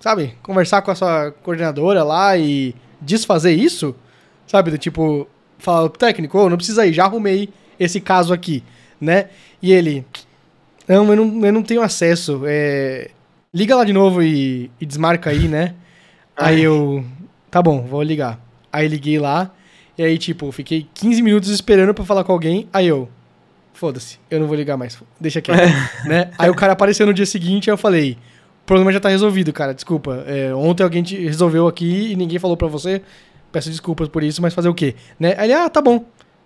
[0.00, 3.94] sabe, conversar com a sua coordenadora lá e desfazer isso?
[4.46, 5.26] Sabe, do tipo,
[5.58, 7.48] falar pro técnico, ô, não precisa ir, já arrumei
[7.78, 8.62] esse caso aqui,
[9.00, 9.28] né?
[9.62, 10.04] E ele,
[10.86, 12.42] não, eu não, eu não tenho acesso.
[12.46, 13.10] é,
[13.54, 15.74] Liga lá de novo e, e desmarca aí, né?
[16.36, 17.04] Aí eu.
[17.50, 18.40] Tá bom, vou ligar.
[18.72, 19.52] Aí liguei lá.
[19.96, 22.68] E aí, tipo, fiquei 15 minutos esperando pra falar com alguém.
[22.72, 23.08] Aí eu.
[23.72, 25.00] Foda-se, eu não vou ligar mais.
[25.20, 25.60] Deixa quieto.
[26.04, 26.32] né?
[26.36, 27.70] Aí o cara apareceu no dia seguinte.
[27.70, 28.18] Aí eu falei:
[28.62, 29.72] o problema já tá resolvido, cara.
[29.72, 30.24] Desculpa.
[30.26, 33.02] é, ontem alguém te resolveu aqui e ninguém falou pra você.
[33.52, 34.96] Peço desculpas por isso, mas fazer o quê?
[35.16, 35.34] Né?
[35.38, 36.04] Aí ele, ah, tá bom.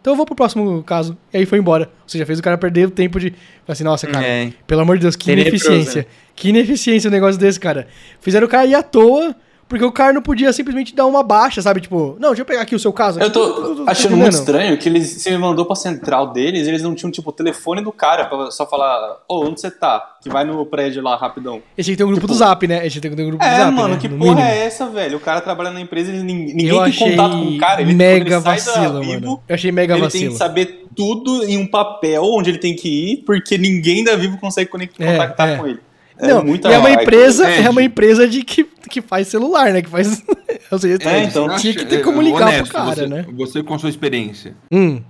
[0.09, 1.19] Então eu vou pro próximo caso.
[1.31, 1.85] E aí foi embora.
[1.85, 3.29] Ou seja, fez o cara perder o tempo de.
[3.29, 4.51] Falei assim, nossa, cara, É.
[4.67, 6.07] pelo amor de Deus, que Tenebroso, ineficiência.
[6.35, 7.87] Que ineficiência um negócio desse, cara.
[8.19, 9.37] Fizeram o cara ir à toa,
[9.69, 11.81] porque o cara não podia simplesmente dar uma baixa, sabe?
[11.81, 13.21] Tipo, não, deixa eu pegar aqui o seu caso.
[13.21, 17.11] Eu tô achando muito estranho que eles se mandou pra central deles, eles não tinham,
[17.11, 20.17] tipo, o telefone do cara pra só falar, ô, onde você tá?
[20.23, 21.63] Que vai no prédio lá rapidão.
[21.77, 22.89] Tinham que ter um grupo Tipo- do Zap, né?
[22.89, 23.73] Tinham que ter um grupo do É, Zap.
[23.75, 24.01] mano, né?
[24.01, 25.17] que porra é essa, velho?
[25.19, 27.81] O cara trabalha na empresa e ninguém, tem contato com o cara.
[27.83, 29.43] Ele, mega ele da vacilo, Vivo, mano.
[29.49, 30.23] Eu achei mega ele vacilo.
[30.25, 34.17] tem que saber tudo em um papel onde ele tem que ir, porque ninguém da
[34.17, 35.57] Vivo consegue conect- É, contactar é.
[35.57, 35.81] com ele.
[36.21, 39.83] Não, muita e é uma empresa, é uma empresa de que, que faz celular, né?
[39.83, 40.23] Que faz.
[40.71, 41.55] Ou seja, É, então.
[41.57, 43.27] tinha que ter como é, ligar honesto, pro cara, você, né?
[43.35, 45.01] Você com a sua experiência, Hum.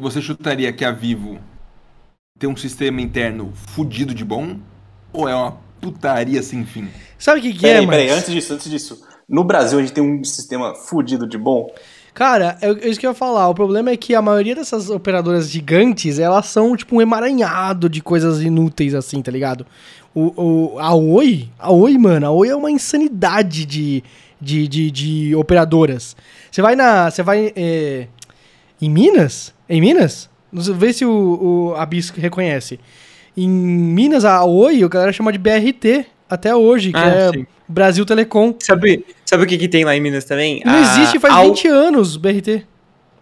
[0.00, 1.38] você chutaria que a Vivo
[2.38, 4.56] tem um sistema interno fudido de bom?
[5.12, 6.88] Ou é uma putaria sem fim?
[7.18, 8.18] Sabe o que, que Peraí, é, peraí, mano?
[8.18, 9.00] antes disso, antes disso.
[9.28, 11.70] No Brasil a gente tem um sistema fudido de bom.
[12.14, 13.48] Cara, é é isso que eu ia falar.
[13.48, 18.02] O problema é que a maioria dessas operadoras gigantes, elas são tipo um emaranhado de
[18.02, 19.64] coisas inúteis assim, tá ligado?
[20.14, 24.02] O, o- a Oi, a Oi, mano, a Oi é uma insanidade de,
[24.40, 26.16] de, de, de operadoras.
[26.50, 27.10] Você vai na.
[27.10, 27.52] Você vai.
[27.54, 28.06] é,
[28.80, 29.54] em Minas?
[29.68, 30.28] Em Minas?
[30.52, 32.80] Vê se o, o a Bis reconhece.
[33.36, 37.46] Em Minas, a Oi, a galera chama de BRT até hoje, que Ah, é sim.
[37.68, 38.54] Brasil Telecom.
[38.60, 40.62] Sabe, sabe o que, que tem lá em Minas também?
[40.64, 42.64] Não A existe faz Al- 20 anos BRT.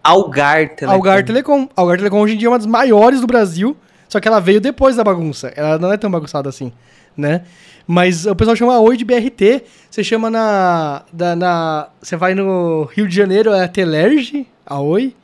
[0.03, 0.93] Algar Telecom.
[0.95, 1.67] Algar Telecom.
[1.75, 3.75] Algar Telecom hoje em dia é uma das maiores do Brasil,
[4.09, 5.51] só que ela veio depois da bagunça.
[5.55, 6.71] Ela não é tão bagunçada assim,
[7.15, 7.43] né?
[7.85, 11.87] Mas o pessoal chama Oi de BRT, você chama na, da- na...
[12.01, 15.15] Você vai no Rio de Janeiro, é a Telerge, a Oi.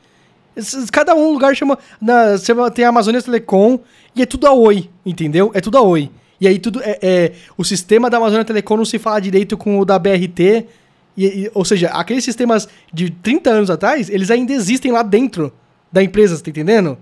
[0.92, 1.78] Cada um lugar chama...
[2.00, 2.36] Na,
[2.72, 3.78] tem a Amazônia Telecom
[4.14, 5.50] e é tudo a Oi, entendeu?
[5.54, 6.10] É tudo a Oi.
[6.40, 9.78] E aí tudo é, é- O sistema da Amazônia Telecom não se fala direito com
[9.78, 10.66] o da BRT.
[11.16, 15.52] E, e- ou seja, aqueles sistemas de 30 anos atrás, eles ainda existem lá dentro
[15.92, 16.96] da empresa, você tá entendendo?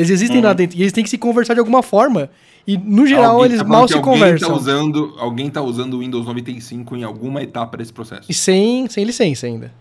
[0.00, 0.76] Eles existem lá dentro.
[0.78, 2.30] E eles têm que se conversar de alguma forma.
[2.66, 4.48] E, no geral, Alguém eles tá mal se alguém conversam.
[4.50, 8.30] Tá usando, alguém tá usando o Windows 95 em alguma etapa desse processo.
[8.30, 9.72] E sem, sem licença ainda.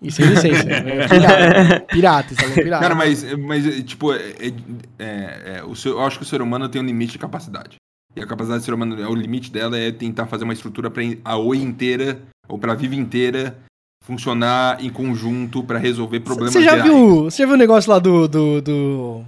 [0.00, 0.66] E sem licença.
[0.68, 1.80] é pirata.
[1.88, 2.82] Pirata, instalou pirata.
[2.82, 4.52] Cara, mas, mas tipo, é, é-
[4.98, 7.76] é- é, o ser- eu acho que o ser humano tem um limite de capacidade.
[8.16, 11.02] E a capacidade do ser humano, o limite dela é tentar fazer uma estrutura para
[11.24, 13.56] a Oi inteira, ou para a Viva inteira,
[14.04, 16.82] funcionar em conjunto para resolver problemas Você já reais.
[16.90, 19.24] viu, você já viu o negócio lá do, do, do-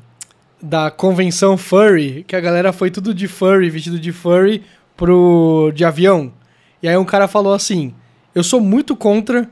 [0.63, 4.63] da convenção furry, que a galera foi tudo de furry, vestido de furry
[4.97, 6.33] pro de avião.
[6.83, 7.95] E aí um cara falou assim:
[8.35, 9.49] "Eu sou muito contra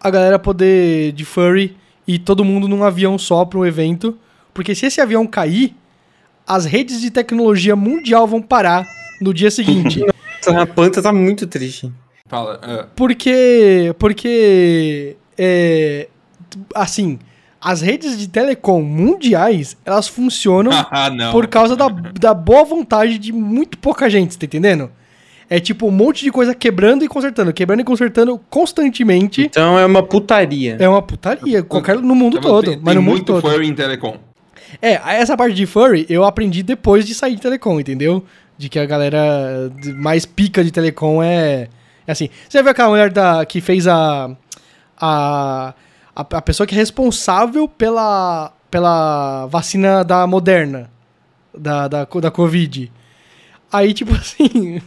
[0.00, 1.76] a galera poder de furry
[2.06, 4.16] e todo mundo num avião só pro evento,
[4.54, 5.74] porque se esse avião cair,
[6.46, 8.86] as redes de tecnologia mundial vão parar
[9.20, 10.02] no dia seguinte.
[10.46, 11.92] A planta tá muito triste.
[12.26, 13.94] Fala, ah, Porque.
[13.98, 15.16] Porque.
[15.36, 16.08] É,
[16.74, 17.18] assim,
[17.60, 23.32] as redes de telecom mundiais, elas funcionam ah, por causa da, da boa vontade de
[23.32, 24.90] muito pouca gente, tá entendendo?
[25.50, 29.42] É tipo um monte de coisa quebrando e consertando, quebrando e consertando constantemente.
[29.42, 30.76] Então é uma putaria.
[30.78, 33.40] É uma putaria, qualquer, no mundo Então, todo, tem, mas tem no mundo muito todo.
[33.40, 34.16] furry em telecom.
[34.82, 38.22] É, essa parte de furry eu aprendi depois de sair de telecom, entendeu?
[38.58, 41.68] De que a galera mais pica de telecom é,
[42.06, 42.28] é assim.
[42.46, 44.30] Você já viu aquela mulher da, que fez a,
[45.00, 45.72] a,
[46.18, 46.36] a.
[46.36, 50.90] a pessoa que é responsável pela, pela vacina da Moderna,
[51.56, 52.90] da, da, da Covid.
[53.72, 54.80] Aí, tipo assim.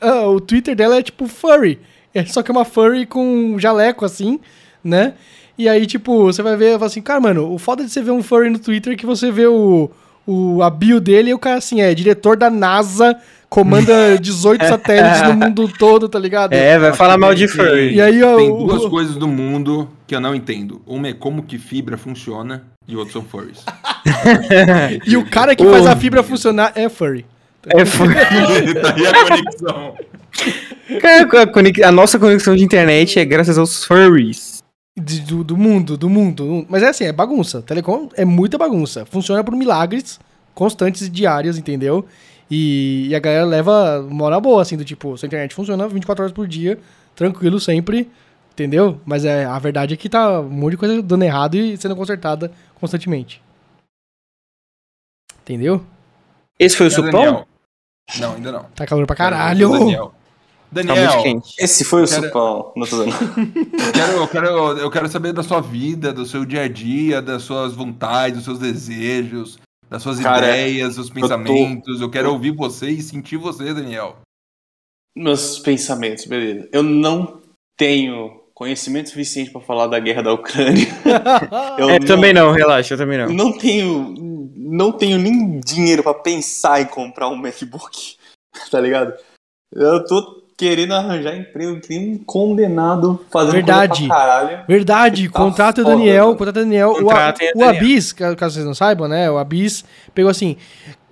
[0.00, 1.80] ah, o Twitter dela é tipo furry.
[2.14, 4.40] É só que é uma furry com jaleco, assim,
[4.82, 5.14] né?
[5.58, 8.22] E aí, tipo, você vai ver assim, cara, mano, o foda de você ver um
[8.22, 9.90] furry no Twitter é que você vê o,
[10.26, 13.18] o, a bio dele e o cara, assim, é diretor da NASA,
[13.56, 16.52] comanda 18 satélites no mundo todo, tá ligado?
[16.52, 17.94] É, vai falar mal de furry.
[17.94, 20.82] E aí, ó, Tem o- duas coisas do mundo que eu não entendo.
[20.86, 23.64] Uma é como que fibra funciona e outro são furries.
[25.06, 27.24] E o cara que faz a fibra funcionar é furry.
[27.68, 28.14] É furry.
[28.80, 29.94] tá aí a conexão.
[31.00, 34.62] Cara, a, conex- a nossa conexão de internet é graças aos furries.
[34.98, 36.64] De- do, do mundo, do mundo.
[36.68, 37.60] Mas é assim, é bagunça.
[37.62, 39.04] Telecom é muita bagunça.
[39.04, 40.20] Funciona por milagres
[40.54, 42.06] constantes e diários, entendeu?
[42.50, 46.22] E, e a galera leva uma hora boa, assim, do tipo, sua internet funciona 24
[46.24, 46.78] horas por dia,
[47.14, 48.08] tranquilo sempre,
[48.52, 49.00] entendeu?
[49.04, 51.96] Mas é, a verdade é que tá um monte de coisa dando errado e sendo
[51.96, 53.42] consertada constantemente.
[55.42, 55.84] Entendeu?
[56.58, 57.10] Esse foi o É, supão?
[57.12, 57.46] Daniel.
[58.18, 58.62] Não, ainda não.
[58.74, 59.68] Tá calor pra caralho.
[59.70, 60.06] Daniel.
[60.08, 60.12] Tá
[60.82, 61.54] Daniel, quente.
[61.58, 62.72] Esse foi o Cara- supão.
[62.76, 63.12] Não tô dando.
[63.12, 64.46] eu quero, eu, quero,
[64.78, 68.44] eu quero saber da sua vida, do seu dia a dia, das suas vontades, dos
[68.44, 69.58] seus desejos,
[69.88, 72.00] das suas Cara, ideias, dos seus pensamentos.
[72.00, 74.18] Eu quero ouvir você e sentir você, Daniel.
[75.16, 76.68] Meus pensamentos, beleza.
[76.72, 77.40] Eu não
[77.78, 80.86] tenho conhecimento suficiente pra falar da guerra da Ucrânia.
[81.78, 83.28] Eu É, também não, relaxa, eu também não.
[83.28, 84.14] não tenho
[84.56, 88.16] não tenho nem dinheiro pra pensar em comprar um MacBook,
[88.70, 89.14] tá ligado?
[89.72, 94.00] Eu tô querendo arranjar emprego que nem um condenado fazendo Verdade.
[94.00, 94.58] coisa pra caralho.
[94.66, 96.36] Verdade, Tá contrata o foda, Daniel, mano.
[96.38, 96.90] contrata o Daniel.
[96.92, 97.76] O, Contratem o Daniel.
[97.76, 99.30] Abis, ca- caso vocês não saibam, né?
[99.30, 99.84] O Abis
[100.14, 100.56] pegou assim: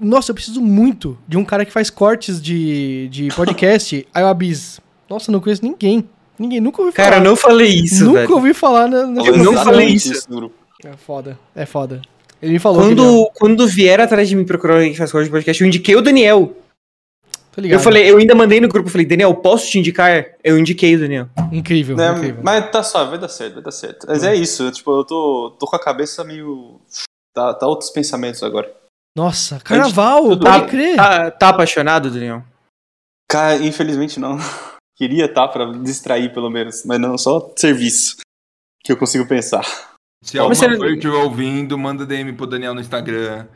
[0.00, 4.06] Nossa, eu preciso muito de um cara que faz cortes de, de podcast.
[4.14, 4.80] Aí o Abis,
[5.10, 6.08] nossa, não conheço ninguém.
[6.38, 7.10] Ninguém, nunca ouvi falar.
[7.10, 8.34] Cara, eu não falei isso, nunca velho.
[8.34, 10.28] ouvi falar na, na Eu não Exatamente falei isso.
[10.28, 10.54] grupo.
[10.84, 12.00] É foda, é foda.
[12.42, 12.82] Ele me falou.
[12.82, 15.94] Quando, quando vier atrás de mim procurar alguém que faz corte de podcast, eu indiquei
[15.96, 16.52] o Daniel.
[17.54, 17.78] É- Tô ligado.
[17.78, 20.26] Eu falei, eu ainda mandei no grupo, eu falei, Daniel, posso te indicar?
[20.42, 21.28] Eu indiquei o Daniel.
[21.52, 22.40] Incrível, Né, incrível.
[22.42, 24.06] Mas tá suave, vai dar certo, vai dar certo.
[24.08, 26.80] Mas é isso, tipo, eu tô, tô com a cabeça meio.
[27.34, 28.72] Tá, tá outros pensamentos agora.
[29.16, 30.68] Nossa, carnaval, Tudo pode bem.
[30.68, 30.96] crer.
[30.96, 32.42] Tá, tá apaixonado, Daniel?
[33.30, 34.36] Cara, infelizmente não.
[34.96, 38.16] Queria estar pra distrair pelo menos, mas não, só serviço
[38.84, 39.64] que eu consigo pensar.
[40.22, 43.46] Se alguma você- estiver ouvindo, manda DM pro Daniel no Instagram,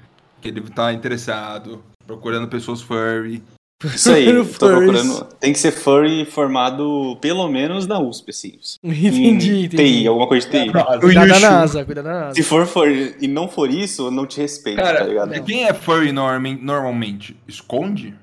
[0.41, 3.43] que ele tá interessado, procurando pessoas furry.
[3.85, 4.27] Isso aí,
[4.59, 5.25] tô procurando.
[5.39, 8.59] Tem que ser furry formado pelo menos na USP, assim.
[8.83, 9.69] Entendi, entendi.
[10.01, 10.73] TI, alguma coisa de TI.
[11.01, 11.39] Cuidado da.
[11.41, 12.35] NASA, cuidado da NASA.
[12.35, 15.45] Se for furry e não for isso, eu não te respeito, tá Cara, ligado?
[15.45, 17.37] quem é furry norm- normalmente?
[17.47, 18.15] Esconde?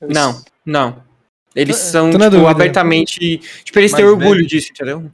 [0.00, 1.02] Não, não.
[1.54, 2.50] Eles são, tipo, dúvida.
[2.50, 3.38] abertamente.
[3.62, 5.10] Tipo, eles Mas têm orgulho deve- disso, entendeu?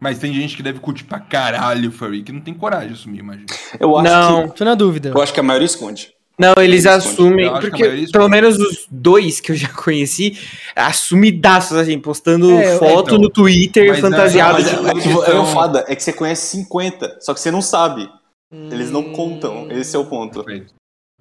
[0.00, 3.18] Mas tem gente que deve curtir pra caralho furry, que não tem coragem de assumir,
[3.20, 3.46] imagina.
[3.78, 4.48] Eu acho Não.
[4.48, 4.56] que.
[4.56, 5.10] Tô na dúvida.
[5.10, 6.12] Eu acho que a maioria esconde.
[6.38, 10.36] Não, eles Eles assumem, porque maioria pelo menos os dois que eu já conheci,
[10.74, 13.18] assumidaços, assim, postando É, foto então.
[13.18, 14.76] no Twitter Mas, fantasiado de...
[14.82, 17.32] Mas é, é, que, tudo é o são- foda, é que você conhece 50, só
[17.34, 18.08] que você não sabe.
[18.52, 20.44] Eles não contam, esse é o ponto.
[20.44, 20.74] Perfeito.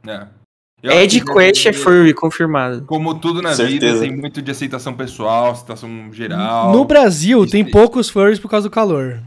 [0.07, 0.27] É.
[0.83, 2.83] Eu Ed Quest é furry, confirmado.
[2.85, 3.93] Como tudo na Certeza.
[3.93, 6.73] vida, tem muito de aceitação pessoal, aceitação geral.
[6.73, 7.71] No Brasil, tem Isso.
[7.71, 9.17] poucos furries por causa do calor.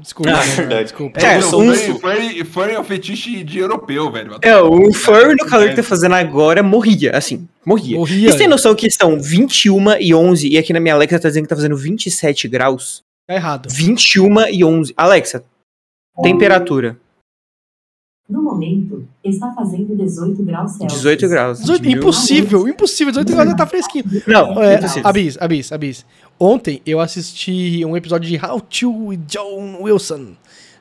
[0.00, 0.30] Desculpa.
[0.30, 0.54] Ah, né?
[0.54, 0.82] verdade.
[0.84, 1.18] Desculpa.
[1.18, 4.38] É, meu, um- furry, furry, é o fetiche de europeu, velho.
[4.40, 7.96] É, o furry no calor que tá fazendo agora morria, assim, morria.
[7.98, 8.28] Morria.
[8.28, 11.42] Vocês têm noção que são 21 e 11, e aqui na minha Alexa tá dizendo
[11.42, 13.02] que tá fazendo 27 graus?
[13.26, 13.68] Tá errado.
[13.68, 14.94] 21 e 11.
[14.96, 15.42] Alexa,
[16.22, 16.96] temperatura,
[18.28, 18.95] No momento,
[19.28, 20.92] está fazendo 18 graus Celsius.
[20.94, 21.58] 18 graus.
[21.60, 22.02] 18, Diminuiu.
[22.02, 23.12] impossível, impossível.
[23.12, 24.04] 18 graus já tá fresquinho.
[24.26, 25.08] Não, É, impossível.
[25.08, 26.06] Abis, Abis, Abis.
[26.38, 30.28] Ontem eu assisti um episódio de How to John Wilson,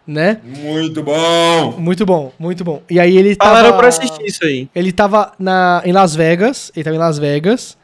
[0.06, 0.40] né?
[0.44, 1.76] Muito bom!
[1.80, 2.82] Muito bom, muito bom.
[2.90, 3.56] E aí ele tava...
[3.56, 4.70] Falaram pra assistir isso aí.
[4.76, 7.78] Ele tava na, em Las Vegas, ele tava em Las Vegas,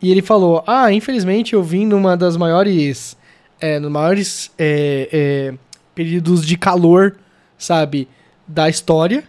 [0.00, 3.16] e ele falou, ah, infelizmente eu vim numa das maiores,
[3.60, 5.54] é, nos maiores é, é,
[5.94, 7.16] períodos de calor,
[7.58, 8.06] sabe,
[8.46, 9.24] da história,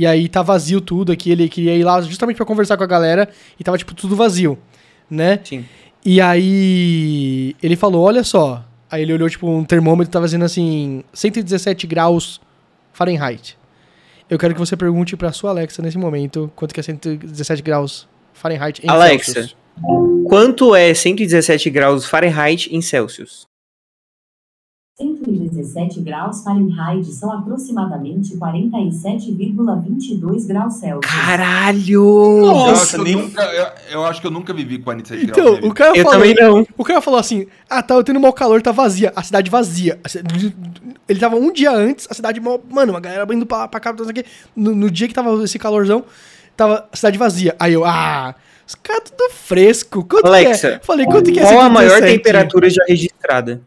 [0.00, 2.86] e aí tá vazio tudo aqui, ele queria ir lá justamente pra conversar com a
[2.86, 3.28] galera,
[3.58, 4.58] e tava, tipo, tudo vazio,
[5.10, 5.38] né?
[5.44, 5.66] Sim.
[6.02, 11.04] E aí ele falou, olha só, aí ele olhou, tipo, um termômetro, tava dizendo assim,
[11.12, 12.40] 117 graus
[12.94, 13.58] Fahrenheit.
[14.30, 18.08] Eu quero que você pergunte pra sua Alexa nesse momento quanto que é 117 graus
[18.32, 19.32] Fahrenheit em Alexa.
[19.34, 19.56] Celsius.
[20.26, 23.49] Quanto é 117 graus Fahrenheit em Celsius?
[25.00, 31.00] 117 graus Fahrenheit são aproximadamente 47,22 graus Celsius.
[31.10, 32.44] Caralho!
[32.44, 35.52] eu, acho Nossa, que eu, nunca, eu, eu acho que eu nunca vivi 47 Então,
[35.54, 35.64] graus.
[35.64, 36.66] o cara, Eu falou, também não.
[36.76, 39.98] o cara falou assim, ah, tá, eu tendo mau calor, tá vazia, a cidade vazia.
[40.04, 40.54] A cidade-
[41.08, 43.94] Ele tava um dia antes, a cidade, mó- mano, uma galera indo pra, pra cá,
[43.94, 44.24] quê.
[44.54, 46.04] No, no dia que tava esse calorzão,
[46.56, 47.56] tava a cidade vazia.
[47.58, 48.34] Aí eu, ah,
[48.66, 50.04] Os caras tudo fresco.
[50.04, 50.80] Quanto Alexa, que é?
[50.82, 52.16] Falei, quanto que é Qual a maior 117?
[52.18, 53.62] temperatura já registrada?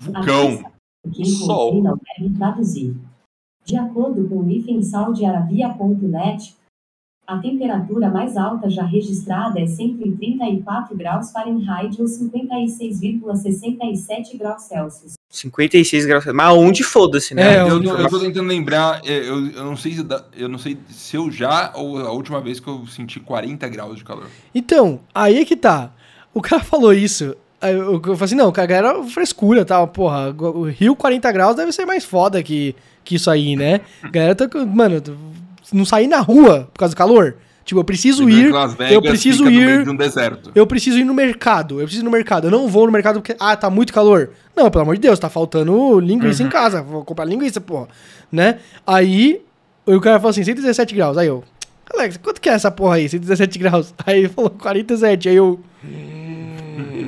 [0.00, 0.64] Vulcão.
[1.12, 1.82] Quem Sol.
[1.82, 2.96] não deve traduzir.
[3.64, 6.54] De acordo com o IFEM saudiarabia.net,
[7.26, 15.14] a temperatura mais alta já registrada é 134 graus Fahrenheit ou 56,67 graus Celsius.
[15.30, 16.24] 56 graus.
[16.26, 17.56] Mas onde foda-se, né?
[17.56, 19.96] É, Eu, não- eu tô tentando lembrar, é, eu, eu não sei
[20.36, 23.96] eu não sei se eu já ou a última vez que eu senti 40 graus
[23.96, 24.28] de calor.
[24.54, 25.92] Então, aí é que tá.
[26.32, 27.34] O cara falou isso.
[27.70, 29.88] Eu, eu falei assim, não, cara, era frescura tal.
[29.88, 32.74] Porra, o Rio 40 graus deve ser mais foda que,
[33.04, 33.80] que isso aí, né?
[34.02, 34.48] A galera tá.
[34.66, 35.02] Mano,
[35.72, 37.36] não sair na rua por causa do calor.
[37.64, 38.52] Tipo, eu preciso ir.
[38.52, 40.50] Vegas eu preciso ir- um deserto.
[40.54, 41.80] Eu preciso ir no mercado.
[41.80, 42.46] Eu preciso ir no mercado.
[42.48, 43.34] Eu não vou no mercado porque.
[43.40, 44.30] Ah, tá muito calor.
[44.54, 46.48] Não, pelo amor de Deus, tá faltando linguiça Uhum.
[46.48, 46.82] em casa.
[46.82, 47.88] Vou comprar linguiça, porra.
[48.30, 48.58] Né?
[48.86, 49.40] Aí
[49.86, 51.16] o cara falou assim: 117 graus.
[51.16, 51.42] Aí eu.
[51.94, 53.08] Alex, quanto que é essa porra aí?
[53.08, 53.94] 117 graus.
[54.06, 55.30] Aí ele falou 47.
[55.30, 55.58] Aí eu.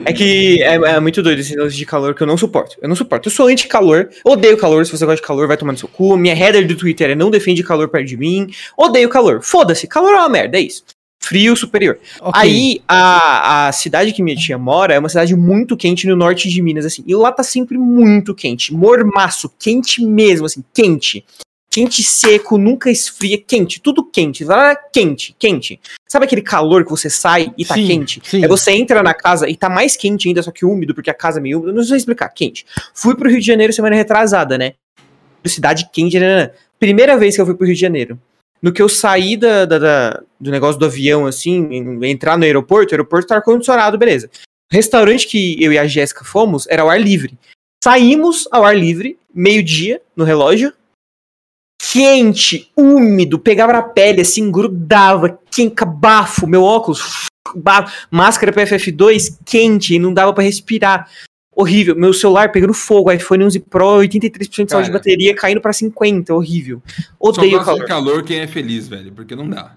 [0.06, 2.76] É que é, é muito doido esse lance de calor que eu não suporto.
[2.80, 3.28] Eu não suporto.
[3.28, 4.08] Eu sou anti-calor.
[4.24, 4.86] Odeio calor.
[4.86, 6.16] Se você gosta de calor, vai tomar no seu cu.
[6.16, 8.48] Minha header do Twitter é não defende calor perto de mim.
[8.76, 9.42] Odeio calor.
[9.42, 9.86] Foda-se.
[9.86, 10.84] Calor é uma merda, é isso.
[11.20, 11.98] Frio superior.
[12.20, 12.40] ok.
[12.40, 16.48] Aí, a, a cidade que minha tia mora é uma cidade muito quente no norte
[16.48, 17.02] de Minas, assim.
[17.04, 18.72] E lá tá sempre muito quente.
[18.72, 21.24] Mormaço, quente mesmo, assim, quente.
[21.76, 24.44] Quente seco, nunca esfria, quente, tudo quente.
[24.44, 25.78] Lá é quente, quente.
[26.08, 28.22] Sabe aquele calor que você sai e tá Sim, quente?
[28.24, 28.42] sim.
[28.42, 31.14] Aí você entra na casa e tá mais quente ainda, só que úmido, porque a
[31.14, 31.74] casa é meio úmida.
[31.74, 32.64] Não sei explicar, quente.
[32.94, 34.72] Fui pro Rio de Janeiro semana retrasada, né?
[35.44, 36.50] Cidade quente, né?
[36.80, 38.18] Primeira vez que eu fui pro Rio de Janeiro.
[38.62, 41.68] No que eu saí da, da- da- do negócio do avião, assim,
[42.04, 44.30] entrar no aeroporto, o aeroporto tá ar-condicionado, beleza.
[44.72, 47.36] O restaurante que eu e a Jéssica fomos era ao ar livre.
[47.84, 50.72] Saímos ao ar livre, meio-dia, no relógio.
[51.78, 59.98] Quente, úmido, pegava na pele, assim, grudava, quenca, bafo, meu óculos, bafo, máscara PFF2, quente,
[59.98, 61.08] não dava pra respirar.
[61.54, 61.96] Horrível.
[61.96, 66.34] Meu celular pegando fogo, iPhone 11 Pro, 83% de saúde de bateria, caindo pra 50,
[66.34, 66.82] horrível.
[66.86, 67.80] Só Odeio o gosta calor.
[67.80, 69.76] de calor quem é feliz, velho, porque não dá.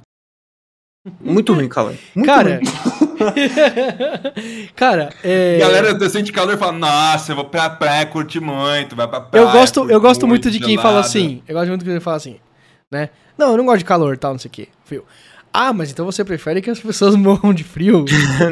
[1.22, 1.94] Muito ruim o calor.
[2.16, 2.60] Muito Cara.
[2.62, 3.20] ruim.
[4.76, 5.58] cara, é.
[5.60, 9.22] Galera, você sente calor e fala, nossa, eu vou pra praia curtir muito, vai pra
[9.22, 9.44] praia.
[9.44, 10.88] Eu gosto, eu curte gosto muito de quem gelada.
[10.90, 11.42] fala assim.
[11.48, 12.38] Eu gosto muito de quem fala assim,
[12.92, 13.10] né?
[13.38, 14.68] Não, eu não gosto de calor, tal, não sei o quê.
[14.86, 15.04] Frio.
[15.52, 18.06] Ah, mas então você prefere que as pessoas morram de frio?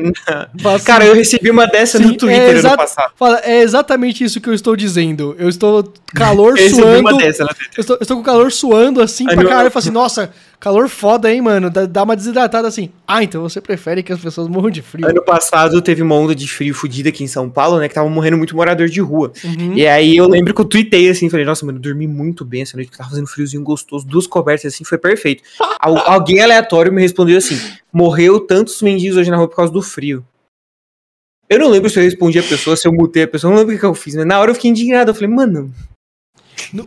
[0.60, 3.12] Fala assim, Cara, eu recebi uma dessa Sim, no Twitter é ano passado.
[3.16, 5.36] Fala, é exatamente isso que eu estou dizendo.
[5.38, 7.00] Eu estou calor Eu recebi suando.
[7.02, 7.44] uma dessa.
[7.44, 9.68] Eu estou, eu estou com calor suando assim Ai, pra caralho.
[9.68, 11.70] Eu falo assim, nossa, calor foda, hein, mano?
[11.70, 12.92] Dá, uma desidratada assim.
[13.08, 15.08] Ah, então você prefere que as pessoas morram de frio.
[15.08, 17.88] Ano passado teve uma onda de frio fodida aqui em São Paulo, né?
[17.88, 19.32] Que tava morrendo muito morador de rua.
[19.44, 19.74] Uhum.
[19.74, 22.62] E aí eu lembro que eu tuitei assim, falei, nossa, mano, eu dormi muito bem
[22.62, 25.44] essa noite, que tava fazendo friozinho gostoso, duas cobertas assim, foi perfeito.
[25.80, 27.58] Al- alguém aleatório me respondeu assim:
[27.92, 30.26] morreu tantos mendigos hoje na rua por causa do frio.
[31.50, 33.60] Eu não lembro se eu respondi a pessoa, se eu mutei a pessoa, eu não
[33.60, 35.12] lembro o que, que eu fiz, mas na hora eu fiquei indignado.
[35.12, 35.74] Eu falei, mano,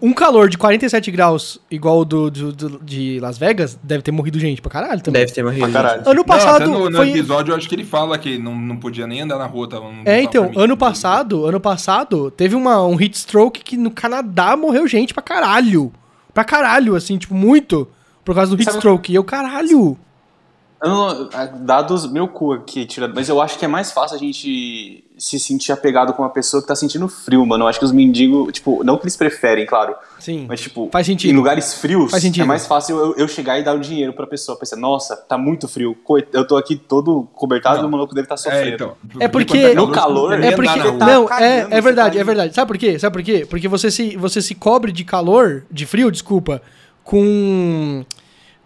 [0.03, 4.11] Um calor de 47 graus, igual o do, do- do- de Las Vegas, deve ter
[4.13, 5.23] morrido gente pra caralho também.
[5.23, 5.63] deve ter morrido.
[5.71, 6.03] Pra caralho.
[6.07, 7.11] Ano Não, passado até no, no foi.
[7.11, 9.69] episódio eu acho que ele fala que não, não podia nem andar na rua.
[9.69, 13.91] Tava, não É, então, ano passado, ano passado, teve uma, um heat stroke que no
[13.91, 15.93] Canadá morreu gente pra caralho.
[16.35, 17.89] Pra caralho, assim, tipo, muito.
[18.25, 19.11] Por causa do heat Sabe- stroke.
[19.11, 19.97] E eu, caralho.
[20.83, 24.19] Não- ah, dados meu cu aqui, tirando, mas eu acho que é mais fácil a
[24.19, 27.65] gente se sentir apegado com uma pessoa que tá sentindo frio, mano.
[27.65, 30.47] Eu acho que os mendigos, tipo, não que eles preferem, claro, Sim.
[30.49, 31.31] mas tipo, Faz sentido.
[31.31, 32.45] em lugares frios, Faz sentido.
[32.45, 34.57] é mais fácil eu, eu chegar e dar o dinheiro pra pessoa.
[34.59, 35.95] Pensar, nossa, tá muito frio,
[36.33, 38.67] eu tô aqui todo cobertado e o maluco deve estar sofrendo.
[38.71, 38.97] É, então.
[39.21, 40.79] É porque- tá No calor, não É ia porque.
[40.79, 42.55] Não, Tá é, cagando, é você verdade, tá é verdade.
[42.55, 42.99] Sabe por quê?
[42.99, 43.47] Sabe por quê?
[43.51, 46.63] Porque você se, você se cobre de calor, de frio, desculpa,
[47.05, 48.05] com.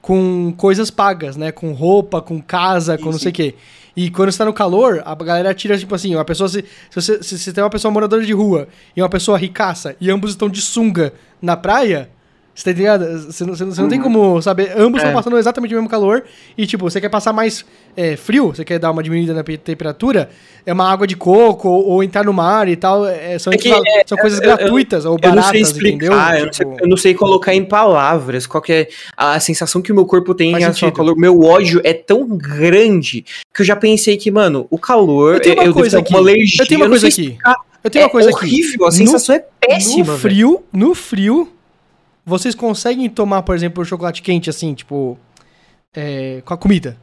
[0.05, 1.51] Com coisas pagas, né?
[1.51, 3.55] Com roupa, com casa, com Sim, não sei o quê.
[3.97, 6.47] E quando você tá no calor, a galera tira, tipo assim, uma pessoa.
[6.47, 9.97] Se, se, você, se você tem uma pessoa moradora de rua e uma pessoa ricaça
[9.99, 12.11] e ambos estão de sunga na praia,
[12.55, 13.05] você tá ligado?
[13.33, 14.73] Você não, você não- não tem como saber.
[14.77, 15.15] Ambos estão É.
[15.15, 16.23] passando exatamente o mesmo calor.
[16.57, 17.65] E, tipo, você quer passar mais
[17.97, 20.29] é, frio, você quer dar uma diminuída na pe- temperatura,
[20.67, 23.07] é uma água de coco ou, ou entrar no mar e tal.
[23.07, 25.61] é, são, É que, é, são coisas eu- eu- gratuitas ou Eu baratas, não sei
[25.63, 29.39] explicar, eu, não sei, Tipo, eu não sei colocar em palavras qual que é a
[29.41, 30.97] sensação que o meu corpo tem em Faz relação ao sentido.
[31.07, 31.17] calor.
[31.19, 33.25] Meu ódio é tão grande
[33.55, 36.15] que eu já pensei que, mano, o calor, Eu tenho uma devo coisa aqui.
[36.17, 36.63] alergia.
[36.63, 37.21] Eu tenho uma coisa aqui.
[37.23, 37.55] explicar.
[37.85, 40.19] eu tenho uma é coisa horrível, a No- sensação é péssima, no velho.
[40.19, 41.49] frio, no frio,
[42.25, 45.19] vocês conseguem tomar, por exemplo, o chocolate quente, assim, tipo.
[45.95, 46.97] é, com a comida.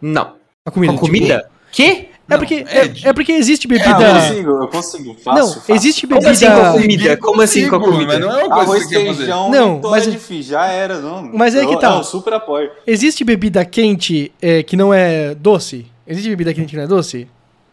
[0.00, 0.24] Não.
[0.24, 0.34] Com
[0.66, 0.92] a comida.
[0.92, 1.50] Com tipo, comida?
[1.72, 2.08] Quê?
[2.26, 3.06] É porque, é, Ed.
[3.06, 3.94] é porque existe eu bebida.
[4.14, 5.14] consigo, eu consigo.
[5.22, 5.74] Fácil, Não, fácil.
[5.74, 6.56] existe Como assim bebida.
[6.60, 7.16] com a comida?
[7.18, 8.06] Como assim com a comida?
[8.06, 9.16] Mas não é uma coisa Arroz, que você quer fazer.
[9.18, 10.44] feijão, Não, não, mas- mas...
[10.46, 11.22] já era, não.
[11.34, 11.96] Mas é que eu, tá.
[11.96, 12.70] Eu super apoio.
[12.86, 15.84] Existe bebida quente é, que não é doce?
[16.06, 17.28] Existe bebida quente que não é doce?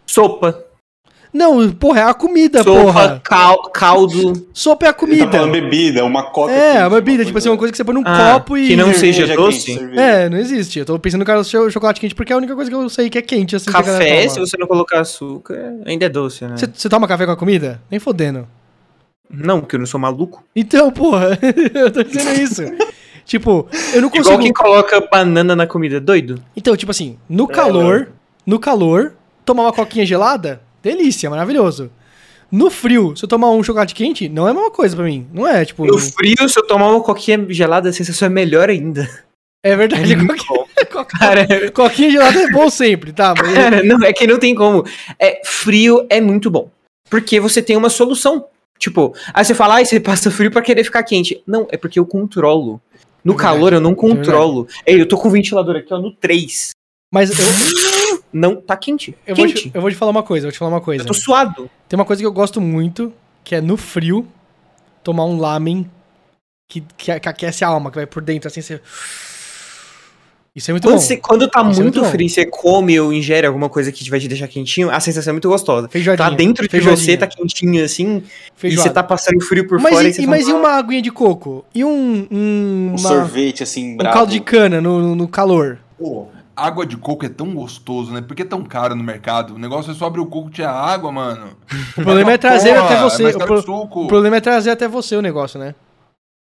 [0.06, 0.66] Sopa.
[1.34, 3.22] Não, porra, é a comida, Sopa, porra.
[3.24, 4.48] cal- caldo.
[4.54, 5.32] Sopa é a tá comida.
[5.32, 6.52] falando bebida, uma coca.
[6.52, 8.68] É, quente, a bebida, tipo assim, uma coisa que você põe num Ah, copo e.
[8.68, 9.80] que não seja doce?
[9.96, 10.80] É, não existe.
[10.80, 13.10] Eu tô pensando no cara chocolate quente porque é a única coisa que eu sei
[13.10, 13.66] que é quente, assim.
[13.68, 16.56] que Café, se você não colocar açúcar, ainda é doce, né?
[16.58, 17.82] Você, toma café com a comida?
[17.90, 18.46] Nem fodendo.
[19.30, 20.44] Não, porque eu não sou maluco.
[20.54, 21.40] Então, porra,
[21.74, 22.64] eu tô dizendo isso.
[23.26, 24.28] tipo, eu não consigo.
[24.28, 26.44] Igual quem coloca banana na comida, doido?
[26.58, 28.10] Então, tipo assim, no calor,
[28.46, 29.14] no calor,
[29.46, 31.92] tomar uma coquinha gelada, delícia, maravilhoso.
[32.52, 35.26] No frio, se eu tomar um chocolate quente, não é a mesma coisa pra mim.
[35.34, 35.86] Não é, tipo.
[35.86, 39.10] No frio, se eu tomar uma coquinha gelada, a sensação é melhor ainda.
[39.64, 43.34] É verdade, muito coquinha, coquinha, Cara, coquinha gelada é bom sempre, tá?
[43.38, 44.84] Mas- cara, não, é que não tem como.
[45.20, 46.70] É, frio é muito bom.
[47.10, 48.46] Porque você tem uma solução.
[48.80, 51.42] Tipo, aí você fala, ai, você passa frio pra querer ficar quente.
[51.46, 52.82] Não, é porque eu controlo.
[53.24, 54.68] No É calor eu não é controlo.
[54.86, 56.72] Ei, eu tô com o ventilador aqui, ó, no 3.
[57.14, 57.46] Mas eu,
[58.34, 59.16] Não, tá quente.
[59.28, 59.70] eu, vou quente.
[59.70, 61.04] te, eu vou te falar uma coisa, eu vou te falar uma coisa.
[61.04, 61.70] Eu tô suado.
[61.90, 63.12] Tem uma coisa que eu gosto muito,
[63.44, 64.26] que é no frio,
[65.04, 65.90] tomar um lamen
[66.70, 68.80] que, que, que aquece a alma, que vai por dentro, assim, você...
[70.54, 71.00] Isso é muito Quando, bom.
[71.00, 72.10] você- quando tá Isso é muito muito bom.
[72.10, 75.32] frio e você come ou ingere alguma coisa que vai te deixar quentinho, a sensação
[75.32, 75.88] é muito gostosa.
[75.88, 76.30] Feijoadinha.
[76.30, 78.24] Tá dentro de feijoadinha, você, tá quentinho assim, e
[78.58, 78.90] feijoada.
[78.90, 80.72] você tá passando frio por Mas, fora e, e você e- fala, mas e uma
[80.72, 81.64] aguinha de coco?
[81.74, 81.90] E um...
[81.90, 84.14] um Um uma- sorvete, assim, um bravo.
[84.14, 85.78] caldo de cana no, no- no calor.
[85.98, 86.28] Pô,
[86.66, 88.22] água de coco é tão gostoso, né?
[88.22, 89.56] Por que é tão caro no mercado?
[89.56, 91.58] O negócio é só abrir o coco e tirar água, mano.
[91.98, 93.24] O problema é trazer até você.
[93.24, 95.76] mais o, pro- o problema é trazer até você o negócio, né?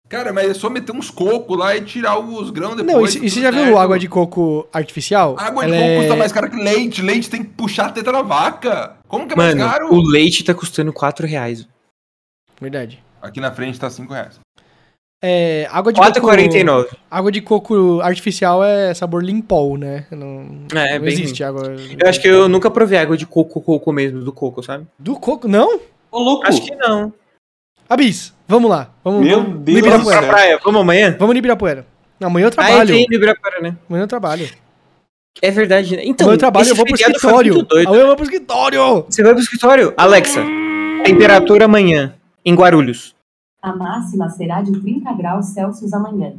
[0.09, 3.15] Cara, mas é só meter uns cocos lá e tirar os grãos depois.
[3.17, 3.79] Não, e, e você já viu certo.
[3.79, 5.35] água de coco artificial?
[5.39, 7.01] Água de Ela coco é- custa mais caro que leite.
[7.03, 8.97] Leite tem que puxar a teta da vaca.
[9.09, 9.95] Como que é mais Mano, caro?
[9.95, 11.67] o leite tá custando 4 reais.
[12.61, 13.03] Verdade.
[13.23, 14.39] Aqui na frente tá 5 reais.
[15.23, 16.13] É, água de coco...
[16.29, 16.87] 4,49.
[17.11, 20.07] Água de coco artificial é sabor limpol, né?
[20.11, 21.75] Não, É, não bem existe água...
[21.99, 24.87] Eu acho que eu nunca provei água de coco, coco mesmo, do coco, sabe?
[24.99, 25.49] Do coco?
[25.49, 25.81] Não?
[26.11, 26.47] Ô, louco.
[26.47, 27.13] Acho que não.
[27.89, 28.91] Abis, vamos lá.
[29.03, 31.17] Vamos, Meu vamos Deus Vamos pra praia, vamos amanhã?
[31.19, 31.87] Vamos no Ibirapuera.
[32.21, 32.95] Não, amanhã eu Ah, é, trabalho.
[32.95, 33.77] tem no Ibirapuera, né?
[33.89, 34.49] amanhã eu trabalho.
[35.43, 36.03] É verdade, né?
[36.05, 37.63] Então, amanhã eu trabalho, eu vou pro escritório.
[37.63, 37.89] doido.
[37.89, 39.05] Amanhã eu vou pro escritório.
[39.09, 39.93] Você vai pro escritório?
[39.97, 40.45] Alexa,
[41.05, 42.15] temperatura amanhã,
[42.45, 43.14] em Guarulhos.
[43.65, 46.35] A máxima será de 30 graus Celsius amanhã.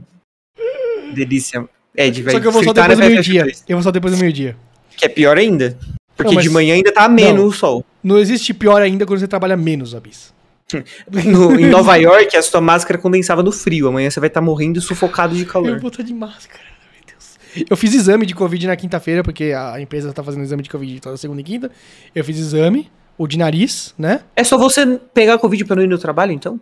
[1.16, 1.68] Delícia.
[1.98, 3.46] Ed, vai Só que eu vou só depois do na meio-dia.
[3.46, 4.56] FF2, Eu vou só depois do meio-dia.
[4.96, 5.76] Que é pior ainda.
[6.16, 7.48] Porque Não, mas- de manhã ainda tá ameno Não.
[7.48, 7.84] o sol.
[8.04, 10.32] Não existe pior ainda quando você trabalha menos, Abis.
[11.26, 13.88] No- em Nova York, a sua máscara condensava no frio.
[13.88, 15.80] Amanhã você vai estar morrendo sufocado de Eu calor.
[15.80, 16.62] vou estar de máscara.
[16.94, 17.66] Meu Deus.
[17.70, 21.00] Eu fiz exame de Covid na quinta-feira, porque a empresa tá fazendo exame de Covid
[21.00, 21.72] toda segunda e quinta.
[22.14, 24.22] Eu fiz exame, o de nariz, né?
[24.36, 26.60] É só você pegar Covid pra não ir no trabalho, então?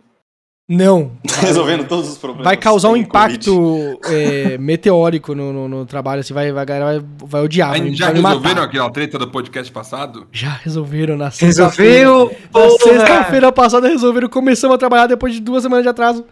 [0.68, 1.12] Não.
[1.40, 2.44] Resolvendo todos os problemas.
[2.44, 7.00] Vai causar um impacto é, meteórico no, no, no trabalho, assim, vai, vai, a galera
[7.00, 8.62] vai, vai odiar, vai, já vai resolveram matar.
[8.62, 10.26] aquela treta do podcast passado?
[10.32, 12.08] Já resolveram na sexta-feira.
[12.08, 12.36] Resolveu?
[12.78, 16.24] Sexta-feira passada resolveram, começamos a trabalhar depois de duas semanas de atraso.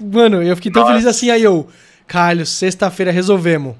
[0.00, 0.94] Mano, eu fiquei tão Nossa.
[0.94, 1.68] feliz assim, aí eu,
[2.06, 3.74] Carlos, sexta-feira resolvemos.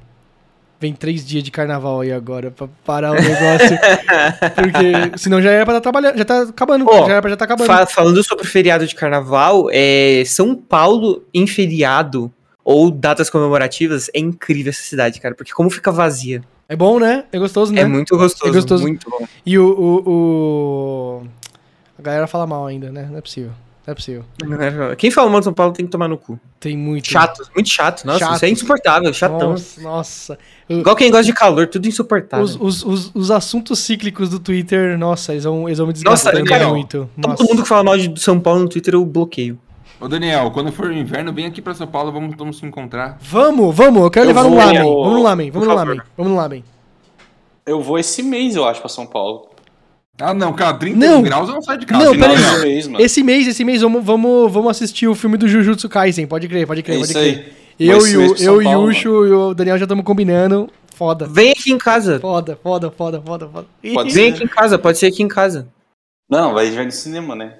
[0.80, 3.78] Vem três dias de carnaval aí agora pra parar o negócio.
[4.56, 7.36] porque senão já era pra estar trabalhando, já tá acabando, Ó, já era pra já
[7.36, 7.66] tá acabando.
[7.66, 12.32] Fa- falando sobre feriado de carnaval, é, São Paulo em feriado
[12.64, 15.34] ou datas comemorativas é incrível essa cidade, cara.
[15.34, 16.42] Porque como fica vazia.
[16.66, 17.24] É bom, né?
[17.32, 17.82] É gostoso, né?
[17.82, 18.50] É muito gostoso.
[18.50, 18.82] É gostoso.
[18.82, 19.26] Muito bom.
[19.44, 21.22] E o, o, o-
[21.98, 23.06] A galera fala mal ainda, né?
[23.10, 23.50] Não é possível.
[23.86, 24.24] Não é possível.
[24.98, 26.38] Quem fala mal de São Paulo tem que tomar no cu.
[26.60, 27.08] Tem muito.
[27.08, 28.04] Chato, muito chato.
[28.04, 28.36] Nossa, Chato.
[28.36, 29.50] isso é insuportável, chatão.
[29.52, 30.38] Nossa, nossa.
[30.68, 32.44] Igual quem gosta de calor, tudo insuportável.
[32.44, 36.30] Os, os, os, os assuntos cíclicos do Twitter, nossa, eles vão, eles vão me Nossa,
[36.30, 37.08] desgastando Daniel, muito.
[37.20, 37.42] Todo Nossa.
[37.44, 39.58] mundo que fala mal de São Paulo no Twitter eu bloqueio.
[39.98, 43.18] Ô Daniel, quando for inverno, vem aqui pra São Paulo, vamos, vamos se encontrar.
[43.20, 44.82] Vamos, vamos, eu quero Eu levar no vou- lamen.
[44.82, 46.00] Vamos no lamen, vamos no lamen.
[46.16, 46.64] Vamos no lamen.
[47.66, 49.49] Eu vou esse mês, eu acho, pra São Paulo.
[50.20, 51.22] Ah, não, cara, 30 Não.
[51.22, 52.04] graus eu não saio de casa.
[52.04, 52.36] Não, peraí.
[52.78, 53.04] Esse mês.
[53.04, 56.26] Esse mês, esse mês, vamos, vamos, vamos assistir o filme do Jujutsu Kaisen.
[56.26, 57.38] Pode crer, pode É crer, pode isso crer.
[57.38, 57.60] aí.
[57.88, 60.68] Eu, e o, eu e o Paulo, Yusho e o Daniel já estamos combinando.
[60.94, 61.26] Foda.
[61.26, 62.20] Vem aqui em casa.
[62.20, 63.66] Foda, foda, foda, foda, foda.
[63.94, 65.66] Pode Vem aqui em casa, pode ser aqui em casa.
[66.28, 67.54] Não, vai, vai no cinema, né?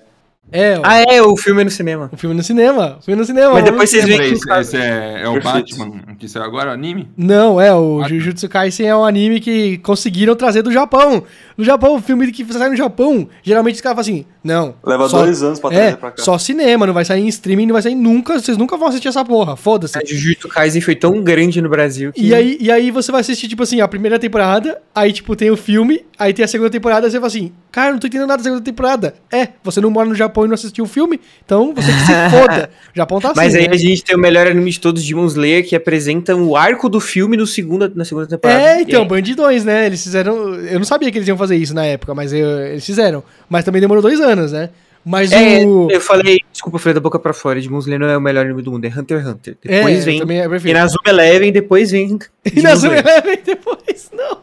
[0.53, 2.11] É, o, Ah, é, o filme é no cinema.
[2.13, 2.97] o filme no cinema.
[3.01, 3.53] O filme no cinema.
[3.55, 5.41] Mas depois vocês veem que esse é, é o.
[5.41, 7.09] Batman que saiu agora, o anime?
[7.17, 8.09] Não, é, o Ah, tá.
[8.09, 11.23] Jujutsu Kaisen é um anime que conseguiram trazer do Japão.
[11.57, 14.75] No Japão, o filme que sai no Japão, geralmente os caras falam assim, não.
[14.85, 16.23] Leva só- dois anos pra É, trazer pra cá.
[16.23, 19.09] só cinema, não vai sair em streaming, não vai sair nunca, vocês nunca vão assistir
[19.09, 19.97] essa porra, foda-se.
[19.99, 22.23] A Jujutsu Kaisen foi tão grande no Brasil que...
[22.27, 25.51] E aí, e aí você vai assistir, tipo assim, a primeira temporada, aí, tipo, tem
[25.51, 28.29] o filme, aí tem a segunda temporada, e você fala assim, cara, não tô entendendo
[28.29, 29.15] nada da segunda temporada.
[29.33, 32.13] É, você não mora no Japão e não assistiu o filme, então você que se
[32.31, 32.71] foda.
[32.93, 33.75] O Japão tá assim, Mas aí né?
[33.75, 37.01] a gente tem o melhor anime de todos, Demon Slayer, que apresenta o arco do
[37.01, 38.61] filme no segunda, na segunda temporada.
[38.61, 39.87] É, então, bandidões, né?
[39.87, 40.55] Eles fizeram.
[40.57, 43.23] Eu não sabia que eles iam fazer isso na época, mas eu- eles fizeram.
[43.49, 44.71] Mas também demorou dois anos, né?
[45.03, 45.89] Mas É, o.
[45.91, 48.45] eu falei, desculpa, eu falei da boca pra fora, Demon Slayer não é o melhor
[48.45, 49.57] anime do mundo, é Hunter x Hunter.
[49.65, 50.77] Depois vem também é perfeito.
[50.77, 52.99] Inazuma Eleven, depois vem E Slayer.
[53.07, 54.39] Eleven depois, não.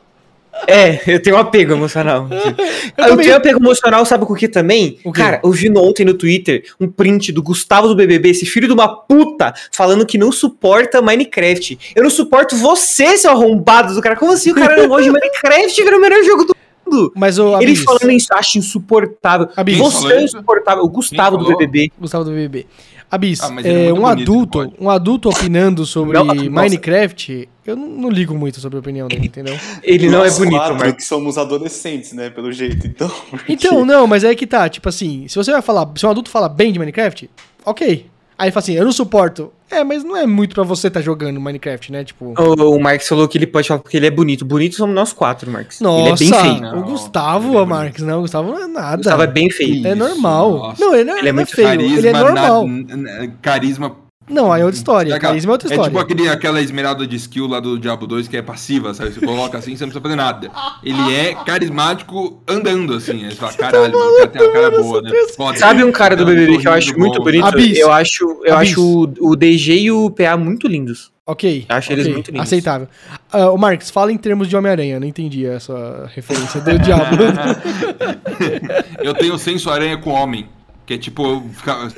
[0.66, 2.28] É, eu tenho um apego emocional.
[2.98, 3.26] eu também.
[3.26, 5.00] tenho apego emocional, sabe com o que também?
[5.04, 5.22] O quê?
[5.22, 8.74] Cara, eu vi ontem no Twitter um print do Gustavo do BBB, esse filho de
[8.74, 11.78] uma puta, falando que não suporta Minecraft.
[11.96, 14.16] Eu não suporto você, seu arrombado do cara.
[14.16, 16.56] Como assim o cara não gosta de Minecraft, que era o melhor jogo do
[16.86, 17.12] mundo?
[17.16, 19.50] Mas o Ele falando isso, acho insuportável.
[19.56, 19.78] Abis.
[19.78, 20.84] Você é insuportável.
[20.84, 21.46] O Gustavo do?
[21.46, 21.92] BBB.
[22.00, 22.66] Gustavo do BBB.
[23.10, 26.26] Abis, Ah, é é, um bonito, adulto, um adulto opinando sobre Não.
[26.26, 29.58] Minecraft, eu não, não ligo muito sobre a opinião dele, entendeu?
[29.82, 30.96] Ele não é Nós bonito, quatro Marcos.
[30.96, 32.30] que somos adolescentes, né?
[32.30, 33.10] Pelo jeito, então.
[33.32, 36.10] porque- Então, não, mas é que tá, tipo assim, se você vai falar, se um
[36.10, 37.30] adulto fala bem de Minecraft,
[37.66, 38.06] ok.
[38.38, 39.52] Aí fala assim, eu não suporto.
[39.70, 42.04] É, mas não é muito pra você tá jogando Minecraft, né?
[42.04, 42.34] Tipo.
[42.40, 44.46] O, o Marcos falou que ele pode falar porque ele é bonito.
[44.46, 45.82] Bonito somos nós quatro, Marcos.
[45.82, 46.62] Nossa, ele é bem feio.
[46.62, 48.98] Não, o Gustavo, é Marques, não, o Gustavo não é nada.
[48.98, 49.86] Gustavo é bem feio.
[49.88, 50.52] É normal.
[50.52, 50.86] nossa.
[50.86, 52.66] Não, ele não é, Ele é muito feio, ele é na- normal.
[52.68, 53.96] n- n- carisma.
[54.30, 55.16] Não, aí é outra história.
[55.16, 55.90] aquela- Carisma é outra É história.
[55.90, 59.12] tipo aquele, aquela esmeralda de skill lá do Diablo 2 que é passiva, sabe?
[59.14, 60.52] Você coloca assim, você não precisa fazer nada.
[60.84, 63.24] Ele é carismático andando assim.
[63.26, 65.10] Aí você fala, caralho, cara tem uma cara boa, essa né?
[65.12, 65.58] pessoa- Foda.
[65.60, 67.24] Sabe um cara do É BBB que eu acho muito bom.
[67.24, 67.46] bonito?
[67.46, 67.78] Abis.
[67.78, 71.12] Eu acho, eu acho o, o DG e o PA muito lindos.
[71.26, 71.66] Ok.
[71.68, 72.48] Acho eles ok, muito lindos.
[72.48, 72.88] Aceitável.
[73.32, 74.98] Ah, o Marques, fala em termos de Homem-Aranha.
[75.00, 77.18] Não entendi a sua referência do Diablo.
[79.04, 80.48] Eu tenho senso aranha com homem.
[80.88, 81.44] Que é tipo,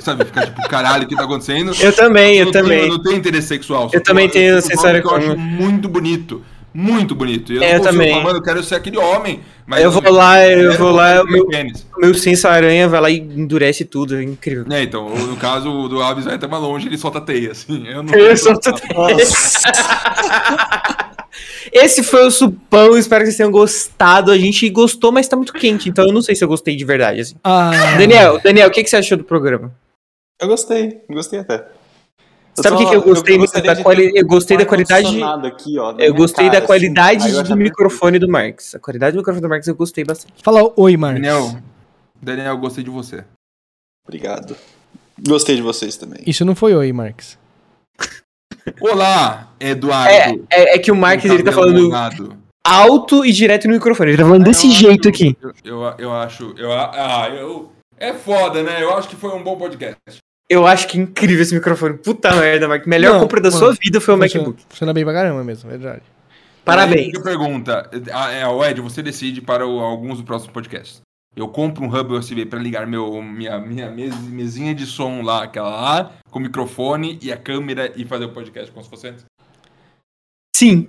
[0.00, 1.72] sabe, fica tipo, caralho, o que tá acontecendo?
[1.80, 2.80] Eu também, eu tenho- também.
[2.80, 3.88] eu não tenho interesse sexual.
[3.92, 6.42] Eu também tenho eu- aranha que eu acho muito bonito.
[6.72, 7.52] Muito bonito.
[7.52, 8.10] E É, eu não consigo também.
[8.10, 9.40] falar, mano, eu quero ser aquele homem.
[9.66, 11.86] Mas Eu vou lá, eu vou lá, meu- pênis.
[11.98, 14.64] Meu senso aranha vai lá e endurece tudo, é incrível.
[14.70, 17.86] É, então, no caso do Abis vai até mais longe, ele solta teia, assim.
[17.88, 18.70] Eu não Eu solto
[21.72, 24.30] Esse foi o supão, espero que vocês tenham gostado.
[24.32, 26.84] A gente gostou, mas tá muito quente, então eu não sei se eu gostei de
[26.84, 27.20] verdade.
[27.20, 27.34] Assim.
[27.44, 29.72] Ah, Daniel, Daniel, o que, que você achou do programa?
[30.40, 31.64] Eu gostei, gostei até.
[32.54, 33.38] Sabe o que, que eu gostei?
[33.38, 35.22] gostaria da quali- eu gostei da qualidade.
[35.46, 37.30] Aqui, ó, na Eu minha gostei cara, da qualidade assim.
[37.32, 38.74] Aí eu do microfone do Marx.
[38.74, 40.34] A qualidade do microfone do Marx eu gostei bastante.
[40.42, 41.22] fala oi, Marques.
[41.22, 41.56] Daniel,
[42.20, 43.24] Daniel, eu gostei de você.
[44.06, 44.56] Obrigado.
[45.26, 46.20] Gostei de vocês também.
[46.26, 47.38] Isso não foi oi, Marques.
[48.80, 50.10] Olá, Eduardo.
[50.10, 51.90] É, é, é que o Marx ele tá falando
[52.66, 54.10] alto e direto no microfone.
[54.10, 55.36] Ele tá falando desse Eu jeito acho- aqui.
[55.42, 56.54] Eu, eu, eu acho.
[56.58, 57.72] Eu, ah, eu.
[57.96, 58.82] É foda, né?
[58.82, 60.18] Eu acho que foi um bom podcast.
[60.52, 61.96] Eu acho que é incrível esse microfone.
[61.98, 62.84] Puta merda, Marx.
[62.84, 64.64] Melhor Não, compra da mano, sua vida foi o Funciona- MacBook.
[64.68, 66.02] Funciona bem pra caramba mesmo, é verdade.
[66.64, 67.14] Parabéns.
[67.16, 67.88] Aí, pergunta.
[68.12, 71.00] Ah, É, o Ed, você decide para o- alguns dos próximos podcasts.
[71.36, 75.44] Eu compro um hub USB para ligar meu, minha, minha mes- mesinha de som lá,
[75.44, 79.06] aquela lá, com o microfone e a câmera e fazer o podcast como se fosse
[79.06, 79.24] antes.
[80.56, 80.88] Sim.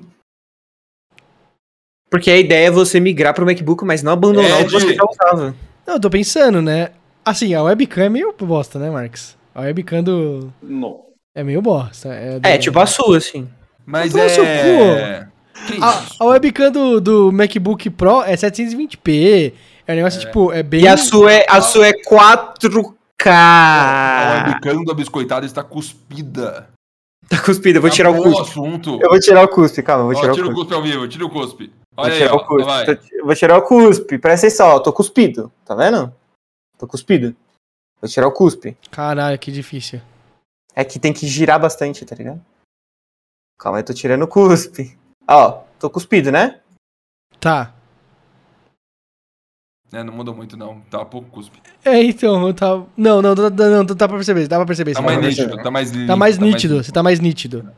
[2.09, 4.95] Porque a ideia é você migrar pro MacBook, mas não abandonar É, o que você
[4.95, 5.55] já usava.
[5.85, 6.89] Não, eu tô pensando, né?
[7.23, 9.39] Assim, a webcam é meio bosta, né, Marques?
[9.53, 10.51] A webcam do...
[10.61, 11.01] Não.
[11.35, 12.09] é meio bosta.
[12.09, 13.47] É, do- É, tipo a sua, assim.
[13.85, 15.27] Mas Então, seu é.
[15.67, 16.15] Que A, isso?
[16.19, 19.53] a webcam do, do MacBook Pro é 720p.
[19.87, 20.81] É um negócio, tipo, é bem...
[20.83, 23.27] E a sua é, a sua é 4K.
[23.27, 26.69] A webcam da biscoitada está cuspida.
[27.29, 28.41] Tá cuspido, eu vou tirar o cuspe.
[28.41, 28.99] assunto.
[29.01, 30.69] Eu vou tirar o cuspe, calma, eu vou Ó, tirar tira o o cuspe.
[30.69, 31.71] cuspe ao vivo, tira o cuspe.
[31.95, 32.63] Vou Olha aí, tirar ó, o cuspe.
[32.65, 32.85] vai.
[32.85, 34.17] Tô- Eu vou tirar o cuspe.
[34.17, 34.79] Presta atenção, ó.
[34.79, 35.51] Tô cuspido.
[35.65, 36.13] Tá vendo?
[36.77, 37.35] Tô cuspido.
[38.01, 38.75] Vou tirar o cuspe.
[38.89, 40.01] Caralho, que difícil.
[40.75, 42.41] É que tem que girar bastante, tá ligado?
[43.59, 44.97] Calma aí, tô tirando o cuspe.
[45.29, 46.59] Ó, tô cuspido, né?
[47.39, 47.73] Tá.
[49.93, 50.79] É, não mudou muito, não.
[50.89, 51.61] Tá pouco cuspe.
[51.83, 52.87] É, então, eu tava...
[52.95, 54.93] Não, não, não, não, não, dá pra perceber, dá pra perceber.
[54.93, 55.63] Tá mais dá pra nítido, perceber.
[55.63, 56.07] tá mais limpo.
[56.07, 57.73] Tá mais nítido, você tá mais nítido.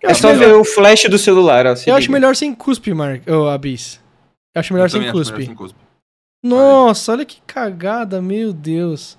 [0.00, 1.74] Eu É só melhor- ver o flash do celular, ó.
[1.86, 3.22] Eu acho melhor sem cuspe, Mark.
[3.28, 4.00] Ô, Abis.
[4.54, 5.32] Eu acho melhor Eu sem também acho cuspe.
[5.38, 5.78] melhor sem cuspe.
[6.42, 9.18] Nossa, olha que cagada, meu Deus.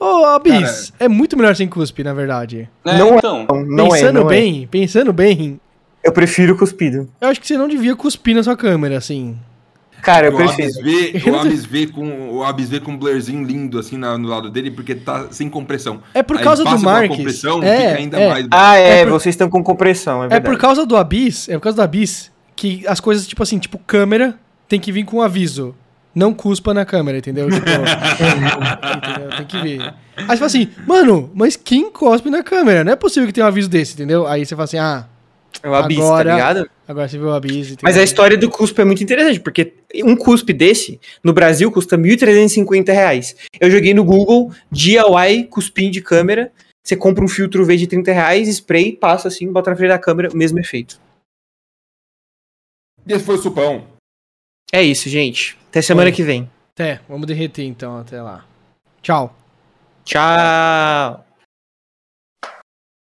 [0.00, 2.68] Ô, Abis, é muito melhor sem cuspe, na verdade.
[2.84, 3.16] É, Não é.
[3.18, 3.46] então.
[3.50, 4.28] Não, não é, pensando não é.
[4.28, 5.60] bem, pensando bem,
[6.04, 7.08] Eu prefiro cuspido.
[7.20, 9.36] eu acho que você não devia cuspir na sua câmera, assim.
[10.00, 10.82] Cara, eu O Abis preciso.
[10.84, 14.28] vê, o Abis vê com o Abis vê com um blurzinho lindo assim na- no
[14.28, 16.00] lado dele porque tá sem compressão.
[16.14, 17.16] É por causa do Marques.
[17.16, 18.28] compressão, É, fica ainda é.
[18.28, 20.44] mais Ah, é, É por- vocês estão com compressão, é É verdade.
[20.54, 23.76] por causa do Abyss, é por causa do Abyss que as coisas, tipo assim, tipo
[23.78, 24.36] câmera,
[24.68, 25.74] tem que vir com um aviso.
[26.18, 27.48] Não cuspa na câmera, entendeu?
[27.48, 29.36] Tipo, entendeu?
[29.36, 29.80] Tem que ver.
[30.16, 32.82] Aí você fala assim, mano, mas quem cospe na câmera?
[32.82, 34.26] Não é possível que tenha um aviso desse, entendeu?
[34.26, 35.06] Aí você fala assim, ah,
[35.62, 36.70] É o Abyss, Agora- tá ligado?
[36.88, 37.68] agora você viu o Abyss.
[37.68, 37.78] entendeu?
[37.84, 39.74] Mas a história do cuspe é muito interessante, porque
[40.04, 43.36] um cuspe desse, no Brasil, custa 1.350 reais.
[43.60, 46.50] Eu joguei no Google, DIY, cuspinho de câmera,
[46.84, 49.98] você compra um filtro V de 30 reais, spray, passa assim, bota na frente da
[50.00, 50.98] câmera, o mesmo efeito.
[53.06, 53.84] E esse foi o supão.
[54.72, 55.56] É isso, gente.
[55.70, 56.12] Até semana Oi.
[56.12, 56.50] que vem.
[56.74, 58.44] Até, vamos derreter então, até lá.
[59.02, 59.34] Tchau.
[60.04, 61.27] Tchau!